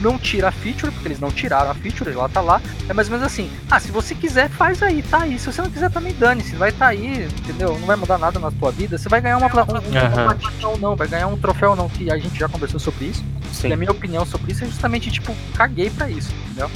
não 0.00 0.18
tira 0.18 0.48
a 0.48 0.52
feature, 0.52 0.92
porque 0.92 1.08
eles 1.08 1.20
não 1.20 1.30
tiraram 1.30 1.70
a 1.70 1.74
feature, 1.74 2.10
ela 2.10 2.28
tá 2.28 2.40
lá. 2.40 2.60
É 2.88 2.92
mais 2.92 3.08
ou 3.08 3.12
menos 3.12 3.26
assim, 3.26 3.50
ah, 3.70 3.80
se 3.80 3.90
você 3.90 4.14
quiser, 4.14 4.50
faz 4.50 4.82
aí, 4.82 5.02
tá 5.02 5.22
aí. 5.22 5.38
Se 5.38 5.50
você 5.50 5.62
não 5.62 5.70
quiser, 5.70 5.90
também 5.90 6.12
dane-se, 6.14 6.54
vai 6.56 6.72
tá 6.72 6.88
aí, 6.88 7.24
entendeu? 7.24 7.78
Não 7.78 7.86
vai 7.86 7.96
mudar 7.96 8.18
nada 8.18 8.38
na 8.38 8.50
tua 8.50 8.70
vida. 8.70 8.98
Você 8.98 9.08
vai 9.08 9.20
ganhar 9.20 9.38
uma, 9.38 9.46
um, 9.46 9.50
uhum. 9.50 10.70
ou 10.70 10.78
não, 10.78 10.96
vai 10.96 11.08
ganhar 11.08 11.26
um 11.28 11.38
troféu 11.38 11.74
não, 11.76 11.88
que 11.88 12.10
a 12.10 12.18
gente 12.18 12.38
já 12.38 12.48
conversou 12.48 12.80
sobre 12.80 13.06
isso. 13.06 13.24
Sim. 13.52 13.68
E 13.68 13.72
a 13.72 13.76
minha 13.76 13.90
opinião 13.90 14.26
sobre 14.26 14.52
isso 14.52 14.64
é 14.64 14.66
justamente, 14.66 15.10
tipo, 15.10 15.34
caguei 15.54 15.88
pra 15.90 16.10
isso, 16.10 16.30
entendeu? 16.44 16.70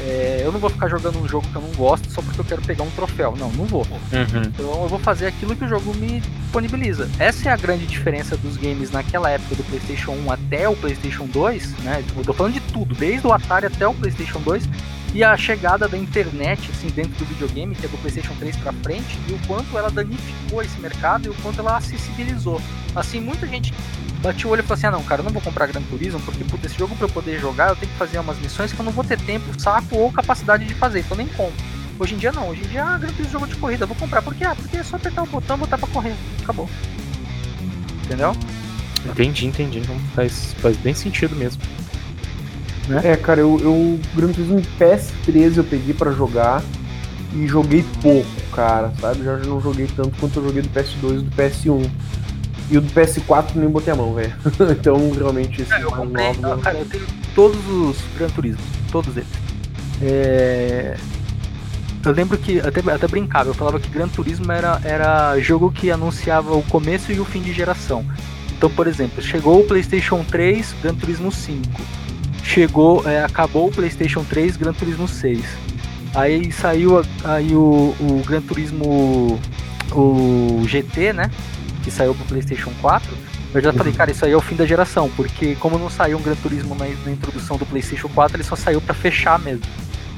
É, 0.00 0.42
eu 0.44 0.52
não 0.52 0.60
vou 0.60 0.70
ficar 0.70 0.88
jogando 0.88 1.18
um 1.18 1.28
jogo 1.28 1.46
que 1.48 1.56
eu 1.56 1.62
não 1.62 1.72
gosto 1.72 2.10
só 2.10 2.22
porque 2.22 2.40
eu 2.40 2.44
quero 2.44 2.62
pegar 2.62 2.84
um 2.84 2.90
troféu. 2.90 3.34
Não, 3.36 3.50
não 3.52 3.64
vou. 3.64 3.82
Uhum. 3.82 4.42
Então 4.46 4.82
eu 4.82 4.88
vou 4.88 4.98
fazer 4.98 5.26
aquilo 5.26 5.56
que 5.56 5.64
o 5.64 5.68
jogo 5.68 5.94
me 5.96 6.20
disponibiliza. 6.20 7.08
Essa 7.18 7.48
é 7.48 7.52
a 7.52 7.56
grande 7.56 7.86
diferença 7.86 8.36
dos 8.36 8.56
games 8.56 8.90
naquela 8.90 9.30
época 9.30 9.56
do 9.56 9.64
PlayStation 9.64 10.12
1 10.12 10.32
até 10.32 10.68
o 10.68 10.76
PlayStation 10.76 11.26
2, 11.26 11.78
né? 11.78 12.04
Eu 12.16 12.24
tô 12.24 12.32
falando 12.32 12.54
de 12.54 12.60
tudo, 12.60 12.94
desde 12.94 13.26
o 13.26 13.32
Atari 13.32 13.66
até 13.66 13.86
o 13.86 13.94
PlayStation 13.94 14.40
2 14.40 14.68
e 15.14 15.24
a 15.24 15.36
chegada 15.36 15.88
da 15.88 15.96
internet 15.96 16.70
assim 16.70 16.88
dentro 16.88 17.12
do 17.12 17.24
videogame, 17.24 17.74
que 17.74 17.86
é 17.86 17.88
do 17.88 17.96
PlayStation 17.98 18.34
3 18.38 18.56
para 18.56 18.72
frente, 18.74 19.18
e 19.28 19.32
o 19.32 19.38
quanto 19.46 19.76
ela 19.76 19.90
danificou 19.90 20.62
esse 20.62 20.78
mercado 20.80 21.26
e 21.26 21.28
o 21.28 21.34
quanto 21.34 21.60
ela 21.60 21.76
acessibilizou. 21.76 22.60
Assim, 22.94 23.20
muita 23.20 23.46
gente 23.46 23.72
bati 24.22 24.46
o 24.46 24.50
olho 24.50 24.60
e 24.60 24.62
falei 24.62 24.78
assim: 24.78 24.86
ah, 24.86 24.90
não, 24.90 25.02
cara, 25.02 25.20
eu 25.20 25.24
não 25.24 25.32
vou 25.32 25.42
comprar 25.42 25.66
Gran 25.66 25.82
Turismo 25.82 26.20
porque, 26.20 26.44
puta, 26.44 26.66
esse 26.66 26.78
jogo 26.78 26.94
pra 26.96 27.06
eu 27.06 27.10
poder 27.10 27.38
jogar 27.38 27.70
eu 27.70 27.76
tenho 27.76 27.90
que 27.90 27.98
fazer 27.98 28.18
umas 28.18 28.38
missões 28.38 28.72
que 28.72 28.78
eu 28.78 28.84
não 28.84 28.92
vou 28.92 29.04
ter 29.04 29.18
tempo, 29.20 29.58
saco 29.60 29.96
ou 29.96 30.12
capacidade 30.12 30.64
de 30.64 30.74
fazer, 30.74 31.00
então 31.00 31.16
nem 31.16 31.28
compro. 31.28 31.54
Hoje 31.98 32.14
em 32.14 32.18
dia 32.18 32.30
não, 32.30 32.48
hoje 32.48 32.62
em 32.62 32.68
dia, 32.68 32.84
ah, 32.84 32.98
Gran 32.98 33.10
Turismo 33.10 33.32
jogo 33.32 33.46
de 33.46 33.56
corrida, 33.56 33.86
vou 33.86 33.96
comprar. 33.96 34.22
Por 34.22 34.34
quê? 34.34 34.44
Ah, 34.44 34.54
porque 34.54 34.76
é 34.76 34.82
só 34.82 34.96
apertar 34.96 35.22
o 35.22 35.26
botão 35.26 35.56
e 35.56 35.60
botar 35.60 35.78
pra 35.78 35.88
correr. 35.88 36.14
Acabou. 36.42 36.68
Entendeu? 38.04 38.32
Entendi, 39.04 39.46
entendi. 39.46 39.82
Faz, 40.14 40.54
faz 40.60 40.76
bem 40.76 40.94
sentido 40.94 41.34
mesmo. 41.34 41.62
Né? 42.88 43.02
É, 43.04 43.16
cara, 43.16 43.40
eu, 43.40 43.58
eu 43.60 44.00
Gran 44.14 44.32
Turismo 44.32 44.62
PS13 44.80 45.58
eu 45.58 45.64
peguei 45.64 45.94
para 45.94 46.10
jogar 46.10 46.62
e 47.34 47.46
joguei 47.46 47.84
pouco, 48.00 48.26
cara, 48.52 48.92
sabe? 49.00 49.22
Já 49.22 49.36
não 49.36 49.60
joguei 49.60 49.86
tanto 49.94 50.18
quanto 50.18 50.38
eu 50.38 50.44
joguei 50.44 50.62
do 50.62 50.68
PS2 50.70 51.20
e 51.20 51.22
do 51.22 51.36
PS1. 51.36 51.90
E 52.70 52.76
o 52.76 52.80
do 52.80 52.88
PS4 52.88 53.54
nem 53.54 53.68
botei 53.68 53.92
a 53.92 53.96
mão, 53.96 54.14
velho. 54.14 54.34
então, 54.72 55.10
realmente, 55.12 55.62
esse 55.62 55.72
É, 55.72 55.82
eu 55.82 55.90
comprei, 55.90 56.32
novo, 56.34 56.62
cara, 56.62 56.78
eu 56.78 56.84
tenho 56.86 57.06
todos 57.34 57.66
os 57.68 57.96
Gran 58.16 58.28
Turismo, 58.28 58.62
todos 58.90 59.16
eles. 59.16 59.28
É, 60.02 60.96
Eu 62.04 62.12
lembro 62.12 62.38
que 62.38 62.60
até, 62.60 62.80
até 62.92 63.08
brincava, 63.08 63.50
eu 63.50 63.54
falava 63.54 63.80
que 63.80 63.88
Gran 63.88 64.08
Turismo 64.08 64.50
era, 64.52 64.80
era 64.84 65.38
jogo 65.40 65.70
que 65.70 65.90
anunciava 65.90 66.54
o 66.56 66.62
começo 66.62 67.12
e 67.12 67.20
o 67.20 67.24
fim 67.24 67.42
de 67.42 67.52
geração. 67.52 68.04
Então, 68.56 68.70
por 68.70 68.86
exemplo, 68.86 69.22
chegou 69.22 69.60
o 69.60 69.64
PlayStation 69.64 70.24
3, 70.24 70.74
Gran 70.82 70.94
Turismo 70.94 71.30
5. 71.30 71.97
Chegou, 72.48 73.06
é, 73.06 73.22
acabou 73.22 73.68
o 73.68 73.70
PlayStation 73.70 74.24
3, 74.24 74.56
Gran 74.56 74.72
Turismo 74.72 75.06
6. 75.06 75.44
Aí 76.14 76.50
saiu 76.50 77.04
aí 77.22 77.54
o, 77.54 77.94
o 78.00 78.22
Gran 78.26 78.40
Turismo 78.40 79.38
o 79.92 80.62
GT, 80.66 81.12
né? 81.12 81.30
Que 81.84 81.90
saiu 81.90 82.14
pro 82.14 82.24
PlayStation 82.24 82.72
4. 82.80 83.06
Eu 83.52 83.60
já 83.60 83.70
falei, 83.70 83.92
cara, 83.92 84.10
isso 84.10 84.24
aí 84.24 84.32
é 84.32 84.36
o 84.36 84.40
fim 84.40 84.56
da 84.56 84.64
geração, 84.64 85.10
porque 85.14 85.56
como 85.56 85.78
não 85.78 85.90
saiu 85.90 86.16
um 86.16 86.22
Gran 86.22 86.36
Turismo 86.36 86.74
na, 86.74 86.86
na 87.04 87.12
introdução 87.12 87.58
do 87.58 87.66
PlayStation 87.66 88.08
4, 88.08 88.38
ele 88.38 88.44
só 88.44 88.56
saiu 88.56 88.80
pra 88.80 88.94
fechar 88.94 89.38
mesmo. 89.38 89.66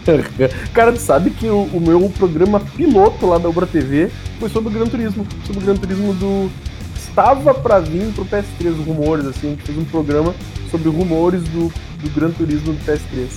Cara, 0.73 0.93
tu 0.93 1.01
sabe 1.01 1.31
que 1.31 1.49
o, 1.49 1.65
o 1.65 1.81
meu 1.81 2.09
programa 2.11 2.61
piloto 2.61 3.27
lá 3.27 3.39
da 3.39 3.49
Ubra 3.49 3.67
TV 3.67 4.09
foi 4.39 4.49
sobre 4.49 4.71
o 4.71 4.73
Gran 4.73 4.87
Turismo. 4.87 5.27
Sobre 5.45 5.65
o 5.65 5.67
Gran 5.67 5.75
Turismo 5.77 6.15
do. 6.15 6.49
Estava 6.97 7.53
pra 7.53 7.81
vir 7.81 8.13
pro 8.13 8.25
PS3, 8.25 8.69
os 8.69 8.87
rumores, 8.87 9.27
assim. 9.27 9.49
A 9.49 9.51
gente 9.51 9.63
fez 9.65 9.77
um 9.77 9.85
programa 9.85 10.33
sobre 10.71 10.89
rumores 10.89 11.43
do, 11.45 11.73
do 12.03 12.11
Gran 12.15 12.31
Turismo 12.31 12.73
do 12.73 12.85
PS3. 12.85 13.29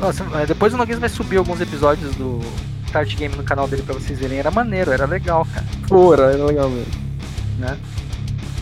Nossa, 0.00 0.24
é, 0.34 0.46
depois 0.46 0.72
o 0.74 0.76
Noguês 0.76 0.98
vai 0.98 1.08
subir 1.08 1.36
alguns 1.36 1.60
episódios 1.60 2.14
do 2.16 2.40
Start 2.86 3.14
Game 3.16 3.34
no 3.36 3.42
canal 3.44 3.68
dele 3.68 3.82
pra 3.82 3.94
vocês 3.94 4.18
verem. 4.18 4.38
Era 4.38 4.50
maneiro, 4.50 4.90
era 4.90 5.06
legal, 5.06 5.46
cara. 5.52 5.66
Pô, 5.88 6.12
era, 6.14 6.32
era 6.32 6.44
legal 6.44 6.68
mesmo. 6.68 6.92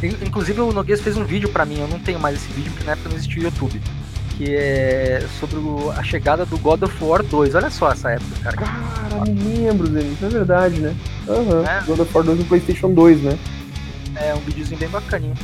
In- 0.03 0.17
Inclusive 0.27 0.61
o 0.61 0.73
Noguês 0.73 1.01
fez 1.01 1.17
um 1.17 1.25
vídeo 1.25 1.49
pra 1.51 1.65
mim, 1.65 1.79
eu 1.81 1.89
não 1.89 1.99
tenho 1.99 2.19
mais 2.19 2.37
esse 2.37 2.53
vídeo 2.53 2.71
porque 2.73 2.85
na 2.85 2.93
época 2.93 3.09
não 3.09 3.17
existia 3.17 3.41
o 3.43 3.45
YouTube. 3.45 3.81
Que 4.37 4.55
é 4.57 5.27
sobre 5.39 5.59
a 5.99 6.03
chegada 6.03 6.47
do 6.47 6.57
God 6.59 6.83
of 6.83 7.05
War 7.05 7.23
2. 7.23 7.55
Olha 7.55 7.69
só 7.71 7.93
essa 7.93 8.11
época, 8.13 8.37
cara. 8.43 8.57
Cara, 8.57 9.25
me 9.27 9.59
lembro, 9.67 9.87
Zé. 9.93 10.01
Isso 10.01 10.25
é 10.25 10.29
verdade, 10.31 10.81
né? 10.81 10.97
Aham. 11.29 11.63
É. 11.67 11.83
God 11.85 12.01
of 12.01 12.11
War 12.15 12.25
2 12.25 12.39
no 12.39 12.45
PlayStation 12.47 12.91
2, 12.95 13.21
né? 13.23 13.39
É 14.17 14.35
um 14.35 14.41
videozinho 14.41 14.79
bem 14.81 14.89
bacaninho. 14.89 15.35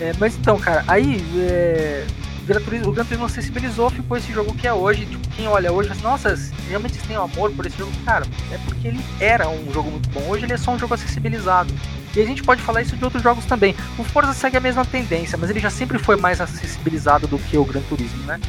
É, 0.00 0.12
mas 0.18 0.36
então, 0.36 0.58
cara, 0.58 0.84
aí 0.86 1.22
é, 1.38 2.06
Gran 2.46 2.60
Turismo- 2.60 2.88
o 2.88 2.92
Gran 2.92 3.04
Turismo 3.04 3.26
acessibilizou, 3.26 3.90
ficou 3.90 4.16
esse 4.16 4.32
jogo 4.32 4.54
que 4.54 4.66
é 4.66 4.72
hoje. 4.72 5.06
Tipo, 5.06 5.28
quem 5.30 5.48
olha 5.48 5.72
hoje, 5.72 5.90
assim, 5.90 6.02
nossa, 6.02 6.38
realmente 6.68 6.94
vocês 6.94 7.06
têm 7.06 7.18
um 7.18 7.22
amor 7.22 7.50
por 7.52 7.66
esse 7.66 7.76
jogo? 7.76 7.90
Cara, 8.04 8.24
é 8.52 8.58
porque 8.64 8.88
ele 8.88 9.00
era 9.20 9.48
um 9.48 9.72
jogo 9.72 9.90
muito 9.90 10.08
bom. 10.10 10.22
Hoje 10.28 10.44
ele 10.44 10.52
é 10.52 10.56
só 10.56 10.70
um 10.72 10.78
jogo 10.78 10.94
acessibilizado. 10.94 11.72
E 12.16 12.20
a 12.20 12.24
gente 12.24 12.42
pode 12.42 12.62
falar 12.62 12.80
isso 12.82 12.96
de 12.96 13.04
outros 13.04 13.22
jogos 13.22 13.44
também. 13.44 13.74
O 13.98 14.04
Forza 14.04 14.32
segue 14.32 14.56
a 14.56 14.60
mesma 14.60 14.84
tendência, 14.84 15.36
mas 15.36 15.50
ele 15.50 15.60
já 15.60 15.70
sempre 15.70 15.98
foi 15.98 16.16
mais 16.16 16.40
acessibilizado 16.40 17.26
do 17.26 17.38
que 17.38 17.56
o 17.58 17.64
Gran 17.64 17.82
Turismo, 17.82 18.22
né? 18.24 18.40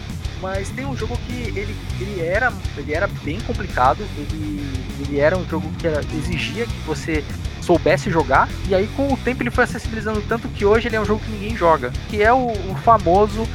Mas 0.42 0.70
tem 0.70 0.86
um 0.86 0.96
jogo 0.96 1.18
que 1.28 1.34
ele, 1.34 1.76
ele, 2.00 2.22
era, 2.22 2.52
ele 2.78 2.94
era 2.94 3.08
bem 3.24 3.40
complicado, 3.42 4.04
ele, 4.18 4.64
ele 5.02 5.20
era 5.20 5.38
um 5.38 5.46
jogo 5.48 5.70
que 5.78 5.86
era- 5.88 6.00
exigia 6.16 6.66
que 6.66 6.80
você 6.88 7.24
soubesse 7.62 8.10
jogar, 8.10 8.48
e 8.68 8.74
aí 8.74 8.88
com 8.96 9.12
o 9.14 9.18
tempo 9.18 9.44
ele 9.44 9.52
foi 9.52 9.66
acessibilizando 9.66 10.22
tanto 10.22 10.48
que 10.48 10.64
hoje 10.66 10.88
ele 10.88 10.96
é 10.96 11.02
um 11.02 11.06
jogo 11.06 11.22
que 11.24 11.30
ninguém 11.32 11.56
joga, 11.58 11.92
que 12.10 12.24
é 12.24 12.32
o, 12.34 12.48
o 12.52 12.76
famoso 12.84 13.46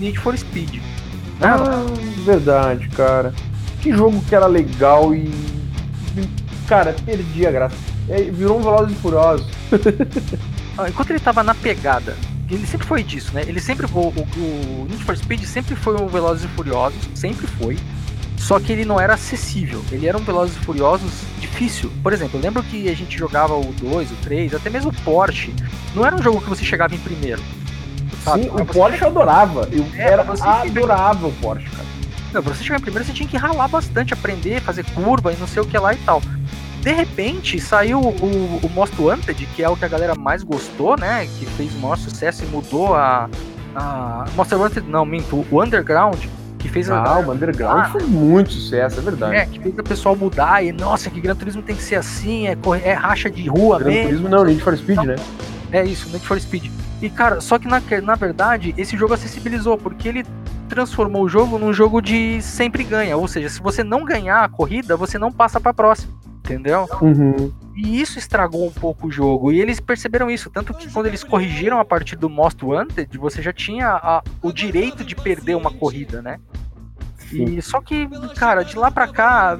Need 0.00 0.18
for 0.18 0.36
Speed. 0.36 0.74
Né? 0.76 0.82
Ah, 1.48 1.86
verdade, 2.24 2.88
cara. 2.88 3.32
Que 3.80 3.92
jogo 3.92 4.22
que 4.28 4.34
era 4.34 4.46
legal 4.46 5.14
e. 5.14 5.30
Cara, 6.68 6.94
perdi 7.04 7.46
a 7.46 7.50
graça. 7.50 7.76
É, 8.08 8.22
virou 8.22 8.58
um 8.58 8.62
Velozes 8.62 8.96
e 8.96 9.00
Furiosos. 9.00 9.46
Ah, 10.76 10.88
Enquanto 10.88 11.10
ele 11.10 11.18
tava 11.20 11.42
na 11.42 11.54
pegada, 11.54 12.16
ele 12.54 12.66
sempre 12.66 12.86
foi 12.86 13.02
disso, 13.02 13.32
né? 13.32 13.42
Ele 13.46 13.60
sempre 13.60 13.86
o, 13.86 13.98
o, 13.98 14.86
Need 14.88 15.02
for 15.04 15.16
Speed 15.16 15.44
sempre 15.44 15.74
foi 15.74 16.00
um 16.00 16.06
Velozes 16.06 16.44
e 16.44 16.48
Furiosos, 16.48 17.08
sempre 17.14 17.46
foi. 17.46 17.78
Só 18.36 18.58
que 18.58 18.72
ele 18.72 18.84
não 18.84 19.00
era 19.00 19.14
acessível. 19.14 19.82
Ele 19.90 20.06
era 20.06 20.18
um 20.18 20.20
Velozes 20.22 20.56
e 20.56 20.60
Furiosos 20.60 21.12
difícil. 21.38 21.90
Por 22.02 22.12
exemplo, 22.12 22.38
eu 22.38 22.42
lembro 22.42 22.62
que 22.62 22.88
a 22.88 22.94
gente 22.94 23.16
jogava 23.16 23.54
o 23.54 23.72
2, 23.72 24.10
o 24.10 24.14
3, 24.16 24.54
até 24.54 24.68
mesmo 24.68 24.90
o 24.90 24.94
Porsche. 25.02 25.54
Não 25.94 26.04
era 26.04 26.14
um 26.14 26.22
jogo 26.22 26.40
que 26.40 26.48
você 26.48 26.64
chegava 26.64 26.94
em 26.94 26.98
primeiro. 26.98 27.40
sabe? 28.24 28.42
Sim, 28.42 28.48
o 28.50 28.52
você 28.52 28.64
Porsche 28.64 29.02
eu 29.02 29.08
adorava. 29.08 29.68
Eu 29.72 29.86
É, 29.94 30.02
era 30.02 30.22
você 30.22 30.46
adorava 30.46 31.28
o 31.28 31.32
Porsche, 31.34 31.70
cara. 31.70 31.86
Não, 32.32 32.42
pra 32.42 32.54
você 32.54 32.64
chegar 32.64 32.78
em 32.78 32.82
primeiro, 32.82 33.06
você 33.06 33.12
tinha 33.12 33.28
que 33.28 33.36
ralar 33.36 33.68
bastante, 33.68 34.12
aprender, 34.12 34.60
fazer 34.60 34.84
curva 34.90 35.32
e 35.32 35.36
não 35.36 35.46
sei 35.46 35.62
o 35.62 35.66
que 35.66 35.78
lá 35.78 35.94
e 35.94 35.98
tal. 35.98 36.20
De 36.82 36.92
repente, 36.92 37.60
saiu 37.60 38.00
o, 38.00 38.60
o 38.62 38.70
Most 38.74 39.00
Wanted, 39.00 39.46
que 39.54 39.62
é 39.62 39.68
o 39.68 39.76
que 39.76 39.84
a 39.84 39.88
galera 39.88 40.14
mais 40.16 40.42
gostou, 40.42 40.96
né? 40.98 41.26
Que 41.38 41.46
fez 41.46 41.72
o 41.74 41.78
maior 41.78 41.96
sucesso 41.96 42.42
e 42.42 42.46
mudou 42.48 42.94
a. 42.94 43.30
a 43.74 44.24
Most 44.36 44.52
Wanted, 44.54 44.88
não, 44.88 45.04
minto, 45.06 45.46
o 45.50 45.62
Underground, 45.62 46.18
que 46.58 46.68
fez 46.68 46.90
a. 46.90 47.00
Ah, 47.00 47.18
o 47.20 47.30
Underground 47.32 47.82
Ah. 47.84 47.88
foi 47.88 48.02
muito 48.02 48.52
sucesso, 48.52 48.98
é 48.98 49.02
verdade. 49.02 49.36
É, 49.36 49.46
que 49.46 49.60
fez 49.60 49.78
o 49.78 49.82
pessoal 49.84 50.16
mudar 50.16 50.64
e, 50.64 50.72
nossa, 50.72 51.08
que 51.08 51.20
Gran 51.20 51.36
Turismo 51.36 51.62
tem 51.62 51.76
que 51.76 51.82
ser 51.84 51.94
assim, 51.94 52.48
é, 52.48 52.56
corre- 52.56 52.82
é 52.84 52.92
racha 52.94 53.30
de 53.30 53.48
rua 53.48 53.78
Gran 53.78 53.88
mesmo. 53.90 54.04
Turismo 54.08 54.28
não, 54.28 54.44
Need 54.44 54.60
for 54.62 54.76
Speed, 54.76 54.98
né? 55.04 55.16
É 55.70 55.84
isso, 55.84 56.08
Need 56.10 56.26
for 56.26 56.40
Speed. 56.40 56.68
E 57.00 57.08
cara, 57.08 57.40
só 57.40 57.58
que 57.60 57.68
na, 57.68 57.80
na 58.02 58.14
verdade, 58.16 58.74
esse 58.76 58.96
jogo 58.96 59.14
acessibilizou, 59.14 59.78
porque 59.78 60.08
ele 60.08 60.24
transformou 60.68 61.22
o 61.22 61.28
jogo 61.28 61.58
num 61.58 61.72
jogo 61.72 62.00
de 62.00 62.42
sempre 62.42 62.82
ganha. 62.82 63.16
Ou 63.16 63.28
seja, 63.28 63.48
se 63.48 63.60
você 63.62 63.84
não 63.84 64.04
ganhar 64.04 64.42
a 64.42 64.48
corrida, 64.48 64.96
você 64.96 65.16
não 65.16 65.30
passa 65.30 65.60
pra 65.60 65.72
próxima. 65.72 66.12
Entendeu? 66.52 66.86
Uhum. 67.00 67.52
E 67.74 68.00
isso 68.00 68.18
estragou 68.18 68.66
um 68.66 68.70
pouco 68.70 69.06
o 69.06 69.10
jogo. 69.10 69.50
E 69.52 69.60
eles 69.60 69.80
perceberam 69.80 70.30
isso. 70.30 70.50
Tanto 70.50 70.74
que 70.74 70.90
quando 70.92 71.06
eles 71.06 71.24
corrigiram 71.24 71.78
a 71.80 71.84
partir 71.84 72.16
do 72.16 72.28
Most 72.28 72.62
Wanted, 72.64 73.16
você 73.18 73.40
já 73.40 73.52
tinha 73.52 73.88
a- 73.88 74.22
o 74.42 74.52
direito 74.52 75.02
de 75.04 75.14
perder 75.16 75.56
uma 75.56 75.70
corrida, 75.72 76.20
né? 76.20 76.38
E 77.32 77.62
só 77.62 77.80
que, 77.80 78.06
cara, 78.36 78.62
de 78.62 78.76
lá 78.76 78.90
pra 78.90 79.08
cá, 79.08 79.56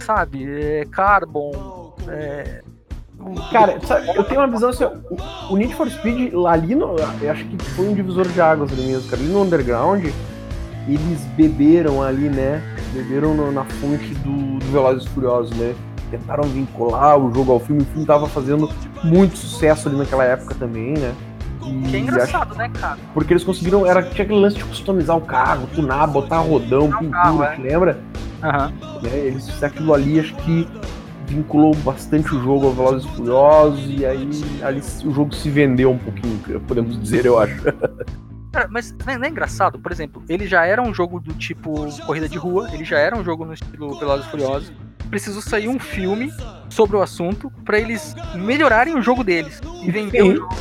sabe, 0.00 0.44
é 0.48 0.84
Carbon. 0.84 1.92
É, 2.08 2.62
Cara, 3.50 3.80
sabe, 3.80 4.14
eu 4.14 4.22
tenho 4.22 4.40
uma 4.40 4.46
visão 4.46 4.68
assim, 4.68 4.84
o, 4.84 5.52
o 5.54 5.56
Need 5.56 5.74
for 5.74 5.90
Speed 5.90 6.32
lá 6.32 6.52
ali, 6.52 6.76
no, 6.76 6.94
eu 7.20 7.32
acho 7.32 7.44
que 7.46 7.56
foi 7.70 7.88
um 7.88 7.94
divisor 7.94 8.28
de 8.28 8.40
águas 8.40 8.70
ali 8.72 8.82
mesmo, 8.82 9.10
cara. 9.10 9.20
Ali 9.20 9.32
no 9.32 9.42
Underground, 9.42 10.04
eles 10.86 11.20
beberam 11.36 12.00
ali, 12.02 12.28
né? 12.28 12.62
Beberam 12.92 13.34
no- 13.34 13.50
na 13.50 13.64
fonte 13.64 14.14
do, 14.16 14.58
do 14.60 14.66
Velozes 14.70 15.06
Furiosos, 15.08 15.56
né? 15.56 15.74
Tentaram 16.10 16.44
vincular 16.44 17.18
o 17.18 17.32
jogo 17.34 17.52
ao 17.52 17.60
filme, 17.60 17.82
o 17.82 17.84
filme 17.86 18.06
tava 18.06 18.26
fazendo 18.28 18.68
muito 19.02 19.36
sucesso 19.36 19.88
ali 19.88 19.96
naquela 19.98 20.24
época 20.24 20.54
também, 20.54 20.94
né? 20.94 21.14
E 21.62 21.68
que 21.68 21.74
é 21.74 21.78
acho- 21.88 21.96
engraçado, 21.98 22.54
né, 22.54 22.68
cara? 22.68 22.96
porque 23.12 23.32
eles 23.32 23.42
conseguiram, 23.42 23.84
era, 23.84 24.02
tinha 24.02 24.24
aquele 24.24 24.38
lance 24.40 24.56
de 24.56 24.64
customizar 24.64 25.16
o 25.16 25.20
carro, 25.20 25.66
tunar, 25.74 26.06
botar 26.06 26.38
rodão, 26.38 26.88
pintura, 26.90 27.10
carro, 27.10 27.42
é. 27.42 27.56
lembra? 27.56 27.98
Aham. 28.42 28.72
né? 29.02 29.10
Eles 29.14 29.62
aquilo 29.62 29.92
ali 29.92 30.20
acho 30.20 30.34
que 30.36 30.68
vinculou 31.26 31.74
bastante 31.74 32.32
o 32.34 32.40
jogo 32.40 32.66
ao 32.66 32.72
Velozes 32.72 33.04
e 33.04 33.16
Furiosos 33.16 33.84
e 33.88 34.06
aí 34.06 34.30
ali 34.62 34.80
o 35.04 35.10
jogo 35.12 35.34
se 35.34 35.50
vendeu 35.50 35.90
um 35.90 35.98
pouquinho, 35.98 36.38
podemos 36.68 37.00
dizer, 37.02 37.26
eu 37.26 37.38
acho. 37.38 37.56
Cara, 38.52 38.68
mas 38.70 38.94
não 39.04 39.12
é, 39.12 39.18
não 39.18 39.24
é 39.24 39.28
engraçado? 39.28 39.78
Por 39.78 39.92
exemplo, 39.92 40.22
ele 40.28 40.46
já 40.46 40.64
era 40.64 40.82
um 40.82 40.94
jogo 40.94 41.20
do 41.20 41.34
tipo 41.34 41.86
corrida 42.06 42.28
de 42.28 42.38
rua, 42.38 42.68
ele 42.72 42.84
já 42.84 42.98
era 42.98 43.16
um 43.16 43.24
jogo 43.24 43.44
no 43.44 43.52
estilo 43.52 43.96
e 43.96 44.22
Furiosos. 44.24 44.72
Precisou 45.10 45.42
sair 45.42 45.68
um 45.68 45.78
filme 45.78 46.32
sobre 46.68 46.96
o 46.96 47.02
assunto 47.02 47.50
pra 47.64 47.78
eles 47.78 48.14
melhorarem 48.34 48.96
o 48.96 49.02
jogo 49.02 49.22
deles 49.22 49.60
e 49.82 49.90
vender 49.90 50.22
o 50.22 50.26
Sim. 50.26 50.36
jogo. 50.36 50.56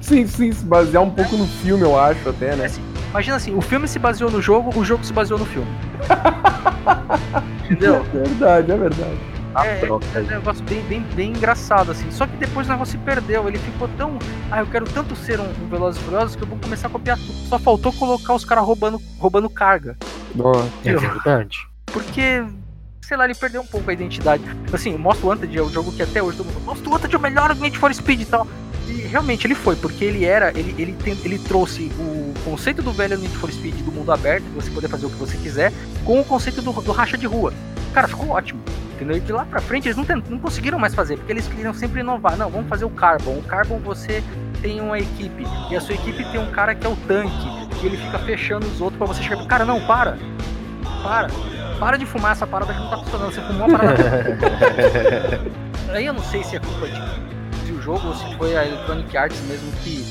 Sim, 0.00 0.26
sim, 0.26 0.52
se 0.52 0.64
basear 0.64 1.02
um 1.02 1.10
pouco 1.10 1.36
no 1.36 1.46
filme, 1.46 1.82
eu 1.82 1.98
acho 1.98 2.28
até, 2.28 2.54
né? 2.56 2.70
Imagina 3.10 3.36
assim, 3.36 3.54
o 3.54 3.60
filme 3.62 3.88
se 3.88 3.98
baseou 3.98 4.30
no 4.30 4.42
jogo, 4.42 4.78
o 4.78 4.84
jogo 4.84 5.04
se 5.04 5.12
baseou 5.12 5.38
no 5.38 5.46
filme. 5.46 5.68
Entendeu? 7.64 7.96
É 7.96 8.18
verdade, 8.18 8.72
é 8.72 8.76
verdade. 8.76 9.33
É, 9.62 9.80
é 10.18 10.20
um 10.20 10.26
negócio 10.26 10.64
bem, 10.64 10.80
bem, 10.82 11.00
bem 11.14 11.30
engraçado, 11.30 11.92
assim. 11.92 12.10
Só 12.10 12.26
que 12.26 12.36
depois 12.36 12.66
o 12.66 12.70
negócio 12.72 12.92
se 12.92 12.98
perdeu. 13.04 13.46
Ele 13.48 13.58
ficou 13.58 13.88
tão. 13.96 14.18
Ah, 14.50 14.60
eu 14.60 14.66
quero 14.66 14.84
tanto 14.86 15.14
ser 15.14 15.38
um, 15.38 15.44
um 15.44 15.68
Velozes 15.68 16.00
e 16.00 16.04
Furiosos 16.04 16.36
que 16.36 16.42
eu 16.42 16.46
vou 16.48 16.58
começar 16.58 16.88
a 16.88 16.90
copiar 16.90 17.16
tudo. 17.18 17.32
Só 17.48 17.58
faltou 17.58 17.92
colocar 17.92 18.34
os 18.34 18.44
caras 18.44 18.64
roubando, 18.64 19.00
roubando 19.18 19.48
carga. 19.50 19.96
Nossa. 20.34 20.68
É 20.84 20.94
verdade. 20.96 21.58
Porque, 21.86 22.44
sei 23.02 23.16
lá, 23.16 23.24
ele 23.24 23.34
perdeu 23.34 23.62
um 23.62 23.66
pouco 23.66 23.88
a 23.88 23.92
identidade. 23.92 24.42
Assim, 24.72 24.94
o 24.94 24.98
Most 24.98 25.24
Wanted 25.24 25.56
é 25.56 25.62
o 25.62 25.68
jogo 25.70 25.92
que 25.92 26.02
até 26.02 26.22
hoje 26.22 26.38
todo 26.38 26.46
mundo 26.46 26.54
fala, 26.60 26.66
Most 26.76 26.88
Wanted 26.88 27.14
é 27.14 27.18
o 27.18 27.20
melhor 27.20 27.54
Need 27.54 27.78
for 27.78 27.94
Speed 27.94 28.22
e 28.22 28.24
tal. 28.24 28.46
E 28.88 28.92
realmente 29.02 29.46
ele 29.46 29.54
foi, 29.54 29.76
porque 29.76 30.04
ele 30.04 30.24
era, 30.24 30.50
ele, 30.58 30.74
ele, 30.76 30.92
tem- 30.92 31.16
ele 31.24 31.38
trouxe 31.38 31.90
o 31.98 32.34
conceito 32.44 32.82
do 32.82 32.92
velho 32.92 33.16
Need 33.16 33.34
for 33.36 33.50
Speed 33.50 33.76
do 33.76 33.92
mundo 33.92 34.10
aberto, 34.12 34.44
você 34.54 34.70
poder 34.70 34.88
fazer 34.88 35.06
o 35.06 35.10
que 35.10 35.16
você 35.16 35.36
quiser, 35.38 35.72
com 36.04 36.20
o 36.20 36.24
conceito 36.24 36.60
do, 36.60 36.72
do 36.72 36.92
racha 36.92 37.16
de 37.16 37.26
rua. 37.26 37.52
Cara, 37.94 38.08
ficou 38.08 38.30
ótimo. 38.30 38.60
Entendeu? 38.94 39.16
E 39.16 39.20
de 39.20 39.32
lá 39.32 39.44
pra 39.44 39.60
frente 39.60 39.86
eles 39.88 39.96
não, 39.96 40.04
tent- 40.04 40.24
não 40.28 40.38
conseguiram 40.38 40.78
mais 40.78 40.94
fazer, 40.94 41.16
porque 41.16 41.32
eles 41.32 41.46
queriam 41.48 41.74
sempre 41.74 42.00
inovar. 42.00 42.36
Não, 42.36 42.48
vamos 42.48 42.68
fazer 42.68 42.84
o 42.84 42.90
Carbon. 42.90 43.38
O 43.38 43.42
Carbon 43.42 43.78
você 43.80 44.22
tem 44.62 44.80
uma 44.80 44.98
equipe, 44.98 45.44
e 45.70 45.76
a 45.76 45.80
sua 45.80 45.94
equipe 45.94 46.24
tem 46.30 46.40
um 46.40 46.50
cara 46.52 46.74
que 46.74 46.86
é 46.86 46.88
o 46.90 46.96
tanque, 46.96 47.48
e 47.82 47.86
ele 47.86 47.96
fica 47.96 48.18
fechando 48.20 48.66
os 48.66 48.80
outros 48.80 48.96
pra 48.98 49.06
você 49.06 49.22
chegar. 49.22 49.44
Cara, 49.46 49.64
não, 49.64 49.80
para! 49.84 50.16
Para! 51.02 51.28
Para 51.78 51.96
de 51.98 52.06
fumar 52.06 52.32
essa 52.32 52.46
parada 52.46 52.72
que 52.72 52.78
não 52.78 52.88
tá 52.88 52.98
funcionando. 52.98 53.32
Você 53.34 53.40
fumou 53.42 53.66
a 53.66 53.78
parada. 53.78 54.02
aí 55.92 56.06
eu 56.06 56.12
não 56.12 56.22
sei 56.22 56.42
se 56.44 56.54
é 56.56 56.60
culpa 56.60 56.86
de, 56.86 57.66
de 57.66 57.72
o 57.72 57.82
jogo 57.82 58.06
ou 58.08 58.14
se 58.14 58.36
foi 58.36 58.56
a 58.56 58.64
Electronic 58.64 59.16
Arts 59.16 59.40
mesmo 59.48 59.70
que 59.82 60.04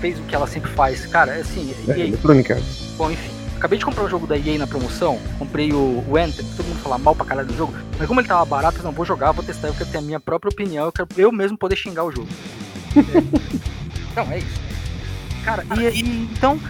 fez 0.00 0.18
o 0.18 0.22
que 0.24 0.34
ela 0.34 0.46
sempre 0.48 0.70
faz. 0.72 1.06
Cara, 1.06 1.36
é 1.36 1.40
assim. 1.40 1.72
É, 1.88 1.92
Electronic 2.00 2.52
Arts. 2.52 2.94
bom, 2.98 3.10
enfim. 3.12 3.30
Acabei 3.58 3.78
de 3.78 3.84
comprar 3.84 4.04
o 4.04 4.08
jogo 4.08 4.24
da 4.26 4.36
EA 4.38 4.56
na 4.56 4.66
promoção, 4.68 5.18
comprei 5.38 5.72
o, 5.72 6.04
o 6.08 6.16
Anthem, 6.16 6.46
todo 6.56 6.64
mundo 6.66 6.78
fala 6.80 6.96
mal 6.96 7.14
pra 7.14 7.26
caralho 7.26 7.48
do 7.48 7.56
jogo, 7.56 7.74
mas 7.98 8.06
como 8.06 8.20
ele 8.20 8.28
tava 8.28 8.44
barato, 8.44 8.78
eu 8.78 8.84
não 8.84 8.92
vou 8.92 9.04
jogar, 9.04 9.32
vou 9.32 9.42
testar, 9.44 9.66
eu 9.68 9.74
quero 9.74 9.90
ter 9.90 9.98
a 9.98 10.00
minha 10.00 10.20
própria 10.20 10.48
opinião, 10.48 10.84
eu 10.86 10.92
quero 10.92 11.08
eu 11.16 11.32
mesmo 11.32 11.58
poder 11.58 11.74
xingar 11.74 12.04
o 12.04 12.12
jogo. 12.12 12.28
então, 14.12 14.26
é 14.30 14.38
isso. 14.38 14.60
Cara, 15.44 15.64
e, 15.76 15.80
e- 15.88 16.28
então, 16.32 16.60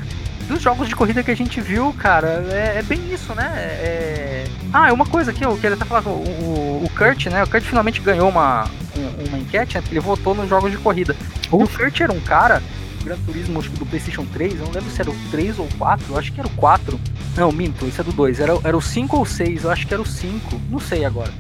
dos 0.49 0.63
jogos 0.63 0.89
de 0.89 0.97
corrida 0.97 1.23
que 1.23 1.31
a 1.31 1.37
gente 1.37 1.61
viu, 1.61 1.93
cara, 1.99 2.43
é, 2.51 2.79
é 2.79 2.83
bem 2.83 3.01
isso, 3.13 3.35
né? 3.35 3.53
É... 3.55 4.45
Ah, 4.73 4.89
é 4.89 4.93
uma 4.93 5.05
coisa 5.07 5.31
aqui, 5.31 5.45
eu 5.45 5.55
queria 5.57 5.75
até 5.77 5.85
falar 5.85 6.01
com 6.03 6.11
o, 6.11 6.83
o, 6.83 6.85
o 6.85 6.91
Kurt, 6.97 7.27
né? 7.27 7.43
O 7.45 7.49
Kurt 7.51 7.65
finalmente 7.65 8.01
ganhou 8.01 8.29
uma, 8.31 8.65
um- 8.97 9.29
uma 9.29 9.39
enquete, 9.39 9.75
né? 9.75 9.81
Porque 9.83 9.95
ele 9.95 10.01
votou 10.01 10.35
nos 10.35 10.49
jogos 10.49 10.71
de 10.71 10.79
corrida. 10.79 11.15
O 11.51 11.67
Kurt 11.69 12.01
era 12.01 12.13
um 12.13 12.21
cara, 12.21 12.63
Gran 13.09 13.17
Turismo, 13.25 13.59
acho 13.59 13.71
que 13.71 13.79
do 13.79 13.87
PlayStation 13.87 14.27
3, 14.27 14.59
eu 14.61 14.67
não 14.67 14.73
lembro 14.73 14.91
se 14.91 15.01
era 15.01 15.11
o 15.11 15.17
3 15.31 15.59
ou 15.59 15.65
o 15.65 15.75
4, 15.79 16.05
eu 16.11 16.19
acho 16.19 16.31
que 16.33 16.39
era 16.41 16.47
o 16.47 16.51
4. 16.53 17.01
Não, 17.37 17.51
minto, 17.51 17.87
isso 17.87 18.01
é 18.01 18.05
do 18.05 18.13
2. 18.13 18.39
Era, 18.39 18.59
era 18.63 18.77
o 18.77 18.83
5 18.83 19.17
ou 19.17 19.25
6, 19.25 19.65
eu 19.65 19.71
acho 19.71 19.87
que 19.87 19.95
era 19.95 20.03
o 20.03 20.07
5, 20.07 20.61
não 20.69 20.79
sei 20.79 21.07
agora. 21.07 21.33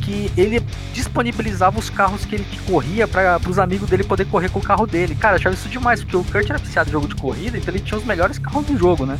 Que 0.00 0.32
ele 0.34 0.62
disponibilizava 0.94 1.78
os 1.78 1.90
carros 1.90 2.24
que 2.24 2.36
ele 2.36 2.46
corria 2.66 3.06
para 3.06 3.38
os 3.46 3.58
amigos 3.58 3.90
dele 3.90 4.02
poder 4.02 4.24
correr 4.26 4.48
com 4.48 4.60
o 4.60 4.62
carro 4.62 4.86
dele. 4.86 5.14
Cara, 5.14 5.34
eu 5.34 5.38
achava 5.40 5.54
isso 5.54 5.68
demais, 5.68 6.02
porque 6.02 6.16
o 6.16 6.24
Kurt 6.24 6.48
era 6.48 6.58
viciado 6.58 6.88
em 6.88 6.92
jogo 6.92 7.06
de 7.06 7.14
corrida, 7.16 7.58
então 7.58 7.74
ele 7.74 7.82
tinha 7.82 7.98
os 7.98 8.04
melhores 8.04 8.38
carros 8.38 8.64
do 8.64 8.78
jogo, 8.78 9.04
né? 9.04 9.18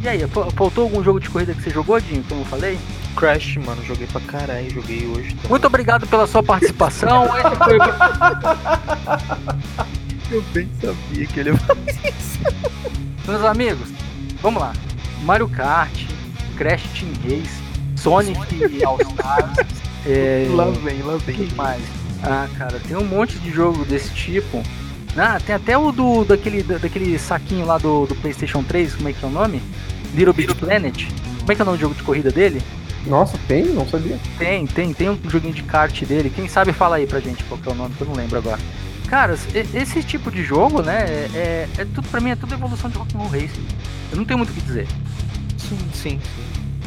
E 0.00 0.08
aí, 0.08 0.26
fa- 0.26 0.50
faltou 0.52 0.84
algum 0.84 1.04
jogo 1.04 1.20
de 1.20 1.28
corrida 1.28 1.52
que 1.54 1.62
você 1.62 1.70
jogou, 1.70 2.00
Dinho, 2.00 2.24
como 2.28 2.40
eu 2.40 2.44
falei? 2.46 2.78
Crash, 3.14 3.58
mano, 3.58 3.84
joguei 3.84 4.06
pra 4.06 4.22
caralho, 4.22 4.70
joguei 4.70 5.06
hoje 5.06 5.34
também. 5.34 5.50
Muito 5.50 5.66
obrigado 5.66 6.06
pela 6.06 6.26
sua 6.26 6.42
participação. 6.42 7.26
Esse 7.36 7.56
foi 7.56 7.78
Eu 10.32 10.42
bem 10.54 10.68
sabia 10.80 11.26
que 11.26 11.40
ele 11.40 11.50
ia 11.50 11.58
Meus 13.26 13.44
amigos, 13.44 13.88
vamos 14.40 14.60
lá. 14.62 14.72
Mario 15.22 15.48
Kart, 15.48 15.92
Crash 16.56 16.82
Team 16.98 17.12
Race, 17.24 17.62
Sonic 17.96 18.82
All 18.84 18.98
Stars. 19.00 19.82
É, 20.06 20.48
Lá 20.50 20.64
vem, 20.70 21.00
lá 21.02 21.16
vem. 21.18 21.36
que 21.36 21.54
mais? 21.54 21.80
Ah, 22.24 22.48
cara, 22.58 22.80
tem 22.80 22.96
um 22.96 23.04
monte 23.04 23.38
de 23.38 23.50
jogo 23.52 23.84
desse 23.84 24.10
tipo. 24.14 24.62
Ah, 25.16 25.38
tem 25.44 25.54
até 25.54 25.76
o 25.76 25.92
do 25.92 26.24
daquele, 26.24 26.62
da- 26.62 26.78
daquele 26.78 27.18
saquinho 27.18 27.66
lá 27.66 27.78
do, 27.78 28.06
do 28.06 28.14
PlayStation 28.16 28.62
3, 28.64 28.94
como 28.96 29.08
é 29.08 29.12
que 29.12 29.22
é 29.24 29.28
o 29.28 29.30
nome? 29.30 29.62
Little 30.14 30.32
Big 30.32 30.54
Planet. 30.54 31.06
Como 31.40 31.52
é 31.52 31.54
que 31.54 31.60
é 31.60 31.64
o 31.64 31.66
nome 31.66 31.78
do 31.78 31.80
jogo 31.82 31.94
de 31.94 32.02
corrida 32.02 32.30
dele? 32.30 32.60
Nossa, 33.06 33.38
tem? 33.46 33.66
Não 33.66 33.86
sabia. 33.88 34.18
Tem, 34.38 34.66
tem, 34.66 34.92
tem 34.92 35.10
um 35.10 35.18
joguinho 35.28 35.52
de 35.54 35.62
kart 35.62 36.02
dele. 36.04 36.30
Quem 36.34 36.48
sabe 36.48 36.72
fala 36.72 36.96
aí 36.96 37.06
pra 37.06 37.20
gente 37.20 37.42
qual 37.44 37.60
que 37.60 37.68
é 37.68 37.72
o 37.72 37.74
nome, 37.74 37.94
que 37.94 38.00
eu 38.00 38.06
não 38.08 38.14
lembro 38.14 38.38
agora. 38.38 38.58
Cara, 39.12 39.38
esse 39.74 40.02
tipo 40.02 40.30
de 40.30 40.42
jogo, 40.42 40.80
né, 40.80 41.00
é, 41.34 41.68
é, 41.76 41.84
tudo 41.84 42.08
pra 42.08 42.18
mim, 42.18 42.30
é 42.30 42.34
tudo 42.34 42.54
evolução 42.54 42.88
de 42.88 42.96
Rock'n'Roll 42.96 43.28
Racing. 43.28 43.66
Eu 44.10 44.16
não 44.16 44.24
tenho 44.24 44.38
muito 44.38 44.48
o 44.48 44.54
que 44.54 44.62
dizer. 44.62 44.88
Sim, 45.58 45.78
sim, 45.92 46.18
sim. 46.18 46.20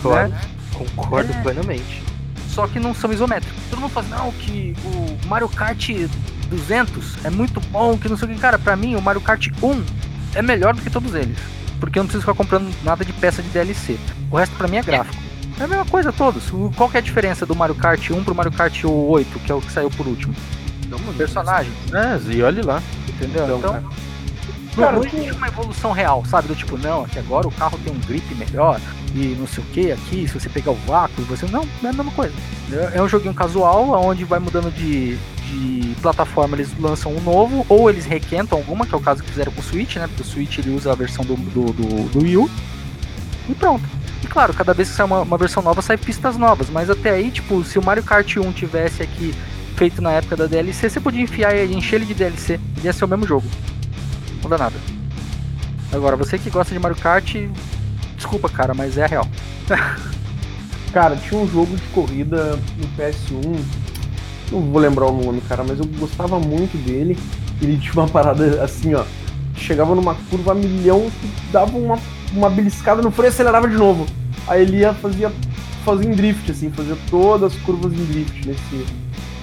Claro, 0.01 0.29
né? 0.29 0.41
concordo 0.73 1.31
É. 1.31 1.41
plenamente. 1.43 2.01
Só 2.49 2.65
que 2.65 2.79
não 2.79 2.95
são 2.95 3.13
isométricos. 3.13 3.61
Todo 3.69 3.79
mundo 3.79 3.91
fala, 3.91 4.07
não, 4.07 4.31
que 4.31 4.75
o 4.83 5.27
Mario 5.27 5.47
Kart 5.47 5.87
200 6.49 7.25
é 7.25 7.29
muito 7.29 7.59
bom, 7.69 7.95
que 7.95 8.09
não 8.09 8.17
sei 8.17 8.27
o 8.27 8.31
que. 8.33 8.39
Cara, 8.39 8.57
pra 8.57 8.75
mim, 8.75 8.95
o 8.95 9.01
Mario 9.03 9.21
Kart 9.21 9.47
1 9.61 9.85
é 10.33 10.41
melhor 10.41 10.73
do 10.73 10.81
que 10.81 10.89
todos 10.89 11.13
eles. 11.13 11.37
Porque 11.79 11.99
eu 11.99 12.01
não 12.01 12.07
preciso 12.07 12.23
ficar 12.23 12.33
comprando 12.33 12.73
nada 12.83 13.05
de 13.05 13.13
peça 13.13 13.43
de 13.43 13.49
DLC. 13.49 13.99
O 14.31 14.37
resto 14.37 14.55
pra 14.55 14.67
mim 14.67 14.77
é 14.77 14.81
gráfico. 14.81 15.21
É 15.59 15.63
a 15.65 15.67
mesma 15.67 15.85
coisa 15.85 16.11
todos. 16.11 16.49
Qual 16.75 16.89
que 16.89 16.97
é 16.97 17.01
a 17.01 17.03
diferença 17.03 17.45
do 17.45 17.55
Mario 17.55 17.75
Kart 17.75 18.09
1 18.09 18.23
pro 18.23 18.33
Mario 18.33 18.51
Kart 18.51 18.83
8, 18.83 19.39
que 19.41 19.51
é 19.51 19.53
o 19.53 19.61
que 19.61 19.71
saiu 19.71 19.91
por 19.91 20.07
último? 20.07 20.33
Personagem, 21.17 21.71
É, 21.93 22.31
e 22.33 22.41
olha 22.41 22.65
lá. 22.65 22.83
entendeu? 23.07 23.45
Então, 23.45 23.57
Então, 23.59 23.71
cara. 23.71 23.81
não, 23.83 24.83
Cara, 24.83 24.91
não 24.97 25.05
existe 25.05 25.31
uma 25.31 25.47
evolução 25.47 25.91
real, 25.93 26.23
sabe? 26.25 26.47
Do 26.49 26.55
tipo, 26.55 26.77
não, 26.77 27.05
aqui 27.05 27.17
agora 27.17 27.47
o 27.47 27.51
carro 27.51 27.79
tem 27.83 27.93
um 27.93 27.99
grip 27.99 28.35
melhor 28.35 28.79
e 29.13 29.35
não 29.39 29.47
sei 29.47 29.63
o 29.63 29.67
que 29.67 29.91
aqui, 29.91 30.27
se 30.27 30.33
você 30.37 30.49
pegar 30.49 30.71
o 30.71 30.75
vácuo, 30.85 31.23
você. 31.23 31.45
Não, 31.45 31.61
não 31.81 31.89
é 31.89 31.93
a 31.93 31.93
mesma 31.93 32.11
coisa. 32.11 32.33
É 32.73 32.97
é 32.97 33.01
um 33.01 33.07
joguinho 33.07 33.33
casual, 33.33 33.89
onde 34.05 34.25
vai 34.25 34.37
mudando 34.39 34.69
de, 34.73 35.15
de 35.15 35.95
plataforma, 36.01 36.57
eles 36.57 36.77
lançam 36.77 37.13
um 37.15 37.21
novo, 37.21 37.65
ou 37.69 37.89
eles 37.89 38.05
requentam 38.05 38.57
alguma, 38.57 38.85
que 38.85 38.93
é 38.93 38.97
o 38.97 39.01
caso 39.01 39.23
que 39.23 39.29
fizeram 39.29 39.53
com 39.53 39.61
o 39.61 39.63
Switch, 39.63 39.95
né? 39.95 40.07
Porque 40.07 40.23
o 40.23 40.25
Switch 40.25 40.57
ele 40.57 40.75
usa 40.75 40.91
a 40.91 40.95
versão 40.95 41.23
do, 41.23 41.35
do, 41.37 41.71
do, 41.71 42.09
do 42.09 42.19
Wii 42.23 42.35
U. 42.37 42.49
E 43.47 43.53
pronto. 43.53 43.85
E 44.23 44.27
claro, 44.27 44.53
cada 44.53 44.73
vez 44.73 44.89
que 44.89 44.95
sai 44.95 45.05
uma, 45.05 45.21
uma 45.21 45.37
versão 45.37 45.63
nova, 45.63 45.81
sai 45.81 45.95
pistas 45.95 46.35
novas. 46.35 46.69
Mas 46.69 46.89
até 46.89 47.11
aí, 47.11 47.31
tipo, 47.31 47.63
se 47.63 47.79
o 47.79 47.83
Mario 47.83 48.03
Kart 48.03 48.35
1 48.35 48.51
tivesse 48.51 49.01
aqui 49.01 49.33
feito 49.75 50.01
na 50.01 50.11
época 50.11 50.35
da 50.35 50.45
DLC, 50.45 50.89
você 50.89 50.99
podia 50.99 51.21
enfiar 51.21 51.55
e 51.55 51.73
encher 51.73 51.97
ele 51.97 52.05
de 52.05 52.13
DLC. 52.13 52.53
Ele 52.77 52.85
ia 52.85 52.93
ser 52.93 53.05
o 53.05 53.07
mesmo 53.07 53.27
jogo. 53.27 53.45
Não 54.35 54.43
muda 54.43 54.57
nada. 54.57 54.75
Agora, 55.91 56.15
você 56.15 56.37
que 56.37 56.49
gosta 56.49 56.73
de 56.73 56.79
Mario 56.79 56.97
Kart, 56.97 57.35
desculpa, 58.15 58.49
cara, 58.49 58.73
mas 58.73 58.97
é 58.97 59.03
a 59.03 59.07
real. 59.07 59.27
Cara, 60.91 61.17
tinha 61.17 61.39
um 61.39 61.45
jogo 61.45 61.75
de 61.75 61.83
corrida 61.87 62.57
no 62.77 62.87
PS1, 62.97 63.59
não 64.49 64.61
vou 64.61 64.79
lembrar 64.79 65.07
o 65.07 65.23
nome, 65.23 65.41
cara, 65.41 65.61
mas 65.61 65.77
eu 65.77 65.85
gostava 65.99 66.39
muito 66.39 66.77
dele. 66.85 67.17
Ele 67.61 67.77
tinha 67.77 67.93
uma 67.95 68.07
parada 68.07 68.63
assim, 68.63 68.93
ó. 68.93 69.03
Chegava 69.57 69.93
numa 69.93 70.15
curva 70.29 70.53
a 70.53 70.55
milhão, 70.55 71.11
dava 71.51 71.77
uma, 71.77 71.99
uma 72.31 72.49
beliscada 72.49 73.01
no 73.01 73.11
freio 73.11 73.27
e 73.27 73.33
acelerava 73.33 73.67
de 73.67 73.75
novo. 73.75 74.05
Aí 74.47 74.61
ele 74.61 74.77
ia 74.77 74.93
fazia, 74.93 75.31
fazia 75.83 76.09
em 76.09 76.13
drift, 76.13 76.49
assim, 76.49 76.69
fazia 76.69 76.95
todas 77.09 77.53
as 77.53 77.59
curvas 77.63 77.91
em 77.91 78.05
drift 78.05 78.47
nesse, 78.47 78.85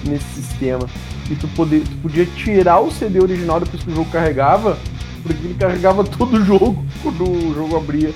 nesse 0.07 0.25
sistema. 0.41 0.87
E 1.29 1.35
tu, 1.35 1.47
poder, 1.49 1.81
tu 1.81 1.95
podia 1.97 2.25
tirar 2.25 2.79
o 2.79 2.91
CD 2.91 3.19
original 3.21 3.59
depois 3.59 3.83
que 3.83 3.91
o 3.91 3.95
jogo 3.95 4.09
carregava, 4.11 4.77
porque 5.21 5.45
ele 5.45 5.55
carregava 5.55 6.03
todo 6.05 6.37
o 6.37 6.45
jogo 6.45 6.85
quando 7.01 7.23
o 7.23 7.53
jogo 7.53 7.77
abria 7.77 8.13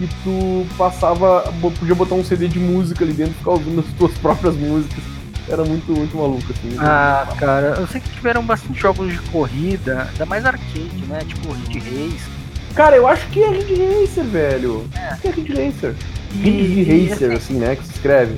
e 0.00 0.06
tu 0.22 0.66
passava, 0.76 1.52
podia 1.60 1.94
botar 1.94 2.14
um 2.14 2.24
CD 2.24 2.46
de 2.46 2.58
música 2.58 3.04
ali 3.04 3.12
dentro 3.12 3.32
e 3.32 3.38
ficar 3.38 3.50
ouvindo 3.52 3.80
as 3.80 3.86
tuas 3.94 4.12
próprias 4.18 4.54
músicas. 4.56 5.02
Era 5.48 5.64
muito, 5.64 5.90
muito 5.90 6.16
maluco, 6.16 6.44
assim. 6.52 6.76
Ah, 6.78 7.26
cara, 7.38 7.76
eu 7.78 7.86
sei 7.86 8.00
que 8.00 8.10
tiveram 8.10 8.44
bastante 8.44 8.78
jogos 8.78 9.10
de 9.10 9.18
corrida, 9.30 10.08
ainda 10.12 10.26
mais 10.26 10.44
arcade, 10.44 11.04
né? 11.08 11.20
Tipo 11.26 11.52
Ridge 11.52 11.78
Race. 11.78 12.30
Cara, 12.74 12.96
eu 12.96 13.08
acho 13.08 13.26
que 13.28 13.42
é 13.42 13.48
Ridge 13.48 13.74
Racer, 13.74 14.24
velho. 14.24 14.86
Acho 14.94 15.22
que 15.22 15.28
é 15.28 15.30
Ridge 15.30 15.52
Racer. 15.52 15.94
Ridge 16.34 16.80
e, 16.80 17.08
Racer, 17.08 17.32
assim, 17.32 17.54
né, 17.54 17.76
que 17.76 17.84
se 17.84 17.94
escreve. 17.94 18.36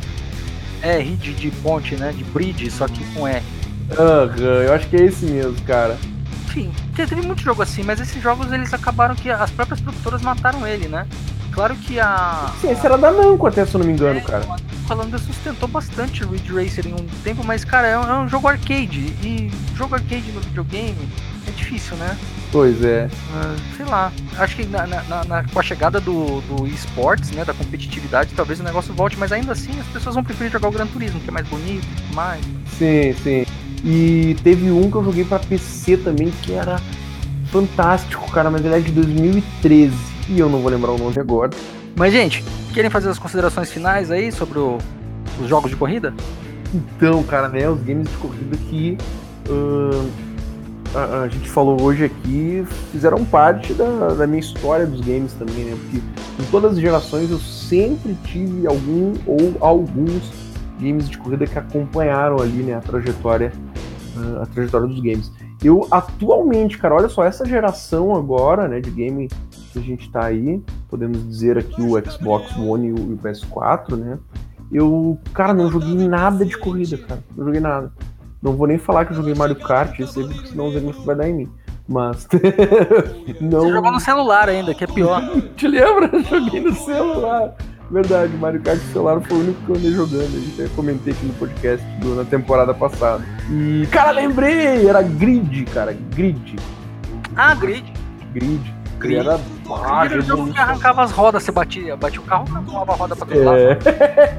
É, 0.83 0.99
Ridge 0.99 1.33
de 1.35 1.51
ponte, 1.51 1.95
né? 1.97 2.13
De 2.13 2.25
bridge, 2.25 2.71
só 2.71 2.87
que 2.89 3.05
com 3.15 3.27
R. 3.29 3.43
Aham, 3.99 4.63
eu 4.65 4.73
acho 4.73 4.89
que 4.89 4.97
é 4.97 5.05
esse 5.05 5.27
mesmo, 5.27 5.61
cara. 5.63 5.99
Enfim, 6.47 6.71
te- 6.95 7.07
teve 7.07 7.23
muito 7.23 7.43
jogo 7.43 7.63
assim, 7.63 7.83
mas 7.83 8.01
esses 8.01 8.21
jogos 8.23 8.53
eles 8.53 8.73
acabaram 8.73 9.15
que 9.15 9.31
as 9.31 9.51
próprias 9.51 9.81
produtoras 9.81 10.23
mataram 10.23 10.67
ele, 10.67 10.89
né? 10.89 11.07
Claro 11.53 11.75
que 11.75 11.99
a. 11.99 12.53
Sim, 12.61 12.71
esse 12.71 12.87
era 12.87 12.97
da 12.97 13.11
Namco 13.11 13.47
até, 13.47 13.67
se 13.67 13.75
eu 13.75 13.81
não 13.81 13.87
me 13.87 13.93
engano, 13.93 14.21
cara. 14.23 14.45
Falando 14.87 15.19
sustentou 15.19 15.69
bastante 15.69 16.25
o 16.25 16.31
Ridge 16.31 16.53
Racer 16.53 16.87
em 16.87 16.95
um 16.95 17.07
tempo, 17.23 17.45
mas 17.45 17.65
cara, 17.65 17.87
é 17.87 17.99
um, 17.99 18.03
é 18.09 18.19
um 18.21 18.29
jogo 18.29 18.49
arcade. 18.49 19.01
E 19.23 19.51
jogo 19.77 19.95
arcade 19.97 20.31
no 20.33 20.41
videogame 20.41 20.97
é 20.99 21.30
difícil, 21.71 21.97
né? 21.97 22.17
Pois 22.51 22.83
é. 22.85 23.09
Ah, 23.35 23.55
sei 23.77 23.87
lá. 23.87 24.13
Acho 24.39 24.57
que 24.57 24.67
na, 24.67 24.87
na- 24.87 25.25
na- 25.25 25.45
com 25.45 25.59
a 25.61 25.63
chegada 25.63 26.01
do, 26.01 26.41
do 26.43 26.67
esportes, 26.67 27.31
né? 27.31 27.45
Da 27.45 27.55
competitividade, 27.55 28.31
talvez 28.35 28.59
o 28.61 28.63
negócio 28.65 28.93
volte, 28.93 29.17
mas 29.19 29.31
ainda 29.33 29.53
assim 29.53 29.71
as 29.81 29.87
pessoas 29.87 30.15
vão 30.17 30.25
preferir 30.25 30.53
jogar 30.53 30.69
o 30.69 30.73
Gran 30.73 30.87
Turismo, 30.87 31.21
que 31.21 31.29
é 31.29 31.33
mais 31.33 31.47
bonito, 31.49 31.87
mais. 32.13 32.41
Sim, 32.79 33.15
sim. 33.23 33.47
E 33.85 34.37
teve 34.43 34.71
um 34.71 34.91
que 34.91 34.97
eu 34.97 35.05
joguei 35.05 35.25
pra 35.25 35.39
PC 35.39 35.97
também, 35.99 36.31
que 36.43 36.53
era 36.53 36.81
fantástico, 37.47 38.31
cara, 38.31 38.51
mas 38.51 38.65
ele 38.65 38.75
é 38.75 38.81
de 38.81 38.91
2013. 38.93 39.95
E 40.29 40.39
eu 40.39 40.49
não 40.49 40.61
vou 40.61 40.71
lembrar 40.71 40.93
o 40.93 40.99
nome 40.99 41.19
agora. 41.19 41.51
Mas, 41.97 42.13
gente, 42.13 42.45
querem 42.75 42.91
fazer 42.91 43.09
as 43.09 43.19
considerações 43.19 43.71
finais 43.71 44.11
aí 44.11 44.31
sobre 44.31 44.59
o- 44.59 44.79
os 45.41 45.49
jogos 45.49 45.71
de 45.71 45.77
corrida? 45.77 46.13
Então, 46.73 47.23
cara, 47.25 47.49
né, 47.49 47.69
os 47.69 47.81
games 47.83 48.09
de 48.09 48.17
corrida 48.19 48.57
que 48.69 48.97
ahn, 49.49 50.09
a, 50.95 51.23
a 51.23 51.29
gente 51.29 51.49
falou 51.49 51.81
hoje 51.81 52.05
aqui 52.05 52.65
fizeram 52.91 53.25
parte 53.25 53.73
da, 53.75 54.15
da 54.15 54.27
minha 54.27 54.41
história 54.41 54.87
dos 54.87 55.01
games 55.01 55.33
também, 55.35 55.65
né? 55.65 55.77
Porque 55.83 55.99
em 56.43 56.51
todas 56.51 56.73
as 56.73 56.79
gerações 56.79 57.31
eu 57.31 57.39
sempre 57.39 58.15
tive 58.25 58.67
algum 58.67 59.15
ou 59.27 59.57
alguns 59.61 60.33
games 60.81 61.09
de 61.09 61.19
corrida 61.19 61.47
que 61.47 61.59
acompanharam 61.59 62.41
ali, 62.41 62.63
né, 62.63 62.75
a 62.75 62.81
trajetória, 62.81 63.53
ah, 64.17 64.43
a 64.43 64.47
trajetória 64.47 64.87
dos 64.87 65.01
games. 65.01 65.31
Eu 65.63 65.87
atualmente, 65.91 66.79
cara, 66.79 66.95
olha 66.95 67.09
só, 67.09 67.23
essa 67.23 67.45
geração 67.45 68.17
agora, 68.17 68.67
né, 68.67 68.81
de 68.81 68.91
game 68.91 69.29
que 69.73 69.79
a 69.79 69.83
gente 69.83 70.11
tá 70.11 70.25
aí, 70.25 70.63
podemos 70.89 71.23
dizer 71.29 71.59
aqui 71.59 71.83
o 71.83 72.11
Xbox 72.11 72.57
One 72.57 72.89
e 72.89 72.93
o, 72.93 72.97
e 72.97 73.13
o 73.13 73.19
PS4, 73.19 73.97
né? 73.97 74.19
Eu, 74.73 75.19
cara, 75.35 75.53
não 75.53 75.71
joguei 75.71 75.95
nada 76.09 76.45
de 76.45 76.57
corrida, 76.57 76.97
cara. 76.97 77.23
Não 77.37 77.45
joguei 77.45 77.61
nada. 77.61 77.93
Não 78.43 78.53
vou 78.53 78.67
nem 78.67 78.79
falar 78.79 79.05
que 79.05 79.13
eu 79.13 79.17
joguei 79.17 79.35
Mario 79.35 79.57
Kart, 79.57 79.89
porque 79.89 80.07
senão 80.07 80.69
o 80.69 80.73
Zenith 80.73 81.05
vai 81.05 81.15
dar 81.15 81.29
em 81.29 81.35
mim. 81.35 81.53
Mas. 81.87 82.27
Você 82.31 83.37
não. 83.41 83.71
jogou 83.71 83.93
no 83.93 84.01
celular 84.01 84.49
ainda, 84.49 84.73
que 84.73 84.85
é 84.85 84.87
pior. 84.87 85.23
Te 85.57 85.69
lembra? 85.69 86.09
Eu 86.13 86.23
joguei 86.23 86.61
no 86.61 86.75
celular. 86.75 87.55
Verdade, 87.91 88.33
Mario 88.37 88.63
Kart 88.63 88.79
celular 88.93 89.21
foi 89.21 89.37
o 89.37 89.41
único 89.41 89.61
que 89.65 89.71
eu 89.71 89.77
andei 89.77 89.91
jogando. 89.91 90.37
A 90.37 90.41
gente 90.41 90.63
até 90.63 90.75
comentei 90.75 91.13
aqui 91.13 91.27
no 91.27 91.35
podcast 91.35 91.85
do, 91.99 92.15
na 92.15 92.25
temporada 92.25 92.73
passada. 92.73 93.25
E, 93.51 93.87
cara, 93.91 94.13
lembrei! 94.13 94.87
Era 94.87 95.03
Grid, 95.03 95.65
cara. 95.65 95.93
Grid. 96.15 96.57
Ah, 97.37 97.55
Grid. 97.55 97.93
Grid. 98.33 98.80
Grid. 99.01 99.17
Era 99.17 99.39
Grid 99.39 100.13
era 100.13 100.19
o 100.19 100.23
jogo 100.23 100.53
que 100.53 100.59
arrancava 100.59 101.03
as 101.03 101.11
rodas, 101.11 101.43
você 101.43 101.51
batia, 101.51 101.97
batia 101.97 102.21
o 102.21 102.25
carro, 102.25 102.47
arrancava 102.51 102.93
a 102.93 102.95
roda 102.95 103.17
pra 103.17 103.27
todo 103.27 103.45
lado. 103.45 103.59
É, 103.59 103.79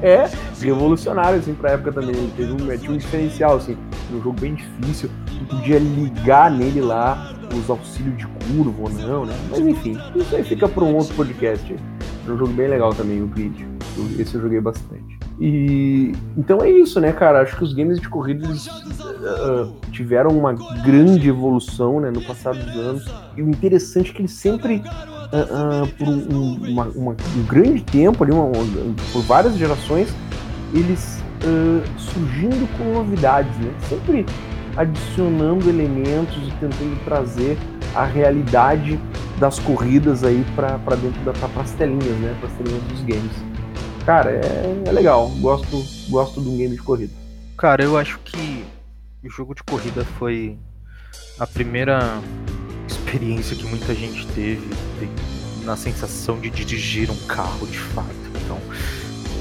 é, 0.02 0.30
revolucionário, 0.60 1.38
assim, 1.38 1.52
pra 1.52 1.72
época 1.72 1.92
também. 1.92 2.10
Ele 2.10 2.32
teve 2.36 2.52
um, 2.52 2.78
tinha 2.78 2.92
um 2.92 2.96
diferencial, 2.96 3.56
assim. 3.56 3.76
Um 4.12 4.22
jogo 4.22 4.40
bem 4.40 4.54
difícil. 4.54 5.10
Tu 5.26 5.56
podia 5.56 5.78
ligar 5.78 6.50
nele 6.50 6.80
lá 6.80 7.34
os 7.52 7.68
auxílios 7.68 8.16
de 8.16 8.26
curva 8.26 8.82
ou 8.82 8.90
não, 8.90 9.26
né? 9.26 9.34
Mas 9.50 9.60
enfim, 9.60 9.98
isso 10.14 10.34
aí 10.34 10.44
fica 10.44 10.68
pra 10.68 10.84
um 10.84 10.94
outro 10.94 11.14
podcast. 11.14 11.74
É 12.26 12.30
um 12.30 12.38
jogo 12.38 12.52
bem 12.52 12.68
legal 12.68 12.94
também, 12.94 13.20
o 13.20 13.26
Grid. 13.26 13.66
Esse 14.18 14.36
eu 14.36 14.42
joguei 14.42 14.60
bastante. 14.60 15.11
E 15.40 16.12
então 16.36 16.62
é 16.62 16.70
isso, 16.70 17.00
né, 17.00 17.12
cara? 17.12 17.40
Acho 17.40 17.56
que 17.56 17.64
os 17.64 17.72
games 17.72 18.00
de 18.00 18.08
corrida 18.08 18.46
eles, 18.46 18.66
uh, 18.66 19.74
tiveram 19.90 20.30
uma 20.30 20.52
grande 20.84 21.28
evolução 21.28 22.00
né, 22.00 22.10
no 22.10 22.22
passado 22.22 22.58
dos 22.58 22.76
anos. 22.76 23.04
E 23.36 23.42
o 23.42 23.48
interessante 23.48 24.10
é 24.10 24.14
que 24.14 24.20
eles 24.22 24.32
sempre, 24.32 24.76
uh, 24.76 25.84
uh, 25.84 25.88
por 25.98 26.08
um, 26.08 26.54
uma, 26.70 26.84
uma, 26.84 27.12
um, 27.12 27.42
grande 27.46 27.82
tempo, 27.82 28.22
ali, 28.22 28.32
uma, 28.32 28.50
por 29.12 29.22
várias 29.22 29.56
gerações, 29.56 30.14
eles 30.72 31.22
surgindo 31.98 32.68
com 32.78 32.94
novidades, 32.94 33.50
né? 33.58 33.72
Sempre 33.88 34.24
adicionando 34.76 35.68
elementos 35.68 36.36
e 36.36 36.50
tentando 36.52 37.04
trazer 37.04 37.58
a 37.96 38.04
realidade 38.04 38.98
das 39.40 39.58
corridas 39.58 40.22
aí 40.22 40.44
para 40.54 40.96
dentro 40.96 41.20
da 41.24 41.32
telinhas, 41.76 42.16
né? 42.20 42.36
Para 42.38 42.48
as 42.48 42.54
telinhas 42.54 42.82
dos 42.84 43.02
games. 43.02 43.51
Cara, 44.04 44.30
é, 44.30 44.82
é, 44.86 44.92
legal. 44.92 45.28
Gosto, 45.40 45.84
gosto 46.08 46.40
de 46.40 46.48
um 46.48 46.56
game 46.56 46.76
de 46.76 46.82
corrida. 46.82 47.12
Cara, 47.56 47.84
eu 47.84 47.96
acho 47.96 48.18
que 48.20 48.64
o 49.22 49.30
jogo 49.30 49.54
de 49.54 49.62
corrida 49.62 50.04
foi 50.18 50.58
a 51.38 51.46
primeira 51.46 52.20
experiência 52.88 53.56
que 53.56 53.64
muita 53.64 53.94
gente 53.94 54.26
teve 54.28 54.68
na 55.64 55.76
sensação 55.76 56.40
de 56.40 56.50
dirigir 56.50 57.10
um 57.10 57.26
carro 57.26 57.66
de 57.66 57.78
fato. 57.78 58.08
Então, 58.44 58.58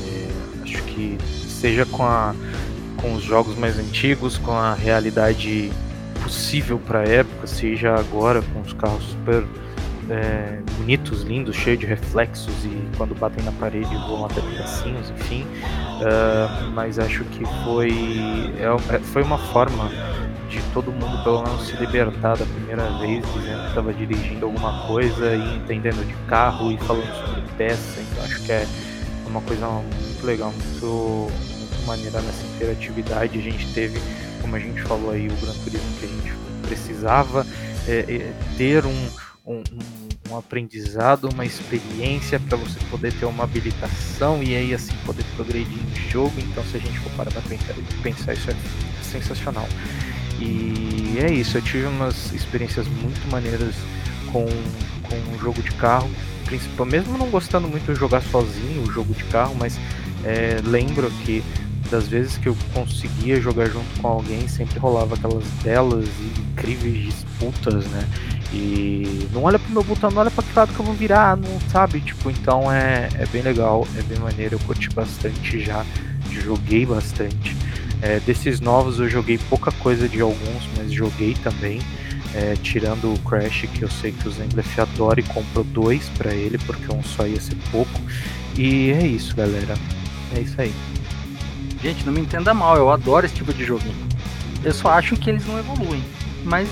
é, 0.08 0.64
acho 0.64 0.84
que 0.84 1.18
seja 1.48 1.86
com 1.86 2.04
a 2.04 2.36
com 3.02 3.14
os 3.14 3.24
jogos 3.24 3.58
mais 3.58 3.80
antigos, 3.80 4.38
com 4.38 4.52
a 4.52 4.74
realidade 4.74 5.72
possível 6.24 6.80
para 6.80 7.00
a 7.00 7.04
época, 7.04 7.48
seja 7.48 7.96
agora 7.96 8.42
com 8.42 8.62
os 8.62 8.74
carros 8.74 9.04
super 9.06 9.44
é, 10.12 10.60
bonitos, 10.78 11.24
lindos, 11.24 11.56
cheios 11.56 11.80
de 11.80 11.86
reflexos 11.86 12.54
e 12.66 12.98
quando 12.98 13.16
batem 13.16 13.44
na 13.46 13.52
parede 13.54 13.96
voam 14.08 14.26
até 14.26 14.42
pedacinhos, 14.42 15.10
enfim. 15.12 15.44
Uh, 15.44 16.72
mas 16.74 17.00
acho 17.00 17.24
que 17.26 17.46
foi, 17.64 17.92
é, 18.60 18.96
é, 18.96 19.00
foi 19.00 19.24
uma 19.24 19.38
forma 19.38 19.90
de 20.50 20.62
todo 20.74 20.92
mundo 20.92 21.24
pelo 21.24 21.44
menos 21.44 21.66
se 21.66 21.78
libertar 21.78 22.36
da 22.36 22.46
primeira 22.46 22.90
vez, 23.00 23.24
dizendo 23.34 23.62
que 23.62 23.68
estava 23.70 23.94
dirigindo 23.94 24.46
alguma 24.46 24.86
coisa 24.86 25.34
e 25.34 25.58
entendendo 25.58 26.06
de 26.06 26.14
carro 26.28 26.72
e 26.72 26.78
falando 26.80 27.26
sobre 27.26 27.42
peça. 27.58 28.02
Então 28.02 28.26
acho 28.26 28.44
que 28.44 28.52
é 28.52 28.68
uma 29.26 29.42
coisa 29.42 29.66
muito 29.68 30.26
legal, 30.26 30.52
muito 30.52 31.32
maneira 31.86 32.20
nessa 32.22 32.46
interatividade. 32.56 33.40
A 33.40 33.42
gente 33.42 33.74
teve, 33.74 34.02
como 34.42 34.58
a 34.58 34.60
gente 34.60 34.82
falou 34.82 35.12
aí, 35.12 35.28
o 35.28 35.36
Gran 35.36 35.54
Turismo 35.64 35.98
que 36.00 36.06
a 36.06 36.10
gente 36.10 36.34
precisava 36.64 37.46
é, 37.88 38.00
é, 38.10 38.34
ter 38.58 38.86
um, 38.86 39.10
um, 39.46 39.64
um, 40.30 40.38
aprendizado, 40.38 41.30
uma 41.30 41.46
experiência 41.46 42.40
para 42.40 42.58
você 42.58 42.80
poder 42.90 43.14
ter 43.14 43.26
uma 43.26 43.44
habilitação 43.44 44.42
e 44.44 44.56
aí 44.56 44.74
assim 44.74 44.94
poder 45.06 45.24
progredir 45.36 45.78
em 45.78 46.10
jogo. 46.10 46.34
Então, 46.40 46.64
se 46.66 46.78
a 46.78 46.80
gente 46.80 46.98
for 47.00 47.12
parar 47.14 47.32
para 47.32 47.42
pensar, 47.42 47.74
pensar, 48.04 48.34
isso 48.34 48.52
é 48.52 48.56
sensacional. 49.04 49.68
E 50.40 51.20
é 51.20 51.32
isso, 51.32 51.58
eu 51.58 51.62
tive 51.62 51.86
umas 51.86 52.32
experiências 52.34 52.88
muito 52.88 53.30
maneiras 53.30 53.76
com, 54.32 54.46
com 54.46 55.36
um 55.36 55.40
jogo 55.40 55.62
de 55.62 55.72
carro, 55.74 56.10
principal, 56.46 56.86
mesmo 56.86 57.18
não 57.18 57.30
gostando 57.30 57.68
muito 57.68 57.94
de 57.94 58.00
jogar 58.00 58.22
sozinho 58.22 58.84
o 58.84 58.92
jogo 58.92 59.14
de 59.14 59.24
carro, 59.26 59.56
mas 59.56 59.80
é, 60.24 60.60
lembro 60.64 61.12
que 61.24 61.44
das 61.92 62.08
vezes 62.08 62.38
que 62.38 62.48
eu 62.48 62.58
conseguia 62.74 63.40
jogar 63.40 63.68
junto 63.68 64.02
com 64.02 64.08
alguém, 64.08 64.48
sempre 64.48 64.80
rolava 64.80 65.16
aquelas 65.16 65.44
belas 65.62 66.08
e 66.08 66.40
incríveis 66.40 67.04
disputas, 67.04 67.86
né? 67.88 68.08
E 68.54 69.28
não 69.34 69.44
olha 69.44 69.60
pro 69.60 69.72
meu 69.72 69.84
botão, 69.84 70.10
não 70.10 70.22
olha 70.22 70.32
pra 70.32 70.44
que 70.44 70.58
lado 70.58 70.74
que 70.74 70.80
eu 70.80 70.86
vou 70.86 70.96
virar, 70.96 71.36
não 71.36 71.60
sabe? 71.70 72.00
Tipo, 72.00 72.32
então 72.32 72.72
é, 72.72 73.10
é 73.20 73.26
bem 73.28 73.42
legal, 73.42 73.86
é 73.98 74.02
bem 74.04 74.18
maneiro, 74.20 74.56
eu 74.56 74.60
curti 74.60 74.90
bastante 74.90 75.60
já, 75.60 75.86
joguei 76.32 76.86
bastante. 76.86 77.56
É, 78.02 78.20
desses 78.22 78.60
novos 78.62 79.00
eu 79.00 79.10
joguei 79.10 79.38
pouca 79.50 79.72
coisa 79.74 80.08
de 80.08 80.22
alguns, 80.22 80.70
mas 80.78 80.92
joguei 80.92 81.36
também. 81.44 81.80
É, 82.34 82.56
tirando 82.64 83.14
o 83.14 83.20
Crash, 83.20 83.66
que 83.74 83.82
eu 83.82 83.90
sei 83.90 84.14
que 84.14 84.26
o 84.26 84.32
Zenglef 84.32 84.80
adora 84.80 85.20
e 85.20 85.24
comprou 85.24 85.66
dois 85.66 86.08
para 86.18 86.34
ele, 86.34 86.58
porque 86.60 86.90
um 86.94 87.04
só 87.04 87.28
ia 87.28 87.42
ser 87.42 87.58
pouco. 87.70 88.00
E 88.58 88.90
é 88.92 89.06
isso, 89.06 89.36
galera. 89.36 89.76
É 90.34 90.40
isso 90.40 90.62
aí. 90.62 90.74
Gente, 91.82 92.06
não 92.06 92.14
me 92.14 92.22
entenda 92.22 92.54
mal, 92.54 92.78
eu 92.78 92.92
adoro 92.92 93.26
esse 93.26 93.36
tipo 93.36 93.54
de 93.54 93.66
joguinho. 93.66 93.96
Eu 94.64 94.74
só 94.74 94.90
acho 94.92 95.16
que 95.16 95.30
eles 95.30 95.46
não 95.48 95.58
evoluem. 95.58 96.04
Mas 96.44 96.70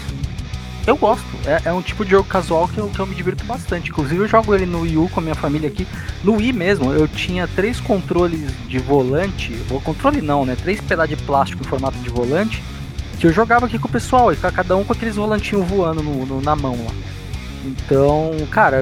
eu 0.85 0.95
gosto. 0.95 1.25
É, 1.45 1.61
é 1.65 1.73
um 1.73 1.81
tipo 1.81 2.05
de 2.05 2.11
jogo 2.11 2.27
casual 2.27 2.67
que 2.67 2.77
eu, 2.77 2.87
que 2.89 2.99
eu 2.99 3.07
me 3.07 3.15
divirto 3.15 3.43
bastante. 3.43 3.89
Inclusive 3.89 4.21
eu 4.21 4.27
jogo 4.27 4.53
ele 4.53 4.67
no 4.67 4.81
Wii 4.81 4.97
U 4.97 5.09
com 5.09 5.19
a 5.19 5.23
minha 5.23 5.35
família 5.35 5.67
aqui. 5.67 5.87
No 6.23 6.35
Wii 6.35 6.53
mesmo, 6.53 6.93
eu 6.93 7.07
tinha 7.07 7.47
três 7.47 7.79
controles 7.79 8.41
de 8.67 8.77
volante. 8.77 9.59
Ou 9.71 9.81
controle 9.81 10.21
não, 10.21 10.45
né? 10.45 10.55
Três 10.55 10.79
pedaços 10.79 11.17
de 11.17 11.23
plástico 11.23 11.63
em 11.63 11.67
formato 11.67 11.97
de 11.97 12.09
volante. 12.09 12.63
Que 13.19 13.27
eu 13.27 13.33
jogava 13.33 13.65
aqui 13.65 13.79
com 13.79 13.87
o 13.87 13.91
pessoal. 13.91 14.31
E 14.31 14.35
cada 14.35 14.77
um 14.77 14.83
com 14.83 14.93
aqueles 14.93 15.15
volantinhos 15.15 15.67
voando 15.67 16.03
no, 16.03 16.25
no, 16.25 16.41
na 16.41 16.55
mão 16.55 16.73
lá. 16.73 16.91
Então, 17.65 18.31
cara, 18.51 18.81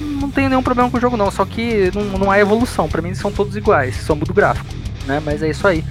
não 0.00 0.30
tenho 0.30 0.50
nenhum 0.50 0.62
problema 0.62 0.90
com 0.90 0.98
o 0.98 1.00
jogo 1.00 1.16
não. 1.16 1.30
Só 1.30 1.46
que 1.46 1.90
não, 1.94 2.18
não 2.18 2.30
há 2.30 2.38
evolução. 2.38 2.88
Para 2.88 3.00
mim 3.00 3.14
são 3.14 3.32
todos 3.32 3.56
iguais. 3.56 3.96
Só 4.02 4.14
muda 4.14 4.30
o 4.30 4.34
gráfico 4.34 4.85
né? 5.06 5.20
Mas 5.24 5.42
é 5.42 5.50
isso 5.50 5.66
aí. 5.66 5.84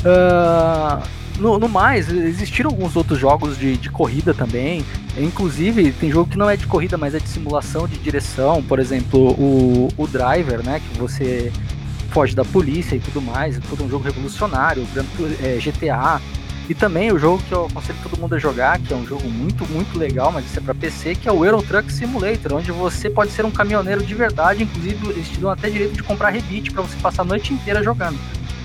Uh, 0.00 1.02
no, 1.38 1.58
no, 1.58 1.68
mais, 1.68 2.10
existiram 2.10 2.70
alguns 2.70 2.96
outros 2.96 3.18
jogos 3.18 3.58
de, 3.58 3.76
de 3.76 3.90
corrida 3.90 4.34
também. 4.34 4.84
Inclusive, 5.16 5.92
tem 5.92 6.10
jogo 6.10 6.30
que 6.30 6.38
não 6.38 6.48
é 6.48 6.56
de 6.56 6.66
corrida, 6.66 6.98
mas 6.98 7.14
é 7.14 7.18
de 7.18 7.28
simulação 7.28 7.88
de 7.88 7.98
direção. 7.98 8.62
Por 8.62 8.78
exemplo, 8.78 9.30
o, 9.32 9.88
o 9.96 10.06
Driver, 10.06 10.62
né? 10.64 10.80
Que 10.80 10.98
você 10.98 11.52
foge 12.10 12.34
da 12.34 12.44
polícia 12.44 12.96
e 12.96 13.00
tudo 13.00 13.22
mais. 13.22 13.56
É 13.56 13.60
todo 13.68 13.84
um 13.84 13.88
jogo 13.88 14.04
revolucionário. 14.04 14.86
É, 15.42 15.58
GTA. 15.58 16.20
E 16.70 16.74
também 16.74 17.10
o 17.10 17.18
jogo 17.18 17.42
que 17.42 17.52
eu 17.52 17.66
aconselho 17.66 17.98
todo 18.00 18.20
mundo 18.20 18.36
a 18.36 18.38
jogar, 18.38 18.78
que 18.78 18.94
é 18.94 18.96
um 18.96 19.04
jogo 19.04 19.28
muito, 19.28 19.66
muito 19.72 19.98
legal, 19.98 20.30
mas 20.30 20.44
isso 20.44 20.56
é 20.56 20.62
para 20.62 20.72
PC, 20.72 21.16
que 21.16 21.28
é 21.28 21.32
o 21.32 21.44
Euro 21.44 21.60
Truck 21.62 21.92
Simulator, 21.92 22.52
onde 22.52 22.70
você 22.70 23.10
pode 23.10 23.32
ser 23.32 23.44
um 23.44 23.50
caminhoneiro 23.50 24.06
de 24.06 24.14
verdade, 24.14 24.62
inclusive 24.62 25.08
eles 25.08 25.28
te 25.28 25.40
dão 25.40 25.50
até 25.50 25.68
direito 25.68 25.94
de 25.94 26.02
comprar 26.04 26.30
rebite 26.30 26.70
para 26.70 26.82
você 26.82 26.96
passar 26.98 27.22
a 27.22 27.24
noite 27.24 27.52
inteira 27.52 27.82
jogando. 27.82 28.16